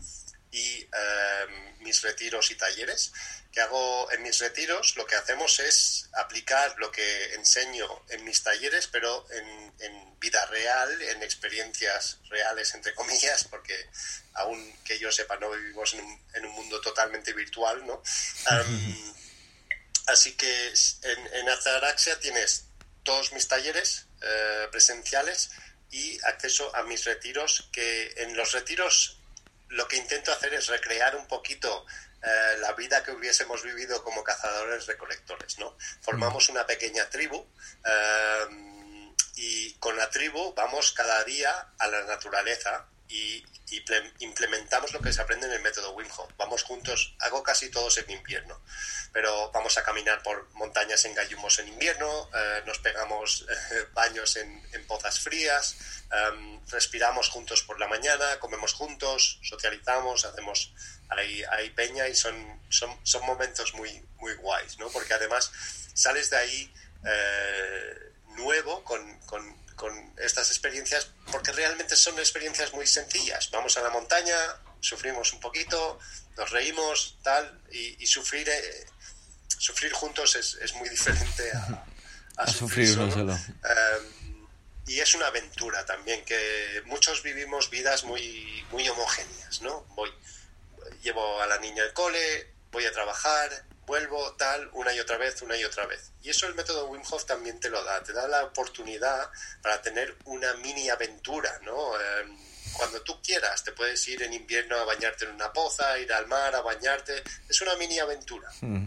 y 0.53 0.81
em, 0.81 1.79
mis 1.79 2.01
retiros 2.03 2.51
y 2.51 2.55
talleres. 2.55 3.11
Que 3.51 3.61
hago 3.61 4.11
en 4.11 4.23
mis 4.23 4.39
retiros, 4.39 4.95
lo 4.95 5.05
que 5.05 5.15
hacemos 5.15 5.59
es 5.59 6.09
aplicar 6.13 6.75
lo 6.77 6.91
que 6.91 7.33
enseño 7.33 7.87
en 8.09 8.23
mis 8.23 8.41
talleres, 8.41 8.87
pero 8.87 9.27
en, 9.31 9.63
vida 10.19 10.45
real, 10.45 11.01
en 11.01 11.21
experiencias 11.21 12.17
reales, 12.29 12.73
entre 12.75 12.95
comillas, 12.95 13.43
porque 13.43 13.75
aún 14.35 14.73
que 14.85 14.97
yo 14.97 15.11
sepa, 15.11 15.35
no 15.35 15.51
vivimos 15.51 15.93
en 15.95 16.45
un, 16.45 16.51
mundo 16.53 16.79
totalmente 16.79 17.33
virtual, 17.33 17.85
¿no? 17.85 18.01
Em, 18.49 19.13
así 20.07 20.31
que 20.37 20.73
en, 21.01 21.33
en 21.33 21.49
Ataraxia 21.49 22.17
tienes 22.21 22.67
todos 23.03 23.33
mis 23.33 23.49
talleres 23.49 24.05
eh, 24.21 24.67
presenciales 24.71 25.51
y 25.91 26.17
acceso 26.23 26.73
a 26.73 26.83
mis 26.83 27.03
retiros, 27.03 27.67
que 27.73 28.13
en 28.17 28.37
los 28.37 28.53
retiros 28.53 29.19
lo 29.73 29.87
que 29.87 29.97
intento 29.97 30.31
hacer 30.31 30.53
es 30.53 30.67
recrear 30.67 31.15
un 31.15 31.27
poquito 31.27 31.85
eh, 32.21 32.57
la 32.59 32.73
vida 32.73 33.03
que 33.03 33.11
hubiésemos 33.11 33.63
vivido 33.63 34.03
como 34.03 34.23
cazadores 34.23 34.85
recolectores, 34.87 35.57
¿no? 35.59 35.75
Formamos 36.01 36.49
una 36.49 36.65
pequeña 36.65 37.09
tribu 37.09 37.45
eh, 37.85 38.45
y 39.35 39.73
con 39.75 39.97
la 39.97 40.09
tribu 40.09 40.53
vamos 40.53 40.91
cada 40.93 41.23
día 41.23 41.73
a 41.77 41.87
la 41.87 42.03
naturaleza 42.03 42.87
y, 43.13 43.45
implementamos 44.19 44.93
lo 44.93 45.01
que 45.01 45.11
se 45.11 45.21
aprende 45.21 45.47
en 45.47 45.53
el 45.53 45.61
método 45.61 45.93
Wim 45.93 46.07
Hof. 46.15 46.31
Vamos 46.37 46.61
juntos, 46.61 47.15
hago 47.19 47.41
casi 47.41 47.71
todos 47.71 47.97
en 47.97 48.11
invierno, 48.11 48.61
pero 49.11 49.51
vamos 49.51 49.77
a 49.79 49.83
caminar 49.83 50.21
por 50.21 50.47
montañas 50.53 51.05
en 51.05 51.15
gallumos 51.15 51.57
en 51.57 51.69
invierno, 51.69 52.29
eh, 52.35 52.61
nos 52.67 52.77
pegamos 52.79 53.47
eh, 53.49 53.87
baños 53.93 54.35
en, 54.35 54.61
pozas 54.87 55.19
frías, 55.19 55.75
em, 56.11 56.59
respiramos 56.67 57.29
juntos 57.29 57.63
por 57.63 57.79
la 57.79 57.87
mañana, 57.87 58.39
comemos 58.39 58.73
juntos, 58.73 59.39
socializamos, 59.41 60.25
hacemos 60.25 60.73
hay, 61.09 61.43
hay 61.43 61.69
peña 61.71 62.07
y 62.07 62.15
son, 62.15 62.61
son, 62.69 62.95
son 63.03 63.25
momentos 63.25 63.73
muy, 63.73 64.05
muy 64.17 64.35
guays, 64.35 64.77
¿no? 64.77 64.89
Porque 64.89 65.13
además 65.13 65.51
sales 65.95 66.29
de 66.29 66.37
ahí 66.37 66.73
eh, 67.05 68.13
nuevo 68.35 68.83
con 68.83 69.62
con 69.75 70.13
estas 70.17 70.49
experiencias 70.49 71.09
porque 71.31 71.51
realmente 71.51 71.95
son 71.95 72.17
experiencias 72.19 72.73
muy 72.73 72.87
sencillas. 72.87 73.49
Vamos 73.51 73.77
a 73.77 73.81
la 73.81 73.89
montaña, 73.89 74.35
sufrimos 74.79 75.33
un 75.33 75.39
poquito, 75.39 75.99
nos 76.37 76.49
reímos, 76.51 77.17
tal, 77.23 77.61
y, 77.71 78.05
sufrir 78.05 78.47
eh, 78.49 78.85
sufrir 79.47 79.93
juntos 79.93 80.35
es, 80.35 80.55
es, 80.55 80.73
muy 80.75 80.89
diferente 80.89 81.51
a, 82.37 82.47
sufrir, 82.51 82.93
solo. 82.93 83.33
Em, 83.33 84.47
y 84.87 84.99
es 84.99 85.15
una 85.15 85.27
aventura 85.27 85.85
también, 85.85 86.25
que 86.25 86.81
muchos 86.85 87.23
vivimos 87.23 87.69
vidas 87.69 88.03
muy, 88.03 88.65
muy 88.71 88.87
homogéneas, 88.89 89.61
¿no? 89.61 89.85
Voy, 89.95 90.11
llevo 91.01 91.41
a 91.41 91.47
la 91.47 91.57
niña 91.59 91.83
al 91.83 91.93
cole, 91.93 92.53
voy 92.71 92.85
a 92.85 92.91
trabajar, 92.91 93.65
vuelvo 93.85 94.33
tal 94.33 94.69
una 94.73 94.93
y 94.93 94.99
otra 94.99 95.17
vez, 95.17 95.41
una 95.41 95.57
y 95.57 95.63
otra 95.63 95.85
vez. 95.85 96.11
Y 96.21 96.29
eso 96.29 96.47
el 96.47 96.55
método 96.55 96.87
Wim 96.87 97.01
Hof 97.09 97.25
también 97.25 97.59
te 97.59 97.69
lo 97.69 97.83
da, 97.83 98.01
te 98.03 98.13
da 98.13 98.27
la 98.27 98.43
oportunidad 98.43 99.29
para 99.61 99.81
tener 99.81 100.15
una 100.25 100.53
mini 100.55 100.89
aventura, 100.89 101.59
¿no? 101.63 101.99
Em, 101.99 102.37
cuando 102.73 103.01
tú 103.01 103.21
quieras, 103.21 103.63
te 103.63 103.71
puedes 103.71 104.07
ir 104.07 104.23
en 104.23 104.33
invierno 104.33 104.77
a 104.77 104.85
bañarte 104.85 105.25
en 105.25 105.31
una 105.31 105.51
poza, 105.51 105.97
ir 105.99 106.11
al 106.11 106.27
mar 106.27 106.55
a 106.55 106.61
bañarte, 106.61 107.23
es 107.47 107.61
una 107.61 107.75
mini 107.75 107.99
aventura. 107.99 108.49
Mm. 108.61 108.85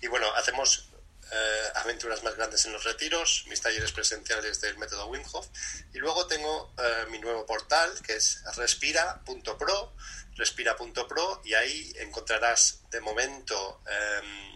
Y 0.00 0.06
bueno, 0.06 0.32
hacemos 0.34 0.88
eh, 1.30 1.68
aventuras 1.74 2.22
más 2.24 2.36
grandes 2.36 2.64
en 2.64 2.72
los 2.72 2.84
retiros, 2.84 3.44
mis 3.48 3.60
talleres 3.60 3.92
presenciales 3.92 4.60
del 4.60 4.78
método 4.78 5.08
Wim 5.08 5.22
Hof, 5.32 5.46
y 5.92 5.98
luego 5.98 6.26
tengo 6.26 6.72
eh, 6.78 7.06
mi 7.10 7.18
nuevo 7.18 7.44
portal 7.44 7.90
que 8.02 8.16
es 8.16 8.42
respira.pro 8.56 9.94
respira.pro 10.38 11.42
y 11.44 11.54
ahí 11.54 11.92
encontrarás 11.98 12.80
de 12.90 13.00
momento 13.00 13.82
em, 13.86 14.48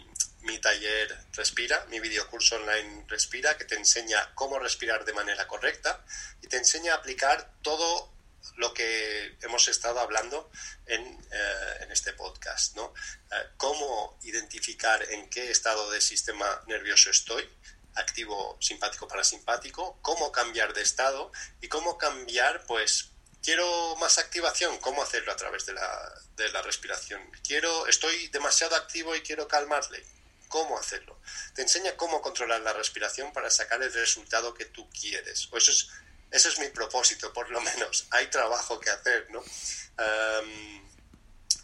mi 0.42 0.58
taller 0.58 1.18
Respira, 1.32 1.84
mi 1.90 2.00
videocurso 2.00 2.56
online 2.56 3.04
Respira, 3.08 3.56
que 3.56 3.64
te 3.64 3.74
enseña 3.74 4.34
cómo 4.34 4.58
respirar 4.58 5.04
de 5.04 5.12
manera 5.12 5.46
correcta 5.46 6.04
y 6.42 6.46
te 6.46 6.56
enseña 6.56 6.94
a 6.94 6.96
aplicar 6.96 7.52
todo 7.62 8.12
lo 8.56 8.74
que 8.74 9.36
hemos 9.42 9.68
estado 9.68 10.00
hablando 10.00 10.50
en, 10.86 11.02
eh, 11.30 11.88
este 11.90 12.12
podcast, 12.12 12.74
¿no? 12.74 12.92
Eh, 13.30 13.34
cómo 13.56 14.18
identificar 14.22 15.02
en 15.10 15.28
qué 15.30 15.50
estado 15.50 15.90
de 15.90 16.00
sistema 16.00 16.62
nervioso 16.66 17.10
estoy, 17.10 17.48
activo, 17.94 18.56
simpático, 18.60 19.06
parasimpático, 19.06 19.98
cómo 20.02 20.32
cambiar 20.32 20.72
de 20.72 20.82
estado 20.82 21.30
y 21.60 21.68
cómo 21.68 21.98
cambiar, 21.98 22.64
pues, 22.66 23.11
quiero 23.42 23.96
más 23.96 24.18
activación, 24.18 24.78
¿cómo 24.78 25.02
hacerlo 25.02 25.32
a 25.32 25.36
través 25.36 25.66
de 25.66 25.74
la, 25.74 26.14
de 26.36 26.48
la 26.50 26.62
respiración? 26.62 27.20
Quiero, 27.46 27.86
estoy 27.86 28.28
demasiado 28.28 28.76
activo 28.76 29.14
y 29.16 29.22
quiero 29.22 29.48
calmarle, 29.48 30.04
¿cómo 30.48 30.78
hacerlo? 30.78 31.18
Te 31.54 31.62
enseña 31.62 31.96
cómo 31.96 32.22
controlar 32.22 32.60
la 32.60 32.72
respiración 32.72 33.32
para 33.32 33.50
sacar 33.50 33.82
el 33.82 33.92
resultado 33.92 34.54
que 34.54 34.66
tú 34.66 34.88
quieres. 34.90 35.48
Eso 35.52 35.70
es, 35.70 35.88
eso 36.30 36.48
es 36.48 36.58
mi 36.58 36.68
propósito, 36.68 37.32
por 37.32 37.50
lo 37.50 37.60
menos. 37.60 38.06
Hay 38.10 38.28
trabajo 38.28 38.78
que 38.80 38.90
hacer, 38.90 39.28
¿no? 39.30 39.42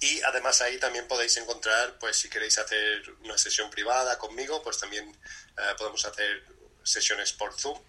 y 0.00 0.22
además 0.22 0.60
ahí 0.60 0.78
también 0.78 1.08
podéis 1.08 1.36
encontrar, 1.38 1.98
pues 1.98 2.16
si 2.16 2.28
queréis 2.28 2.56
hacer 2.58 3.02
una 3.24 3.36
sesión 3.36 3.68
privada 3.68 4.16
conmigo, 4.16 4.62
pues 4.62 4.78
también 4.78 5.08
eh, 5.08 5.74
podemos 5.76 6.04
hacer 6.04 6.44
sesiones 6.84 7.32
por 7.32 7.58
Zoom 7.58 7.80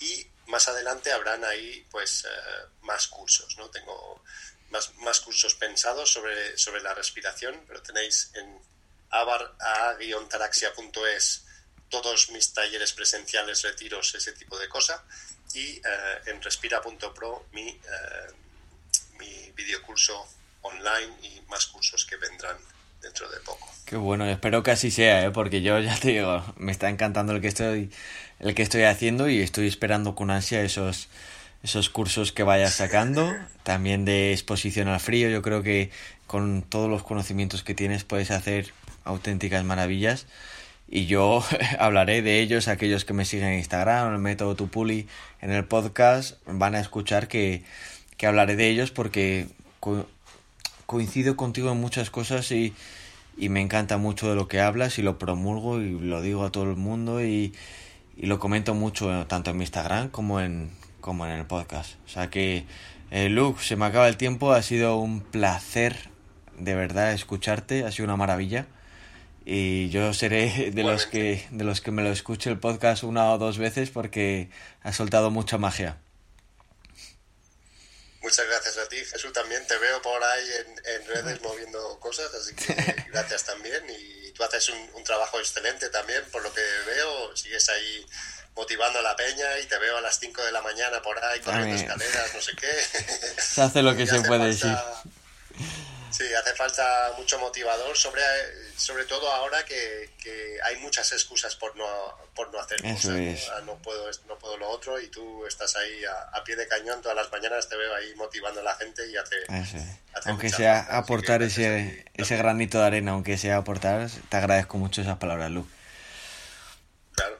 y 0.00 0.26
más 0.46 0.68
adelante 0.68 1.12
habrán 1.12 1.44
ahí 1.44 1.86
pues 1.90 2.24
eh, 2.24 2.28
más 2.82 3.08
cursos, 3.08 3.56
¿no? 3.58 3.68
Tengo 3.70 4.22
más, 4.70 4.94
más 4.96 5.20
cursos 5.20 5.54
pensados 5.54 6.12
sobre, 6.12 6.56
sobre 6.56 6.82
la 6.82 6.94
respiración, 6.94 7.62
pero 7.66 7.82
tenéis 7.82 8.30
en 8.34 8.58
a-taraxia.es 9.10 11.44
todos 11.88 12.30
mis 12.30 12.52
talleres 12.52 12.92
presenciales, 12.92 13.62
retiros, 13.62 14.14
ese 14.14 14.32
tipo 14.32 14.58
de 14.58 14.68
cosas, 14.68 15.00
y 15.54 15.76
eh, 15.76 15.80
en 16.26 16.42
respira.pro 16.42 17.46
mi, 17.52 17.68
eh, 17.68 17.78
mi 19.18 19.50
videocurso 19.52 20.28
online 20.62 21.14
y 21.22 21.40
más 21.48 21.66
cursos 21.66 22.04
que 22.04 22.16
vendrán 22.16 22.58
dentro 23.00 23.30
de 23.30 23.38
poco. 23.40 23.72
Qué 23.86 23.96
bueno, 23.96 24.28
espero 24.28 24.62
que 24.62 24.72
así 24.72 24.90
sea, 24.90 25.24
¿eh? 25.24 25.30
porque 25.30 25.62
yo 25.62 25.78
ya 25.78 25.98
te 25.98 26.08
digo, 26.08 26.44
me 26.56 26.72
está 26.72 26.90
encantando 26.90 27.32
el 27.32 27.40
que 27.40 27.48
estoy 27.48 27.90
el 28.40 28.54
que 28.54 28.62
estoy 28.62 28.82
haciendo 28.82 29.28
y 29.28 29.40
estoy 29.40 29.66
esperando 29.66 30.14
con 30.14 30.30
ansia 30.30 30.62
esos, 30.62 31.08
esos 31.62 31.90
cursos 31.90 32.32
que 32.32 32.42
vayas 32.42 32.74
sacando. 32.74 33.34
También 33.62 34.04
de 34.04 34.32
exposición 34.32 34.88
al 34.88 35.00
frío, 35.00 35.28
yo 35.28 35.42
creo 35.42 35.62
que 35.62 35.90
con 36.26 36.62
todos 36.62 36.88
los 36.88 37.02
conocimientos 37.02 37.62
que 37.62 37.74
tienes 37.74 38.04
puedes 38.04 38.30
hacer 38.30 38.72
auténticas 39.04 39.64
maravillas. 39.64 40.26
Y 40.88 41.06
yo 41.06 41.44
hablaré 41.78 42.22
de 42.22 42.40
ellos, 42.40 42.68
aquellos 42.68 43.04
que 43.04 43.12
me 43.12 43.24
siguen 43.24 43.48
en 43.48 43.58
Instagram, 43.58 44.08
en 44.08 44.14
el 44.14 44.20
método 44.20 44.54
Tupuli, 44.54 45.06
en 45.40 45.50
el 45.50 45.64
podcast, 45.64 46.36
van 46.46 46.74
a 46.74 46.80
escuchar 46.80 47.28
que, 47.28 47.62
que 48.16 48.26
hablaré 48.26 48.56
de 48.56 48.68
ellos 48.68 48.90
porque 48.90 49.48
coincido 50.86 51.36
contigo 51.36 51.70
en 51.70 51.80
muchas 51.80 52.10
cosas 52.10 52.50
y, 52.50 52.74
y 53.36 53.48
me 53.48 53.60
encanta 53.60 53.98
mucho 53.98 54.28
de 54.30 54.34
lo 54.34 54.48
que 54.48 54.60
hablas 54.60 54.98
y 54.98 55.02
lo 55.02 55.18
promulgo 55.18 55.80
y 55.80 55.90
lo 55.90 56.22
digo 56.22 56.44
a 56.44 56.50
todo 56.50 56.64
el 56.64 56.76
mundo 56.76 57.22
y, 57.22 57.52
y 58.18 58.26
lo 58.26 58.40
comento 58.40 58.74
mucho 58.74 59.26
tanto 59.28 59.50
en 59.50 59.56
mi 59.56 59.62
Instagram 59.62 60.10
como 60.10 60.40
en, 60.40 60.76
como 61.00 61.24
en 61.24 61.32
el 61.32 61.46
podcast. 61.46 61.94
O 62.04 62.08
sea 62.08 62.28
que, 62.30 62.66
eh, 63.12 63.28
Luke, 63.28 63.62
se 63.62 63.76
me 63.76 63.86
acaba 63.86 64.08
el 64.08 64.16
tiempo, 64.16 64.52
ha 64.52 64.62
sido 64.62 64.96
un 64.96 65.20
placer 65.20 66.10
de 66.58 66.74
verdad 66.74 67.12
escucharte, 67.12 67.84
ha 67.84 67.92
sido 67.92 68.06
una 68.06 68.16
maravilla. 68.16 68.66
Y 69.44 69.88
yo 69.90 70.12
seré 70.14 70.70
de 70.74 70.82
los 70.82 71.06
que 71.06 71.46
de 71.52 71.64
los 71.64 71.80
que 71.80 71.92
me 71.92 72.02
lo 72.02 72.10
escuche 72.10 72.50
el 72.50 72.58
podcast 72.58 73.04
una 73.04 73.32
o 73.32 73.38
dos 73.38 73.56
veces 73.56 73.90
porque 73.90 74.50
ha 74.82 74.92
soltado 74.92 75.30
mucha 75.30 75.56
magia. 75.56 75.98
Muchas 78.20 78.46
gracias 78.46 78.78
a 78.78 78.88
ti, 78.88 78.96
Jesús. 78.96 79.32
También 79.32 79.64
te 79.66 79.78
veo 79.78 80.02
por 80.02 80.22
ahí 80.22 80.44
en, 80.96 81.06
redes 81.06 81.40
moviendo 81.40 81.98
cosas, 82.00 82.34
así 82.34 82.52
que 82.54 82.74
gracias 83.12 83.44
también. 83.44 83.82
Y 83.88 84.17
tú 84.38 84.44
haces 84.44 84.68
un, 84.68 85.04
trabajo 85.04 85.38
excelente 85.38 85.88
también, 85.88 86.22
por 86.30 86.42
lo 86.42 86.52
que 86.54 86.60
veo. 86.86 87.36
Sigues 87.36 87.68
ahí 87.70 88.06
motivando 88.54 88.98
a 88.98 89.02
la 89.02 89.16
peña 89.16 89.58
y 89.62 89.66
te 89.66 89.78
veo 89.78 89.96
a 89.96 90.00
las 90.00 90.18
5 90.20 90.42
de 90.42 90.52
la 90.52 90.62
mañana 90.62 91.02
por 91.02 91.22
ahí 91.24 91.40
corriendo 91.40 91.74
escaleras, 91.74 92.34
no 92.34 92.40
sé 92.40 92.52
qué. 92.54 92.70
Se 93.40 93.62
hace 93.62 93.82
lo 93.82 93.96
que 93.96 94.06
se 94.06 94.20
puede 94.22 94.46
decir. 94.46 94.70
Sí, 94.70 95.10
hace 96.10 96.54
falta 96.56 97.12
mucho 97.16 97.38
motivador, 97.38 97.96
sobre, 97.96 98.22
sobre 98.76 99.04
todo 99.04 99.30
ahora 99.30 99.64
que, 99.64 100.08
hay 100.64 100.76
muchas 100.78 101.12
excusas 101.12 101.54
por 101.56 101.74
no, 101.76 101.86
por 102.34 102.52
no 102.52 102.60
hacer 102.60 102.82
cosas. 102.82 103.48
Ah, 103.54 103.60
¿no? 103.64 103.76
puedo, 103.76 104.10
no 104.26 104.38
puedo 104.38 104.56
lo 104.56 104.68
otro 104.68 105.00
y 105.00 105.08
tú 105.08 105.46
estás 105.46 105.76
ahí 105.76 106.02
a, 106.32 106.44
pie 106.44 106.56
de 106.56 106.66
cañón 106.66 107.00
todas 107.00 107.16
las 107.16 107.30
mañanas, 107.30 107.68
te 107.68 107.76
veo 107.76 107.94
ahí 107.94 108.14
motivando 108.16 108.60
a 108.60 108.64
la 108.64 108.74
gente 108.74 109.02
y 109.08 109.16
hace... 109.16 109.36
aunque 110.24 110.50
sea 110.50 110.80
aportar 110.80 111.42
ese, 111.42 112.04
ese 112.14 112.36
granito 112.36 112.78
de 112.78 112.86
arena, 112.86 113.12
aunque 113.12 113.38
sea 113.38 113.58
aportar, 113.58 114.08
te 114.28 114.36
agradezco 114.36 114.78
mucho 114.78 115.02
esas 115.02 115.18
palabras, 115.18 115.50
Lu. 115.50 115.66
Claro. 117.12 117.38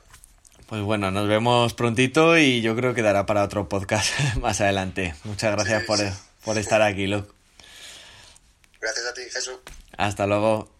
Pues 0.67 0.83
bueno, 0.83 1.11
nos 1.11 1.29
vemos 1.29 1.75
prontito 1.75 2.39
y 2.39 2.63
yo 2.63 2.77
creo 2.77 2.95
que 2.95 3.03
dará 3.03 3.27
para 3.27 3.43
otro 3.43 3.69
podcast 3.69 4.19
más 4.41 4.61
adelante. 4.61 5.15
Muchas 5.25 5.53
gracias 5.53 5.85
por, 5.85 5.99
por 6.45 6.59
estar 6.59 6.83
aquí, 6.83 7.07
Luke. 7.07 7.38
Gracias 8.81 9.07
a 9.07 9.15
ti, 9.15 9.23
Jesús. 9.23 9.59
Hasta 9.97 10.27
luego. 10.27 10.78